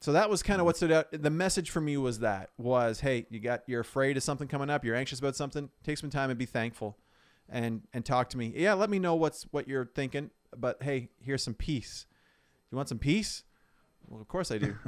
So 0.00 0.12
that 0.12 0.28
was 0.28 0.42
kind 0.42 0.60
of 0.60 0.66
what 0.66 0.76
stood 0.76 0.92
out. 0.92 1.06
The 1.12 1.30
message 1.30 1.70
for 1.70 1.80
me 1.80 1.96
was 1.96 2.18
that 2.18 2.50
was, 2.58 3.00
hey, 3.00 3.26
you 3.30 3.40
got 3.40 3.62
you're 3.66 3.80
afraid 3.80 4.16
of 4.16 4.22
something 4.22 4.48
coming 4.48 4.68
up, 4.68 4.84
you're 4.84 4.96
anxious 4.96 5.18
about 5.18 5.34
something, 5.36 5.70
take 5.82 5.96
some 5.96 6.10
time 6.10 6.28
and 6.28 6.38
be 6.38 6.44
thankful, 6.44 6.98
and 7.48 7.82
and 7.94 8.04
talk 8.04 8.28
to 8.30 8.38
me. 8.38 8.52
Yeah, 8.54 8.74
let 8.74 8.90
me 8.90 8.98
know 8.98 9.14
what's 9.14 9.44
what 9.50 9.66
you're 9.66 9.86
thinking. 9.94 10.30
But 10.56 10.82
hey, 10.82 11.08
here's 11.20 11.42
some 11.42 11.54
peace. 11.54 12.06
You 12.70 12.76
want 12.76 12.88
some 12.88 12.98
peace? 12.98 13.44
Well, 14.06 14.20
of 14.20 14.28
course 14.28 14.50
I 14.50 14.58
do. 14.58 14.76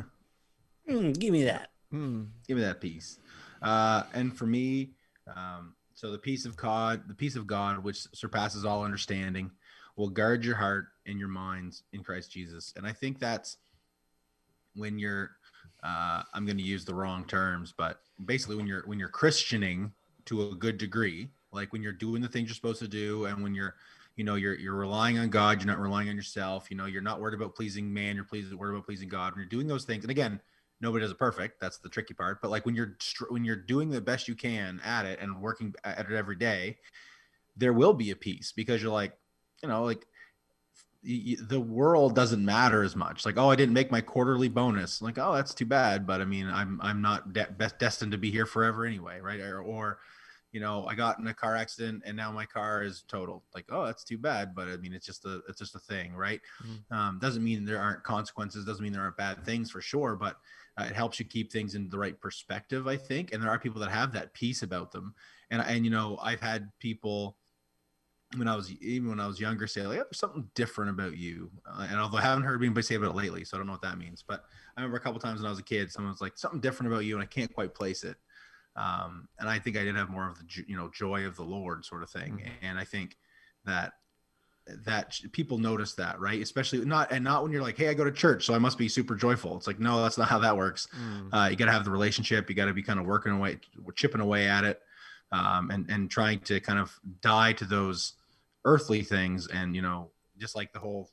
Mm, 0.88 1.18
give 1.18 1.32
me 1.32 1.42
that. 1.42 1.70
Hmm. 1.90 2.26
Give 2.46 2.56
me 2.56 2.62
that 2.62 2.80
peace. 2.80 3.18
Uh, 3.60 4.04
and 4.14 4.36
for 4.36 4.46
me, 4.46 4.90
um, 5.34 5.74
so 5.96 6.12
the 6.12 6.18
peace 6.18 6.44
of 6.44 6.56
God, 6.56 7.08
the 7.08 7.14
peace 7.14 7.36
of 7.36 7.46
God, 7.46 7.82
which 7.82 8.06
surpasses 8.12 8.66
all 8.66 8.84
understanding, 8.84 9.50
will 9.96 10.10
guard 10.10 10.44
your 10.44 10.54
heart 10.54 10.88
and 11.06 11.18
your 11.18 11.28
minds 11.28 11.84
in 11.94 12.04
Christ 12.04 12.30
Jesus. 12.30 12.74
And 12.76 12.86
I 12.86 12.92
think 12.92 13.18
that's 13.18 13.56
when 14.74 14.98
you're, 14.98 15.30
uh, 15.82 16.22
I'm 16.34 16.44
going 16.44 16.58
to 16.58 16.62
use 16.62 16.84
the 16.84 16.94
wrong 16.94 17.24
terms, 17.24 17.72
but 17.74 18.02
basically 18.26 18.56
when 18.56 18.66
you're 18.66 18.82
when 18.82 18.98
you're 18.98 19.08
Christianing 19.08 19.90
to 20.26 20.50
a 20.50 20.54
good 20.54 20.76
degree, 20.76 21.28
like 21.50 21.72
when 21.72 21.82
you're 21.82 21.92
doing 21.92 22.20
the 22.20 22.28
things 22.28 22.48
you're 22.48 22.54
supposed 22.54 22.80
to 22.80 22.88
do, 22.88 23.24
and 23.24 23.42
when 23.42 23.54
you're 23.54 23.74
you 24.16 24.24
know 24.24 24.34
you're 24.34 24.54
you're 24.54 24.74
relying 24.74 25.18
on 25.18 25.28
god 25.28 25.60
you're 25.60 25.66
not 25.66 25.78
relying 25.78 26.08
on 26.08 26.16
yourself 26.16 26.70
you 26.70 26.76
know 26.76 26.86
you're 26.86 27.02
not 27.02 27.20
worried 27.20 27.34
about 27.34 27.54
pleasing 27.54 27.92
man 27.92 28.16
you're 28.16 28.24
pleased 28.24 28.52
worried 28.54 28.72
about 28.72 28.86
pleasing 28.86 29.10
god 29.10 29.34
when 29.34 29.40
you're 29.40 29.48
doing 29.48 29.66
those 29.66 29.84
things 29.84 30.04
and 30.04 30.10
again 30.10 30.40
nobody 30.80 31.02
does 31.02 31.10
it 31.10 31.18
perfect 31.18 31.60
that's 31.60 31.78
the 31.78 31.88
tricky 31.88 32.14
part 32.14 32.40
but 32.42 32.50
like 32.50 32.66
when 32.66 32.74
you're 32.74 32.96
str- 33.00 33.30
when 33.30 33.44
you're 33.44 33.56
doing 33.56 33.88
the 33.88 34.00
best 34.00 34.28
you 34.28 34.34
can 34.34 34.80
at 34.84 35.04
it 35.04 35.18
and 35.20 35.40
working 35.40 35.74
at 35.84 36.10
it 36.10 36.12
every 36.12 36.36
day 36.36 36.76
there 37.56 37.72
will 37.72 37.94
be 37.94 38.10
a 38.10 38.16
piece 38.16 38.52
because 38.52 38.82
you're 38.82 38.92
like 38.92 39.16
you 39.62 39.68
know 39.68 39.84
like 39.84 40.06
the 41.02 41.60
world 41.60 42.16
doesn't 42.16 42.44
matter 42.44 42.82
as 42.82 42.96
much 42.96 43.24
like 43.24 43.38
oh 43.38 43.48
i 43.48 43.54
didn't 43.56 43.74
make 43.74 43.92
my 43.92 44.00
quarterly 44.00 44.48
bonus 44.48 45.00
like 45.00 45.18
oh 45.18 45.34
that's 45.34 45.54
too 45.54 45.66
bad 45.66 46.06
but 46.06 46.20
i 46.20 46.24
mean 46.24 46.48
i'm 46.48 46.80
i'm 46.82 47.00
not 47.00 47.32
de- 47.32 47.48
best 47.58 47.78
destined 47.78 48.10
to 48.10 48.18
be 48.18 48.30
here 48.30 48.46
forever 48.46 48.84
anyway 48.84 49.20
right 49.20 49.40
or, 49.40 49.60
or 49.60 49.98
you 50.52 50.60
know, 50.60 50.86
I 50.86 50.94
got 50.94 51.18
in 51.18 51.26
a 51.26 51.34
car 51.34 51.54
accident 51.54 52.02
and 52.06 52.16
now 52.16 52.32
my 52.32 52.46
car 52.46 52.82
is 52.82 53.04
totaled. 53.08 53.42
Like, 53.54 53.66
oh, 53.68 53.84
that's 53.84 54.04
too 54.04 54.16
bad, 54.16 54.54
but 54.54 54.68
I 54.68 54.78
mean, 54.78 54.94
it's 54.94 55.04
just 55.04 55.26
a 55.26 55.42
it's 55.50 55.58
just 55.58 55.74
a 55.74 55.78
thing, 55.80 56.14
right? 56.14 56.40
Um, 56.90 57.18
doesn't 57.20 57.44
mean 57.44 57.66
there 57.66 57.78
aren't 57.78 58.02
consequences. 58.04 58.64
Doesn't 58.64 58.82
mean 58.82 58.94
there 58.94 59.02
aren't 59.02 59.18
bad 59.18 59.44
things 59.44 59.70
for 59.70 59.82
sure, 59.82 60.16
but 60.16 60.38
uh, 60.78 60.84
it 60.84 60.94
helps 60.94 61.18
you 61.18 61.24
keep 61.24 61.50
things 61.50 61.74
in 61.74 61.88
the 61.88 61.98
right 61.98 62.20
perspective, 62.20 62.86
I 62.86 62.96
think. 62.96 63.32
And 63.32 63.42
there 63.42 63.50
are 63.50 63.58
people 63.58 63.80
that 63.80 63.90
have 63.90 64.12
that 64.12 64.34
peace 64.34 64.62
about 64.62 64.92
them. 64.92 65.14
And 65.50 65.62
and 65.62 65.84
you 65.84 65.90
know, 65.90 66.18
I've 66.22 66.40
had 66.40 66.70
people 66.78 67.36
when 68.36 68.48
I 68.48 68.56
was 68.56 68.72
even 68.72 69.08
when 69.08 69.20
I 69.20 69.26
was 69.26 69.40
younger 69.40 69.66
say 69.66 69.86
like, 69.86 69.98
yeah, 69.98 70.02
there's 70.02 70.18
something 70.18 70.50
different 70.54 70.90
about 70.90 71.16
you. 71.16 71.50
Uh, 71.66 71.86
and 71.90 72.00
although 72.00 72.18
I 72.18 72.22
haven't 72.22 72.44
heard 72.44 72.60
anybody 72.60 72.82
say 72.82 72.96
about 72.96 73.10
it 73.10 73.16
lately, 73.16 73.44
so 73.44 73.56
I 73.56 73.58
don't 73.58 73.66
know 73.66 73.72
what 73.74 73.82
that 73.82 73.98
means. 73.98 74.24
But 74.26 74.44
I 74.76 74.80
remember 74.80 74.96
a 74.96 75.00
couple 75.00 75.20
times 75.20 75.40
when 75.40 75.46
I 75.46 75.50
was 75.50 75.60
a 75.60 75.64
kid, 75.64 75.90
someone 75.92 76.12
was 76.12 76.20
like 76.20 76.36
something 76.36 76.60
different 76.60 76.92
about 76.92 77.04
you, 77.04 77.14
and 77.14 77.22
I 77.22 77.26
can't 77.26 77.52
quite 77.54 77.74
place 77.74 78.04
it 78.04 78.16
um, 78.76 79.28
and 79.38 79.48
I 79.48 79.58
think 79.58 79.76
I 79.76 79.84
did 79.84 79.96
have 79.96 80.10
more 80.10 80.28
of 80.28 80.38
the 80.38 80.64
you 80.66 80.76
know 80.76 80.90
joy 80.92 81.24
of 81.24 81.36
the 81.36 81.42
Lord 81.42 81.84
sort 81.84 82.02
of 82.02 82.10
thing, 82.10 82.42
and 82.62 82.78
I 82.78 82.84
think 82.84 83.16
that 83.64 83.94
that 84.84 85.18
people 85.32 85.58
notice 85.58 85.94
that 85.94 86.18
right, 86.20 86.40
especially 86.42 86.84
not 86.84 87.12
and 87.12 87.22
not 87.22 87.42
when 87.42 87.52
you're 87.52 87.62
like, 87.62 87.76
hey, 87.76 87.88
I 87.88 87.94
go 87.94 88.04
to 88.04 88.12
church, 88.12 88.44
so 88.44 88.54
I 88.54 88.58
must 88.58 88.78
be 88.78 88.88
super 88.88 89.14
joyful. 89.14 89.56
It's 89.56 89.66
like 89.66 89.78
no, 89.78 90.02
that's 90.02 90.18
not 90.18 90.28
how 90.28 90.38
that 90.40 90.56
works. 90.56 90.88
Mm. 90.98 91.28
Uh, 91.32 91.48
you 91.48 91.56
got 91.56 91.66
to 91.66 91.72
have 91.72 91.84
the 91.84 91.90
relationship. 91.90 92.48
You 92.48 92.56
got 92.56 92.66
to 92.66 92.74
be 92.74 92.82
kind 92.82 92.98
of 92.98 93.06
working 93.06 93.32
away, 93.32 93.58
chipping 93.94 94.20
away 94.20 94.48
at 94.48 94.64
it, 94.64 94.80
um, 95.32 95.70
and 95.70 95.88
and 95.90 96.10
trying 96.10 96.40
to 96.40 96.60
kind 96.60 96.78
of 96.78 96.98
die 97.20 97.52
to 97.54 97.64
those 97.64 98.14
earthly 98.64 99.02
things, 99.02 99.46
and 99.46 99.76
you 99.76 99.82
know, 99.82 100.10
just 100.38 100.56
like 100.56 100.72
the 100.72 100.78
whole 100.78 101.10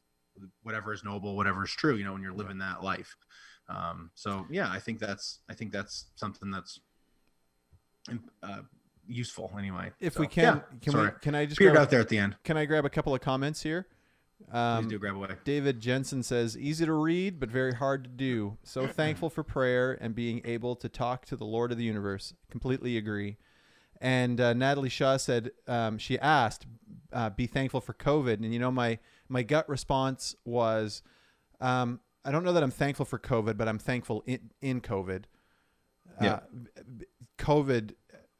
whatever 0.63 0.93
is 0.93 1.03
noble, 1.03 1.35
whatever 1.35 1.63
is 1.63 1.71
true, 1.71 1.95
you 1.95 2.03
know, 2.03 2.13
when 2.13 2.21
you're 2.21 2.33
living 2.33 2.57
that 2.57 2.83
life. 2.83 3.15
Um, 3.69 4.09
so 4.15 4.45
yeah, 4.49 4.69
I 4.71 4.79
think 4.79 4.99
that's 4.99 5.39
I 5.49 5.53
think 5.53 5.71
that's 5.71 6.07
something 6.15 6.49
that's 6.49 6.79
uh, 8.41 8.61
useful 9.07 9.51
anyway. 9.57 9.91
If 9.99 10.13
So, 10.13 10.21
we 10.21 10.27
can, 10.27 10.43
yeah, 10.43 10.77
can 10.81 10.91
sorry. 10.93 11.07
we? 11.07 11.19
Can 11.21 11.35
I 11.35 11.45
just 11.45 11.57
Peered 11.59 11.73
grab, 11.73 11.83
out 11.83 11.89
there 11.89 11.99
at 11.99 12.09
the 12.09 12.17
end. 12.17 12.35
can 12.43 12.57
I 12.57 12.65
grab 12.65 12.85
a 12.85 12.89
couple 12.89 13.13
of 13.13 13.21
comments 13.21 13.61
here? 13.63 13.87
Please 14.49 14.55
Um, 14.57 14.87
do 14.89 14.99
grab 14.99 15.15
away. 15.15 15.29
David 15.45 15.79
Jensen 15.79 16.21
says, 16.23 16.57
easy 16.57 16.85
to 16.85 16.93
read, 16.93 17.39
but 17.39 17.49
very 17.49 17.73
hard 17.73 18.03
to 18.03 18.09
do. 18.09 18.57
So 18.63 18.87
thankful 19.01 19.29
for 19.29 19.43
prayer 19.43 19.97
and 20.01 20.13
being 20.13 20.41
able 20.45 20.75
to 20.77 20.89
talk 20.89 21.25
to 21.25 21.35
the 21.35 21.45
Lord 21.45 21.71
of 21.71 21.77
the 21.77 21.83
universe. 21.85 22.33
Completely 22.51 22.97
agree. 22.97 23.37
And 24.01 24.41
uh, 24.41 24.53
Natalie 24.53 24.89
Shaw 24.89 25.15
said, 25.17 25.51
um, 25.67 25.97
she 25.97 26.19
asked, 26.19 26.65
uh, 27.13 27.29
be 27.29 27.47
thankful 27.47 27.79
for 27.79 27.93
COVID. 27.93 28.33
And, 28.43 28.51
you 28.53 28.59
know, 28.59 28.71
my, 28.71 28.99
my 29.29 29.43
gut 29.43 29.69
response 29.69 30.35
was, 30.43 31.03
um, 31.61 32.01
I 32.25 32.31
don't 32.31 32.43
know 32.43 32.51
that 32.53 32.63
I'm 32.63 32.71
thankful 32.71 33.05
for 33.05 33.17
COVID, 33.19 33.55
but 33.55 33.69
I'm 33.69 33.79
thankful 33.79 34.23
in, 34.25 34.49
in 34.61 34.81
COVID. 34.81 35.23
Yeah. 36.21 36.33
Uh, 36.33 36.39
COVID, 37.37 37.93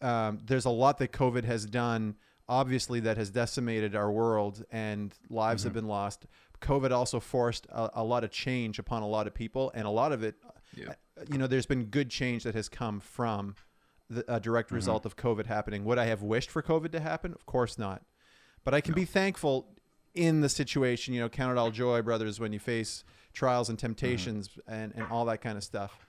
um, 0.03 0.39
there's 0.45 0.65
a 0.65 0.69
lot 0.69 0.97
that 0.99 1.11
COVID 1.11 1.43
has 1.45 1.65
done, 1.65 2.15
obviously, 2.47 2.99
that 3.01 3.17
has 3.17 3.29
decimated 3.29 3.95
our 3.95 4.11
world 4.11 4.63
and 4.71 5.13
lives 5.29 5.63
have 5.63 5.73
been 5.73 5.87
lost. 5.87 6.25
COVID 6.61 6.91
also 6.91 7.19
forced 7.19 7.65
a, 7.69 7.89
a 8.01 8.03
lot 8.03 8.23
of 8.23 8.31
change 8.31 8.79
upon 8.79 9.01
a 9.03 9.07
lot 9.07 9.27
of 9.27 9.33
people, 9.33 9.71
and 9.75 9.85
a 9.85 9.89
lot 9.89 10.11
of 10.11 10.23
it, 10.23 10.35
Yeah. 10.75 10.89
uh, 11.19 11.23
you 11.31 11.37
know, 11.37 11.47
there's 11.47 11.65
been 11.65 11.85
good 11.85 12.09
change 12.09 12.43
that 12.43 12.55
has 12.55 12.69
come 12.69 12.99
from 12.99 13.55
the 14.09 14.23
a 14.33 14.39
direct 14.39 14.71
result 14.71 15.05
of 15.05 15.15
COVID 15.15 15.45
happening. 15.45 15.85
Would 15.85 15.97
I 15.97 16.05
have 16.05 16.21
wished 16.21 16.49
for 16.51 16.61
COVID 16.61 16.91
to 16.91 16.99
happen? 16.99 17.33
Of 17.33 17.45
course 17.45 17.77
not. 17.77 18.03
But 18.63 18.73
I 18.73 18.81
can 18.81 18.93
be 18.93 19.05
thankful 19.05 19.67
in 20.13 20.41
the 20.41 20.49
situation. 20.49 21.13
You 21.13 21.21
know, 21.21 21.29
count 21.29 21.51
it 21.51 21.57
all 21.57 21.71
joy, 21.71 22.01
brothers, 22.01 22.39
when 22.39 22.53
you 22.53 22.59
face 22.59 23.03
trials 23.33 23.69
and 23.69 23.79
temptations 23.79 24.49
and, 24.67 24.93
and 24.95 25.05
all 25.09 25.25
that 25.25 25.39
kind 25.41 25.57
of 25.57 25.63
stuff. 25.63 26.05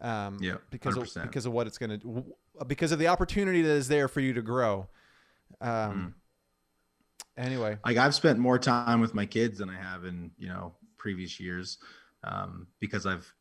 Um, 0.00 0.38
Yeah, 0.40 0.56
because 0.70 0.96
of, 0.96 1.02
100%. 1.04 1.26
because 1.26 1.46
of 1.46 1.52
what 1.52 1.66
it's 1.66 1.78
going 1.78 1.98
to, 2.00 2.24
because 2.66 2.92
of 2.92 2.98
the 2.98 3.08
opportunity 3.08 3.62
that 3.62 3.72
is 3.72 3.88
there 3.88 4.08
for 4.08 4.20
you 4.20 4.32
to 4.34 4.42
grow. 4.42 4.88
Um, 5.60 6.14
Mm. 6.14 6.14
Anyway, 7.36 7.78
Like 7.84 7.96
I've 7.96 8.14
spent 8.14 8.38
more 8.38 8.58
time 8.58 9.00
with 9.00 9.14
my 9.14 9.24
kids 9.24 9.58
than 9.58 9.70
I 9.70 9.76
have 9.76 10.04
in 10.04 10.30
you 10.38 10.48
know 10.48 10.74
previous 10.96 11.38
years, 11.38 11.78
um, 12.24 12.66
because 12.80 13.06
I've 13.06 13.32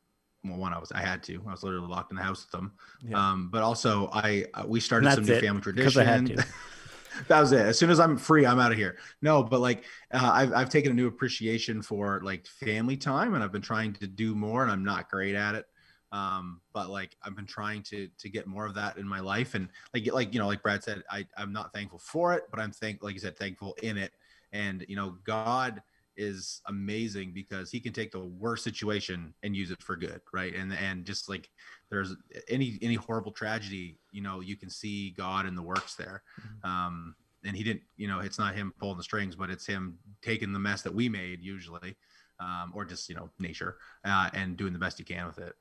well 0.44 0.58
one 0.58 0.72
I 0.74 0.78
was 0.78 0.92
I 0.92 1.00
had 1.00 1.24
to 1.24 1.42
I 1.48 1.52
was 1.52 1.64
literally 1.64 1.88
locked 1.88 2.12
in 2.12 2.18
the 2.18 2.24
house 2.24 2.46
with 2.46 2.52
them, 2.52 2.74
Yeah. 3.02 3.32
um, 3.32 3.50
but 3.50 3.64
also 3.64 4.10
I 4.14 4.46
uh, 4.54 4.66
we 4.68 4.80
started 4.80 5.12
some 5.12 5.26
new 5.26 5.34
it, 5.34 5.42
family 5.42 5.62
'cause 5.62 5.96
tradition. 5.96 6.02
I 6.02 6.04
had 6.04 6.26
to. 6.28 6.46
that 7.28 7.40
was 7.40 7.52
it. 7.54 7.66
As 7.66 7.80
soon 7.80 7.90
as 7.90 8.00
I'm 8.00 8.18
free, 8.18 8.46
I'm 8.46 8.60
out 8.60 8.72
of 8.72 8.78
here. 8.78 8.98
No, 9.24 9.42
but 9.44 9.62
like 9.62 9.84
uh, 10.12 10.30
I've 10.32 10.54
I've 10.54 10.70
taken 10.70 10.92
a 10.92 10.96
new 10.96 11.08
appreciation 11.08 11.82
for 11.82 12.22
like 12.24 12.46
family 12.46 12.98
time, 12.98 13.34
and 13.34 13.44
I've 13.44 13.52
been 13.52 13.64
trying 13.64 13.94
to 13.94 14.08
do 14.08 14.36
more, 14.36 14.62
and 14.62 14.72
I'm 14.72 14.84
not 14.84 15.10
great 15.10 15.34
at 15.34 15.56
it. 15.56 15.66
Um, 16.12 16.62
but 16.74 16.90
like 16.90 17.16
I've 17.24 17.36
been 17.36 17.46
trying 17.46 17.84
to 17.84 18.08
to 18.18 18.30
get 18.30 18.48
more 18.48 18.66
of 18.66 18.74
that 18.76 18.98
in 18.98 19.08
my 19.08 19.20
life, 19.20 19.56
and 19.56 19.70
like 19.94 20.12
like 20.12 20.34
you 20.34 20.40
know, 20.40 20.48
like 20.48 20.64
Brad 20.64 20.84
said, 20.84 21.04
I 21.12 21.26
I'm 21.38 21.52
not 21.52 21.74
thankful 21.74 22.00
for 22.00 22.34
it, 22.34 22.44
but 22.50 22.60
I'm 22.60 22.72
thank 22.72 23.04
like 23.04 23.14
you 23.14 23.20
said, 23.20 23.38
thankful 23.38 23.76
in 23.84 23.98
it. 23.98 24.12
And 24.54 24.86
you 24.88 24.96
know, 24.96 25.18
God 25.26 25.82
is 26.16 26.62
amazing 26.68 27.32
because 27.34 27.70
He 27.70 27.80
can 27.80 27.94
take 27.94 28.12
the 28.12 28.20
worst 28.20 28.64
situation 28.64 29.34
and 29.44 29.56
use 29.56 29.70
it 29.70 29.84
for 29.84 29.96
good, 29.96 30.22
right? 30.34 30.56
And 30.56 30.74
and 30.74 31.06
just 31.06 31.30
like 31.30 31.50
there's 31.90 32.16
any 32.50 32.80
any 32.82 32.96
horrible 32.96 33.32
tragedy, 33.32 34.00
you 34.12 34.22
know, 34.22 34.40
you 34.40 34.56
can 34.56 34.70
see 34.70 35.12
God 35.12 35.46
in 35.46 35.56
the 35.56 35.62
works 35.62 35.96
there. 35.96 36.24
Um, 36.64 37.16
and 37.46 37.56
he 37.56 37.64
didn't, 37.64 37.84
you 37.96 38.08
know, 38.08 38.20
it's 38.20 38.40
not 38.40 38.56
him 38.56 38.74
pulling 38.80 38.98
the 38.98 39.04
strings, 39.04 39.36
but 39.36 39.50
it's 39.50 39.66
him 39.66 39.98
taking 40.22 40.52
the 40.52 40.60
mess 40.60 40.82
that 40.82 40.94
we 40.94 41.08
made 41.08 41.42
usually, 41.42 41.96
um, 42.40 42.72
or 42.76 42.84
just 42.84 43.10
you 43.10 43.16
know 43.16 43.30
nature, 43.40 43.78
uh, 44.04 44.30
and 44.34 44.58
doing 44.58 44.74
the 44.74 44.80
best 44.80 44.98
he 44.98 45.04
can 45.04 45.26
with 45.28 45.38
it. 45.38 45.54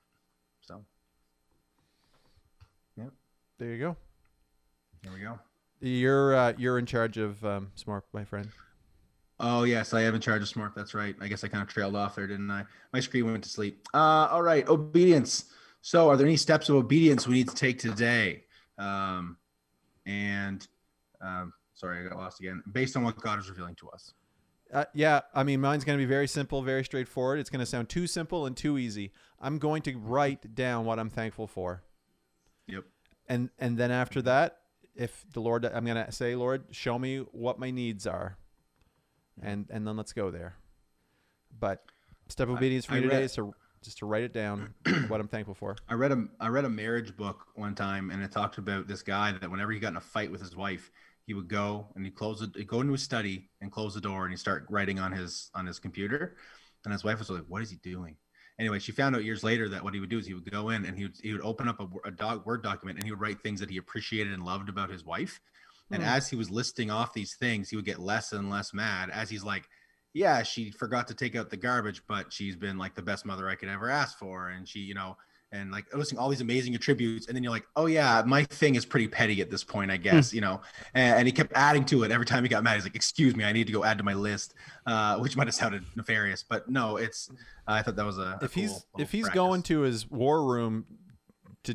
So 0.63 0.85
There 3.59 3.69
you 3.69 3.79
go. 3.79 3.97
there 5.03 5.13
we 5.13 5.21
go. 5.21 5.39
You're 5.81 6.35
uh, 6.35 6.53
you're 6.57 6.79
in 6.79 6.87
charge 6.87 7.17
of 7.17 7.45
um, 7.45 7.71
Smart, 7.75 8.05
my 8.13 8.25
friend. 8.25 8.49
Oh 9.39 9.65
yes, 9.65 9.93
I 9.93 10.03
am 10.03 10.15
in 10.15 10.21
charge 10.21 10.43
of 10.43 10.49
Smart. 10.49 10.73
That's 10.75 10.95
right. 10.95 11.15
I 11.21 11.29
guess 11.29 11.45
I 11.45 11.49
kind 11.49 11.63
of 11.63 11.69
trailed 11.69 11.97
off 11.97 12.17
there, 12.17 12.27
didn't 12.27 12.51
I? 12.51 12.65
My 12.93 13.01
screen 13.01 13.27
went 13.31 13.45
to 13.45 13.51
sleep. 13.51 13.87
Uh, 13.93 14.29
all 14.31 14.43
right, 14.43 14.67
obedience. 14.69 15.47
So, 15.83 16.09
are 16.09 16.17
there 16.17 16.27
any 16.27 16.37
steps 16.37 16.69
of 16.69 16.77
obedience 16.77 17.27
we 17.27 17.35
need 17.35 17.49
to 17.49 17.55
take 17.55 17.79
today? 17.79 18.45
Um, 18.79 19.37
and 20.07 20.67
um, 21.21 21.53
sorry, 21.75 22.05
I 22.05 22.09
got 22.09 22.19
lost 22.19 22.41
again. 22.41 22.63
Based 22.73 22.97
on 22.97 23.05
what 23.05 23.17
God 23.19 23.39
is 23.39 23.49
revealing 23.49 23.75
to 23.77 23.89
us. 23.91 24.13
Uh, 24.73 24.85
yeah, 24.95 25.21
I 25.33 25.45
mean, 25.45 25.61
mine's 25.61 25.85
going 25.85 25.97
to 25.97 26.03
be 26.03 26.09
very 26.09 26.27
simple, 26.27 26.61
very 26.61 26.85
straightforward. 26.85 27.39
It's 27.39 27.51
going 27.51 27.61
to 27.61 27.67
sound 27.67 27.89
too 27.89 28.07
simple 28.09 28.47
and 28.47 28.57
too 28.57 28.79
easy. 28.79 29.13
I'm 29.41 29.59
going 29.59 29.83
to 29.83 29.97
write 29.97 30.55
down 30.57 30.85
what 30.85 30.99
I'm 30.99 31.11
thankful 31.11 31.47
for, 31.47 31.85
Yep. 32.67 32.85
And 33.29 33.51
and 33.59 33.77
then 33.79 33.91
after 33.91 34.23
that, 34.23 34.59
if 34.95 35.25
the 35.33 35.41
Lord, 35.41 35.65
I'm 35.65 35.85
going 35.85 36.05
to 36.05 36.11
say, 36.13 36.35
Lord, 36.37 36.65
show 36.71 36.99
me 36.99 37.19
what 37.33 37.59
my 37.59 37.71
needs 37.71 38.07
are, 38.07 38.39
and 39.43 39.67
and 39.71 39.87
then 39.87 39.97
let's 39.97 40.13
go 40.13 40.31
there. 40.31 40.57
But 41.59 41.85
step 42.29 42.49
of 42.49 42.55
I- 42.55 42.57
obedience 42.59 42.85
for 42.87 42.95
I 42.95 42.97
me 42.97 43.03
today 43.03 43.17
read- 43.17 43.25
is 43.25 43.35
to 43.35 43.55
just 43.83 43.99
to 43.99 44.07
write 44.07 44.25
it 44.25 44.33
down 44.33 44.75
what 45.09 45.21
I'm 45.21 45.29
thankful 45.29 45.55
for. 45.55 45.77
I 45.89 45.95
read 45.95 46.13
a 46.13 46.25
I 46.41 46.49
read 46.49 46.65
a 46.65 46.69
marriage 46.71 47.17
book 47.17 47.47
one 47.55 47.75
time, 47.75 48.11
and 48.11 48.23
it 48.23 48.33
talked 48.33 48.59
about 48.59 48.89
this 48.89 49.03
guy 49.03 49.33
that 49.33 49.51
whenever 49.51 49.71
he 49.73 49.79
got 49.79 49.91
in 49.93 49.97
a 49.97 50.01
fight 50.01 50.31
with 50.31 50.41
his 50.41 50.57
wife, 50.57 50.91
he 51.27 51.35
would 51.35 51.49
go 51.49 51.87
and 51.95 52.05
he 52.05 52.11
close 52.11 52.43
it, 52.43 52.67
go 52.67 52.81
into 52.81 52.93
his 52.93 53.03
study 53.03 53.49
and 53.61 53.71
close 53.71 53.95
the 53.95 54.01
door, 54.01 54.25
and 54.25 54.33
he 54.33 54.37
start 54.37 54.67
writing 54.71 54.99
on 54.99 55.13
his 55.13 55.51
on 55.55 55.67
his 55.67 55.79
computer. 55.79 56.37
And 56.85 56.93
his 56.93 57.05
wife 57.05 57.19
was 57.19 57.31
like, 57.31 57.45
"What 57.49 57.63
is 57.63 57.71
he 57.71 57.77
doing?" 57.77 58.17
Anyway, 58.59 58.79
she 58.79 58.93
found 58.93 59.15
out 59.15 59.25
years 59.25 59.45
later 59.45 59.69
that 59.69 59.85
what 59.85 59.93
he 59.95 60.01
would 60.01 60.09
do 60.09 60.19
is 60.19 60.27
he 60.27 60.35
would 60.35 60.51
go 60.51 60.71
in 60.71 60.85
and 60.87 60.97
he 60.97 61.05
would 61.05 61.17
he 61.23 61.33
would 61.33 61.43
open 61.43 61.69
up 61.69 61.81
a, 61.81 62.09
a 62.09 62.11
dog 62.11 62.47
word 62.47 62.63
document 62.63 62.99
and 62.99 63.05
he 63.05 63.11
would 63.11 63.21
write 63.21 63.43
things 63.43 63.61
that 63.61 63.71
he 63.71 63.77
appreciated 63.77 64.33
and 64.33 64.45
loved 64.45 64.69
about 64.69 64.91
his 64.91 65.05
wife. 65.05 65.41
And 65.93 66.03
Hmm. 66.03 66.09
as 66.09 66.29
he 66.31 66.37
was 66.37 66.51
listing 66.51 66.91
off 66.91 67.13
these 67.13 67.35
things, 67.35 67.71
he 67.71 67.77
would 67.77 67.85
get 67.85 67.99
less 68.01 68.33
and 68.33 68.51
less 68.51 68.73
mad 68.75 69.11
as 69.11 69.31
he's 69.31 69.45
like, 69.45 69.69
yeah, 70.15 70.43
she 70.43 70.71
forgot 70.71 71.09
to 71.09 71.15
take 71.15 71.37
out 71.37 71.51
the 71.51 71.57
garbage, 71.57 72.03
but 72.09 72.33
she's 72.33 72.57
been 72.57 72.79
like 72.79 72.95
the 72.95 73.03
best 73.03 73.27
mother 73.27 73.49
I 73.49 73.55
could 73.55 73.69
ever 73.69 73.91
ask 73.91 74.19
for. 74.19 74.49
And 74.49 74.67
she, 74.69 74.81
you 74.81 74.95
know, 74.95 75.17
and 75.57 75.71
like 75.71 75.93
listing 75.95 76.19
all 76.19 76.29
these 76.29 76.41
amazing 76.41 76.75
attributes. 76.75 77.27
And 77.27 77.37
then 77.37 77.43
you're 77.43 77.53
like, 77.53 77.67
oh, 77.77 77.87
yeah, 77.87 78.23
my 78.27 78.45
thing 78.45 78.75
is 78.75 78.85
pretty 78.85 79.09
petty 79.09 79.41
at 79.41 79.51
this 79.51 79.65
point, 79.65 79.91
I 79.91 79.97
hmm. 79.97 80.03
guess, 80.03 80.33
you 80.33 80.41
know. 80.41 80.61
And, 80.95 81.19
and 81.19 81.27
he 81.27 81.33
kept 81.33 81.53
adding 81.55 81.85
to 81.87 82.05
it 82.05 82.11
every 82.11 82.27
time 82.27 82.43
he 82.43 82.49
got 82.49 82.63
mad. 82.63 82.75
He's 82.75 82.85
like, 82.85 82.97
excuse 82.97 83.35
me, 83.35 83.45
I 83.45 83.53
need 83.53 83.67
to 83.67 83.73
go 83.73 83.85
add 83.85 83.99
to 83.99 84.05
my 84.05 84.15
list, 84.15 84.55
uh, 84.87 85.19
which 85.19 85.37
might 85.37 85.47
have 85.47 85.55
sounded 85.55 85.85
nefarious, 85.97 86.45
but 86.49 86.69
no, 86.69 86.97
it's, 86.97 87.31
I 87.67 87.83
thought 87.83 87.97
that 87.97 88.07
was 88.07 88.19
a, 88.19 88.39
a 88.41 88.45
if 88.45 88.55
he's 88.55 88.71
cool 88.71 88.85
if 88.99 89.11
he's 89.11 89.25
practice. 89.25 89.35
going 89.35 89.63
to 89.65 89.81
his 89.81 90.09
war 90.09 90.45
room 90.45 90.87
to 91.65 91.75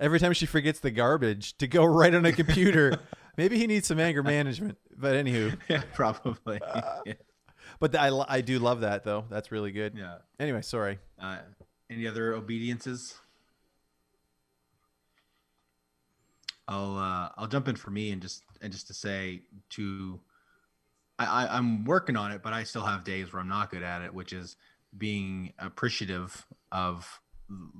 every 0.00 0.18
time 0.18 0.32
she 0.32 0.46
forgets 0.46 0.80
the 0.80 0.90
garbage 0.90 1.56
to 1.58 1.66
go 1.66 1.84
right 1.84 2.14
on 2.14 2.24
a 2.24 2.32
computer, 2.32 2.98
maybe 3.36 3.58
he 3.58 3.66
needs 3.66 3.86
some 3.86 4.00
anger 4.00 4.22
management. 4.22 4.78
But 4.96 5.14
anywho, 5.14 5.56
yeah, 5.68 5.82
probably. 5.94 6.60
yeah. 7.06 7.14
but 7.78 7.94
I 7.96 8.10
I 8.28 8.40
do 8.40 8.58
love 8.58 8.80
that 8.80 9.04
though. 9.04 9.24
That's 9.30 9.52
really 9.52 9.72
good. 9.72 9.94
yeah. 9.96 10.18
Anyway, 10.38 10.62
sorry. 10.62 10.98
Uh, 11.20 11.38
Any 11.92 12.06
other 12.06 12.34
obediences? 12.34 13.14
I'll 16.68 16.96
uh, 16.96 17.28
I'll 17.36 17.48
jump 17.48 17.68
in 17.68 17.76
for 17.76 17.90
me 17.90 18.12
and 18.12 18.22
just 18.22 18.42
and 18.62 18.72
just 18.72 18.86
to 18.86 18.94
say 18.94 19.42
to 19.70 20.20
I, 21.18 21.26
I 21.26 21.56
I'm 21.56 21.84
working 21.84 22.16
on 22.16 22.32
it, 22.32 22.42
but 22.42 22.52
I 22.52 22.62
still 22.62 22.84
have 22.84 23.04
days 23.04 23.32
where 23.32 23.40
I'm 23.40 23.48
not 23.48 23.70
good 23.70 23.82
at 23.82 24.00
it, 24.02 24.14
which 24.14 24.32
is 24.32 24.56
being 24.96 25.52
appreciative 25.58 26.46
of 26.70 27.20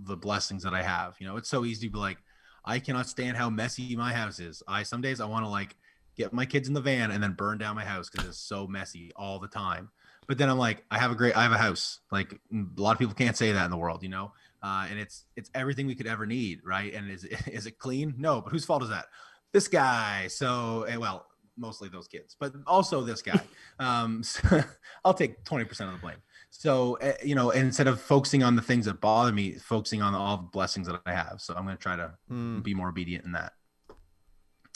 the 0.05 0.17
blessings 0.17 0.63
that 0.65 0.75
I 0.75 0.83
have. 0.83 1.17
You 1.19 1.27
know, 1.27 1.37
it's 1.37 1.49
so 1.49 1.65
easy 1.65 1.87
to 1.87 1.93
be 1.93 1.99
like, 1.99 2.19
I 2.65 2.79
cannot 2.79 3.09
stand 3.09 3.37
how 3.37 3.49
messy 3.49 3.97
my 3.97 4.13
house 4.13 4.41
is. 4.41 4.63
I 4.69 4.83
some 4.83 5.01
days 5.01 5.21
I 5.21 5.27
want 5.27 5.47
to 5.47 5.49
like 5.49 5.77
get 6.17 6.35
my 6.35 6.45
kids 6.45 6.69
in 6.69 6.75
the 6.75 6.81
van 6.81 7.13
and 7.13 7.23
then 7.23 7.33
burn 7.33 7.57
down 7.57 7.77
my 7.77 7.85
house 7.85 8.11
because 8.11 8.29
it's 8.29 8.39
so 8.39 8.67
messy 8.67 9.11
all 9.17 9.39
the 9.39 9.49
time. 9.49 9.89
But 10.29 10.39
then 10.39 10.49
I'm 10.49 10.59
like, 10.59 10.85
I 10.91 10.99
have 10.99 11.11
a 11.11 11.15
great, 11.15 11.37
I 11.37 11.43
have 11.43 11.53
a 11.53 11.59
house. 11.59 12.01
Like 12.11 12.33
a 12.53 12.81
lot 12.81 12.93
of 12.93 12.99
people 12.99 13.15
can't 13.15 13.37
say 13.37 13.53
that 13.53 13.65
in 13.65 13.71
the 13.71 13.77
world, 13.77 14.03
you 14.03 14.09
know. 14.09 14.33
Uh, 14.63 14.87
and 14.89 14.99
it's 14.99 15.25
it's 15.37 15.51
everything 15.55 15.87
we 15.87 15.95
could 15.97 16.07
ever 16.07 16.25
need, 16.27 16.61
right? 16.65 16.95
And 16.95 17.11
is 17.11 17.25
is 17.47 17.67
it 17.67 17.79
clean? 17.79 18.15
No, 18.19 18.41
but 18.41 18.53
whose 18.53 18.65
fault 18.65 18.83
is 18.83 18.91
that? 18.91 19.07
This 19.53 19.69
guy. 19.69 20.29
So 20.29 20.85
eh, 20.85 20.97
well, 20.97 21.27
mostly 21.57 21.89
those 21.89 22.07
kids, 22.09 22.37
but 22.39 22.53
also 22.67 23.03
this 23.03 23.23
guy. 23.23 23.43
um, 23.79 24.23
so 24.23 24.63
I'll 25.05 25.15
take 25.15 25.45
twenty 25.45 25.65
percent 25.65 25.89
of 25.91 25.95
the 25.97 26.01
blame. 26.01 26.19
So 26.51 26.99
uh, 26.99 27.15
you 27.25 27.35
know, 27.35 27.51
instead 27.51 27.89
of 27.89 28.01
focusing 28.01 28.43
on 28.43 28.55
the 28.57 28.63
things 28.63 28.87
that 28.87 29.01
bother 29.01 29.33
me, 29.33 29.55
focusing 29.55 30.03
on 30.03 30.15
all 30.15 30.37
the 30.37 30.43
blessings 30.45 30.87
that 30.87 31.01
I 31.05 31.13
have. 31.15 31.41
So 31.41 31.55
I'm 31.55 31.65
going 31.65 31.77
to 31.77 31.83
try 31.83 31.97
to 31.97 32.15
Hmm, 32.29 32.61
be 32.61 32.75
more 32.75 32.89
obedient 32.89 33.25
in 33.25 33.33
that. 33.33 33.55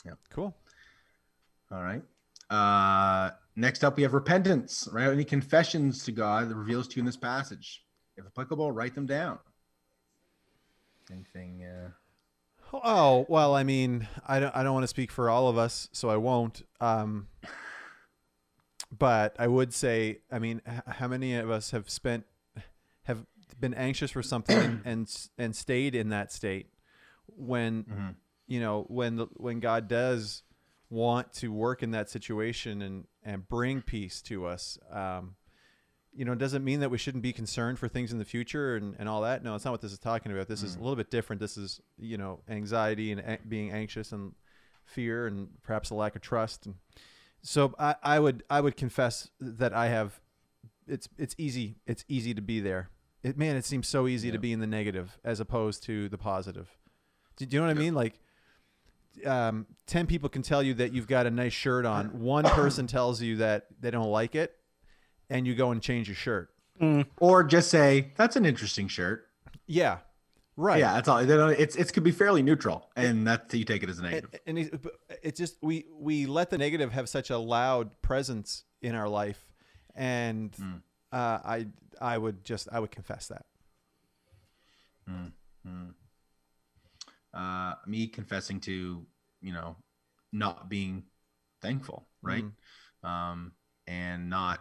Yeah. 0.04 0.14
Cool. 0.30 0.56
All 1.70 1.82
right. 1.82 2.02
Uh, 2.50 3.30
next 3.56 3.82
up, 3.82 3.96
we 3.96 4.02
have 4.02 4.14
repentance. 4.14 4.88
Right? 4.92 5.08
Any 5.08 5.24
confessions 5.24 6.04
to 6.04 6.12
God 6.12 6.48
that 6.48 6.54
reveals 6.54 6.88
to 6.88 6.96
you 6.96 7.00
in 7.00 7.06
this 7.06 7.16
passage? 7.16 7.82
If 8.16 8.24
applicable, 8.26 8.72
write 8.72 8.94
them 8.94 9.06
down. 9.06 9.38
Anything? 11.10 11.64
Uh, 11.64 11.90
Oh 12.72 13.26
well, 13.28 13.54
I 13.54 13.62
mean, 13.62 14.08
I 14.26 14.40
don't 14.40 14.54
I 14.54 14.62
don't 14.62 14.74
want 14.74 14.84
to 14.84 14.88
speak 14.88 15.10
for 15.10 15.30
all 15.30 15.48
of 15.48 15.56
us, 15.56 15.88
so 15.92 16.08
I 16.08 16.16
won't. 16.16 16.62
Um, 16.80 17.28
but 18.96 19.36
I 19.38 19.46
would 19.46 19.72
say, 19.72 20.20
I 20.30 20.38
mean, 20.38 20.62
how 20.86 21.08
many 21.08 21.34
of 21.36 21.50
us 21.50 21.70
have 21.70 21.88
spent 21.88 22.24
have 23.04 23.24
been 23.58 23.74
anxious 23.74 24.10
for 24.10 24.22
something 24.22 24.56
and 24.58 24.80
and, 24.84 25.28
and 25.38 25.56
stayed 25.56 25.94
in 25.94 26.08
that 26.10 26.32
state 26.32 26.68
when 27.36 27.84
mhm. 27.84 28.14
you 28.46 28.60
know 28.60 28.84
when 28.88 29.16
the, 29.16 29.26
when 29.36 29.60
God 29.60 29.88
does 29.88 30.42
want 30.90 31.32
to 31.34 31.48
work 31.52 31.82
in 31.82 31.92
that 31.92 32.10
situation 32.10 32.82
and 32.82 33.04
and 33.26 33.46
bring 33.46 33.82
peace 33.82 34.22
to 34.22 34.46
us. 34.46 34.78
Um, 34.90 35.34
you 36.14 36.24
know, 36.24 36.32
it 36.32 36.38
doesn't 36.38 36.64
mean 36.64 36.80
that 36.80 36.90
we 36.90 36.96
shouldn't 36.96 37.22
be 37.22 37.32
concerned 37.32 37.78
for 37.78 37.88
things 37.88 38.10
in 38.10 38.18
the 38.18 38.24
future 38.24 38.76
and, 38.76 38.96
and 38.98 39.06
all 39.06 39.20
that. 39.20 39.44
No, 39.44 39.54
it's 39.54 39.66
not 39.66 39.72
what 39.72 39.82
this 39.82 39.92
is 39.92 39.98
talking 39.98 40.32
about. 40.32 40.48
This 40.48 40.62
is 40.62 40.76
a 40.76 40.78
little 40.78 40.96
bit 40.96 41.10
different. 41.10 41.40
This 41.40 41.58
is, 41.58 41.82
you 41.98 42.16
know, 42.16 42.40
anxiety 42.48 43.12
and 43.12 43.20
a- 43.20 43.38
being 43.46 43.70
anxious 43.70 44.12
and 44.12 44.32
fear 44.86 45.26
and 45.26 45.48
perhaps 45.62 45.90
a 45.90 45.94
lack 45.94 46.16
of 46.16 46.22
trust. 46.22 46.64
And 46.64 46.76
so 47.42 47.74
I, 47.78 47.96
I 48.02 48.18
would, 48.18 48.44
I 48.48 48.62
would 48.62 48.76
confess 48.76 49.28
that 49.40 49.74
I 49.74 49.88
have, 49.88 50.20
it's, 50.86 51.08
it's 51.18 51.34
easy. 51.36 51.76
It's 51.86 52.04
easy 52.08 52.32
to 52.32 52.40
be 52.40 52.60
there. 52.60 52.88
It, 53.22 53.36
man, 53.36 53.56
it 53.56 53.66
seems 53.66 53.88
so 53.88 54.06
easy 54.06 54.30
to 54.30 54.38
be 54.38 54.52
in 54.52 54.60
the 54.60 54.66
negative 54.66 55.18
as 55.22 55.40
opposed 55.40 55.82
to 55.82 56.08
the 56.08 56.16
positive. 56.16 56.70
Do, 57.36 57.44
do 57.44 57.56
you 57.56 57.60
know 57.60 57.66
what 57.66 57.76
I 57.76 57.78
mean? 57.78 57.94
Like, 57.94 58.20
um, 59.24 59.66
10 59.86 60.06
people 60.06 60.28
can 60.28 60.42
tell 60.42 60.62
you 60.62 60.74
that 60.74 60.92
you've 60.92 61.06
got 61.06 61.26
a 61.26 61.30
nice 61.30 61.52
shirt 61.52 61.86
on. 61.86 62.20
One 62.20 62.44
person 62.44 62.86
tells 62.96 63.22
you 63.22 63.36
that 63.36 63.66
they 63.80 63.90
don't 63.90 64.10
like 64.10 64.34
it 64.34 64.54
and 65.30 65.46
you 65.46 65.54
go 65.54 65.70
and 65.70 65.80
change 65.82 66.08
your 66.08 66.16
shirt. 66.16 66.50
Or 67.20 67.42
just 67.42 67.70
say 67.70 68.12
that's 68.16 68.36
an 68.36 68.44
interesting 68.44 68.86
shirt. 68.88 69.26
Yeah. 69.66 69.98
Right. 70.58 70.78
Yeah, 70.80 70.94
that's 70.94 71.08
all. 71.08 71.18
It's 71.18 71.76
it 71.76 71.92
could 71.92 72.02
be 72.02 72.12
fairly 72.12 72.42
neutral, 72.42 72.88
and 72.96 73.26
that 73.26 73.52
you 73.52 73.64
take 73.64 73.82
it 73.82 73.90
as 73.90 73.98
a 73.98 74.02
negative. 74.02 74.30
And, 74.46 74.58
and 74.58 74.88
it's 75.22 75.38
just 75.38 75.56
we 75.62 75.86
we 75.92 76.24
let 76.24 76.48
the 76.48 76.56
negative 76.56 76.92
have 76.92 77.10
such 77.10 77.28
a 77.28 77.36
loud 77.36 78.00
presence 78.00 78.64
in 78.80 78.94
our 78.94 79.06
life, 79.08 79.46
and 79.94 80.52
Mm. 80.52 80.80
uh, 81.12 81.38
I 81.44 81.66
I 82.00 82.16
would 82.16 82.42
just 82.42 82.68
I 82.72 82.80
would 82.80 82.90
confess 82.90 83.28
that. 83.28 83.44
Uh, 87.36 87.74
me 87.86 88.06
confessing 88.06 88.58
to 88.60 89.04
you 89.42 89.52
know 89.52 89.76
not 90.32 90.68
being 90.68 91.04
thankful 91.62 92.08
right 92.22 92.44
um, 93.04 93.52
and 93.86 94.28
not 94.28 94.60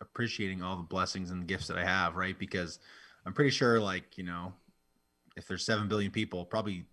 appreciating 0.00 0.62
all 0.62 0.76
the 0.76 0.82
blessings 0.82 1.30
and 1.30 1.46
gifts 1.46 1.68
that 1.68 1.78
i 1.78 1.84
have 1.84 2.16
right 2.16 2.38
because 2.38 2.78
i'm 3.24 3.32
pretty 3.32 3.50
sure 3.50 3.80
like 3.80 4.18
you 4.18 4.24
know 4.24 4.52
if 5.36 5.46
there's 5.46 5.64
7 5.64 5.88
billion 5.88 6.10
people 6.10 6.44
probably 6.44 6.84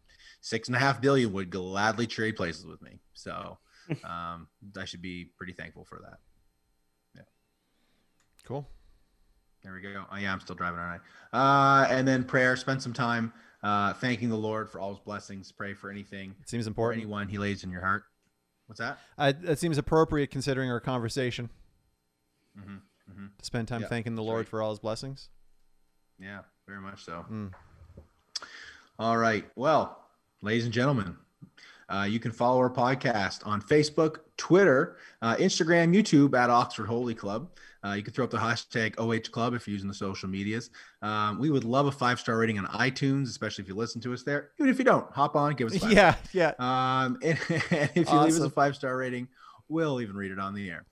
six 0.42 0.68
and 0.70 0.76
a 0.76 0.80
half 0.80 1.02
billion 1.02 1.34
would 1.34 1.50
gladly 1.50 2.08
trade 2.08 2.36
places 2.36 2.66
with 2.66 2.82
me 2.82 3.00
so 3.14 3.58
um, 4.04 4.48
i 4.80 4.86
should 4.86 5.02
be 5.02 5.32
pretty 5.38 5.54
thankful 5.54 5.84
for 5.84 6.00
that 6.04 6.20
Yeah. 7.16 7.24
Cool. 8.46 8.68
There 9.64 9.74
we 9.74 9.82
go. 9.82 10.06
Oh 10.12 10.16
yeah, 10.16 10.32
I'm 10.32 10.40
still 10.40 10.56
driving, 10.56 10.80
aren't 10.80 11.02
I? 11.34 11.82
Uh, 11.82 11.88
and 11.90 12.08
then 12.08 12.24
prayer. 12.24 12.56
Spend 12.56 12.80
some 12.84 12.94
time 12.94 13.34
uh, 13.66 13.94
thanking 13.96 14.30
the 14.30 14.38
Lord 14.38 14.70
for 14.70 14.80
all 14.80 14.92
His 14.92 15.00
blessings. 15.00 15.52
Pray 15.52 15.74
for 15.74 15.90
anything, 15.90 16.36
It 16.42 16.48
seems 16.50 16.68
important. 16.68 17.02
anyone 17.04 17.28
He 17.28 17.38
lays 17.38 17.64
in 17.64 17.72
your 17.72 17.82
heart. 17.82 18.04
What's 18.68 18.80
that? 18.80 19.00
Uh, 19.18 19.34
that 19.42 19.60
seems 19.60 19.78
appropriate 19.78 20.32
considering 20.32 20.70
our 20.72 20.80
conversation. 20.80 21.50
Mhm, 22.58 22.80
mhm. 23.12 23.30
To 23.38 23.46
spend 23.46 23.68
time 23.68 23.82
Yeah, 23.82 23.88
thanking 23.88 24.16
the 24.16 24.24
Lord 24.24 24.40
right. 24.40 24.48
for 24.48 24.62
all 24.62 24.70
his 24.70 24.80
blessings. 24.80 25.30
Yeah, 26.20 26.42
very 26.68 26.80
much 26.80 27.04
so. 27.04 27.26
Mm. 27.30 27.54
All 28.98 29.18
right. 29.18 29.46
Well, 29.56 30.00
ladies 30.42 30.64
and 30.66 30.74
gentlemen, 30.74 31.18
uh, 31.90 32.08
you 32.10 32.20
can 32.20 32.32
follow 32.32 32.58
our 32.60 32.70
podcast 32.70 33.46
on 33.46 33.62
Facebook, 33.62 34.20
Twitter, 34.38 34.98
uh, 35.22 35.36
Instagram, 35.36 35.94
YouTube 35.96 36.34
at 36.34 36.50
Oxford 36.50 36.86
Holy 36.88 37.14
Club. 37.14 37.52
Uh, 37.86 37.94
you 37.94 38.02
can 38.02 38.14
throw 38.14 38.26
up 38.26 38.32
the 38.32 38.38
hashtag 38.38 38.96
OH 38.98 39.30
Club 39.32 39.54
if 39.54 39.68
you're 39.68 39.74
using 39.74 39.88
the 39.88 39.94
social 39.94 40.28
medias. 40.28 40.72
Um, 41.02 41.38
we 41.40 41.52
would 41.52 41.64
love 41.64 41.86
a 41.86 41.92
five 41.92 42.20
star 42.20 42.38
rating 42.38 42.58
on 42.58 42.66
iTunes, 42.68 43.26
especially 43.26 43.64
if 43.64 43.70
you 43.70 43.76
listen 43.76 44.02
to 44.02 44.14
us 44.14 44.24
there. 44.24 44.52
Even 44.60 44.72
if 44.72 44.80
you 44.80 44.86
don't, 44.86 45.12
hop 45.12 45.36
on, 45.36 45.54
give 45.54 45.68
us 45.68 45.76
a 45.76 45.80
five. 45.82 45.92
Yeah, 45.92 46.16
yeah. 46.32 46.54
Um, 46.58 47.20
and, 47.22 47.38
and 47.50 47.92
if 47.96 48.10
you 48.10 48.20
leave 48.20 48.34
us 48.34 48.40
a 48.40 48.50
five 48.50 48.76
star 48.76 48.98
rating, 48.98 49.28
we'll 49.70 50.02
even 50.02 50.16
read 50.16 50.32
it 50.32 50.40
on 50.40 50.56
the 50.56 50.70
air. 50.70 50.86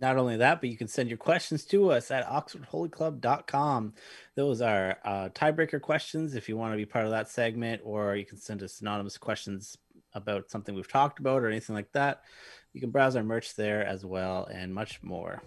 Not 0.00 0.16
only 0.16 0.36
that, 0.38 0.60
but 0.60 0.70
you 0.70 0.76
can 0.76 0.88
send 0.88 1.08
your 1.08 1.18
questions 1.18 1.64
to 1.66 1.92
us 1.92 2.10
at 2.10 2.26
oxfordholyclub.com. 2.26 3.94
Those 4.34 4.60
are 4.60 4.98
uh, 5.04 5.28
tiebreaker 5.28 5.80
questions 5.80 6.34
if 6.34 6.48
you 6.48 6.56
want 6.56 6.72
to 6.72 6.76
be 6.76 6.86
part 6.86 7.04
of 7.04 7.12
that 7.12 7.28
segment, 7.28 7.80
or 7.84 8.16
you 8.16 8.26
can 8.26 8.38
send 8.38 8.62
us 8.62 8.80
anonymous 8.80 9.18
questions 9.18 9.76
about 10.14 10.50
something 10.50 10.74
we've 10.74 10.90
talked 10.90 11.20
about 11.20 11.42
or 11.42 11.48
anything 11.48 11.74
like 11.74 11.92
that. 11.92 12.22
You 12.72 12.80
can 12.80 12.90
browse 12.90 13.14
our 13.14 13.22
merch 13.22 13.54
there 13.54 13.86
as 13.86 14.04
well 14.04 14.46
and 14.46 14.74
much 14.74 15.02
more. 15.02 15.42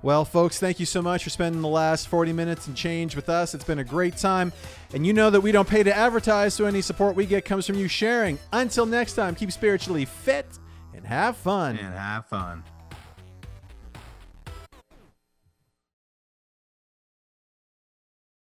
Well, 0.00 0.24
folks, 0.24 0.60
thank 0.60 0.78
you 0.78 0.86
so 0.86 1.02
much 1.02 1.24
for 1.24 1.30
spending 1.30 1.60
the 1.60 1.66
last 1.68 2.06
40 2.06 2.32
minutes 2.32 2.68
and 2.68 2.76
change 2.76 3.16
with 3.16 3.28
us. 3.28 3.52
It's 3.52 3.64
been 3.64 3.80
a 3.80 3.84
great 3.84 4.16
time. 4.16 4.52
And 4.94 5.04
you 5.04 5.12
know 5.12 5.28
that 5.28 5.40
we 5.40 5.50
don't 5.50 5.68
pay 5.68 5.82
to 5.82 5.94
advertise, 5.94 6.54
so 6.54 6.66
any 6.66 6.82
support 6.82 7.16
we 7.16 7.26
get 7.26 7.44
comes 7.44 7.66
from 7.66 7.76
you 7.76 7.88
sharing. 7.88 8.38
Until 8.52 8.86
next 8.86 9.14
time, 9.14 9.34
keep 9.34 9.50
spiritually 9.50 10.04
fit 10.04 10.46
and 10.94 11.04
have 11.04 11.36
fun. 11.36 11.76
And 11.78 11.94
have 11.94 12.26
fun. 12.26 12.62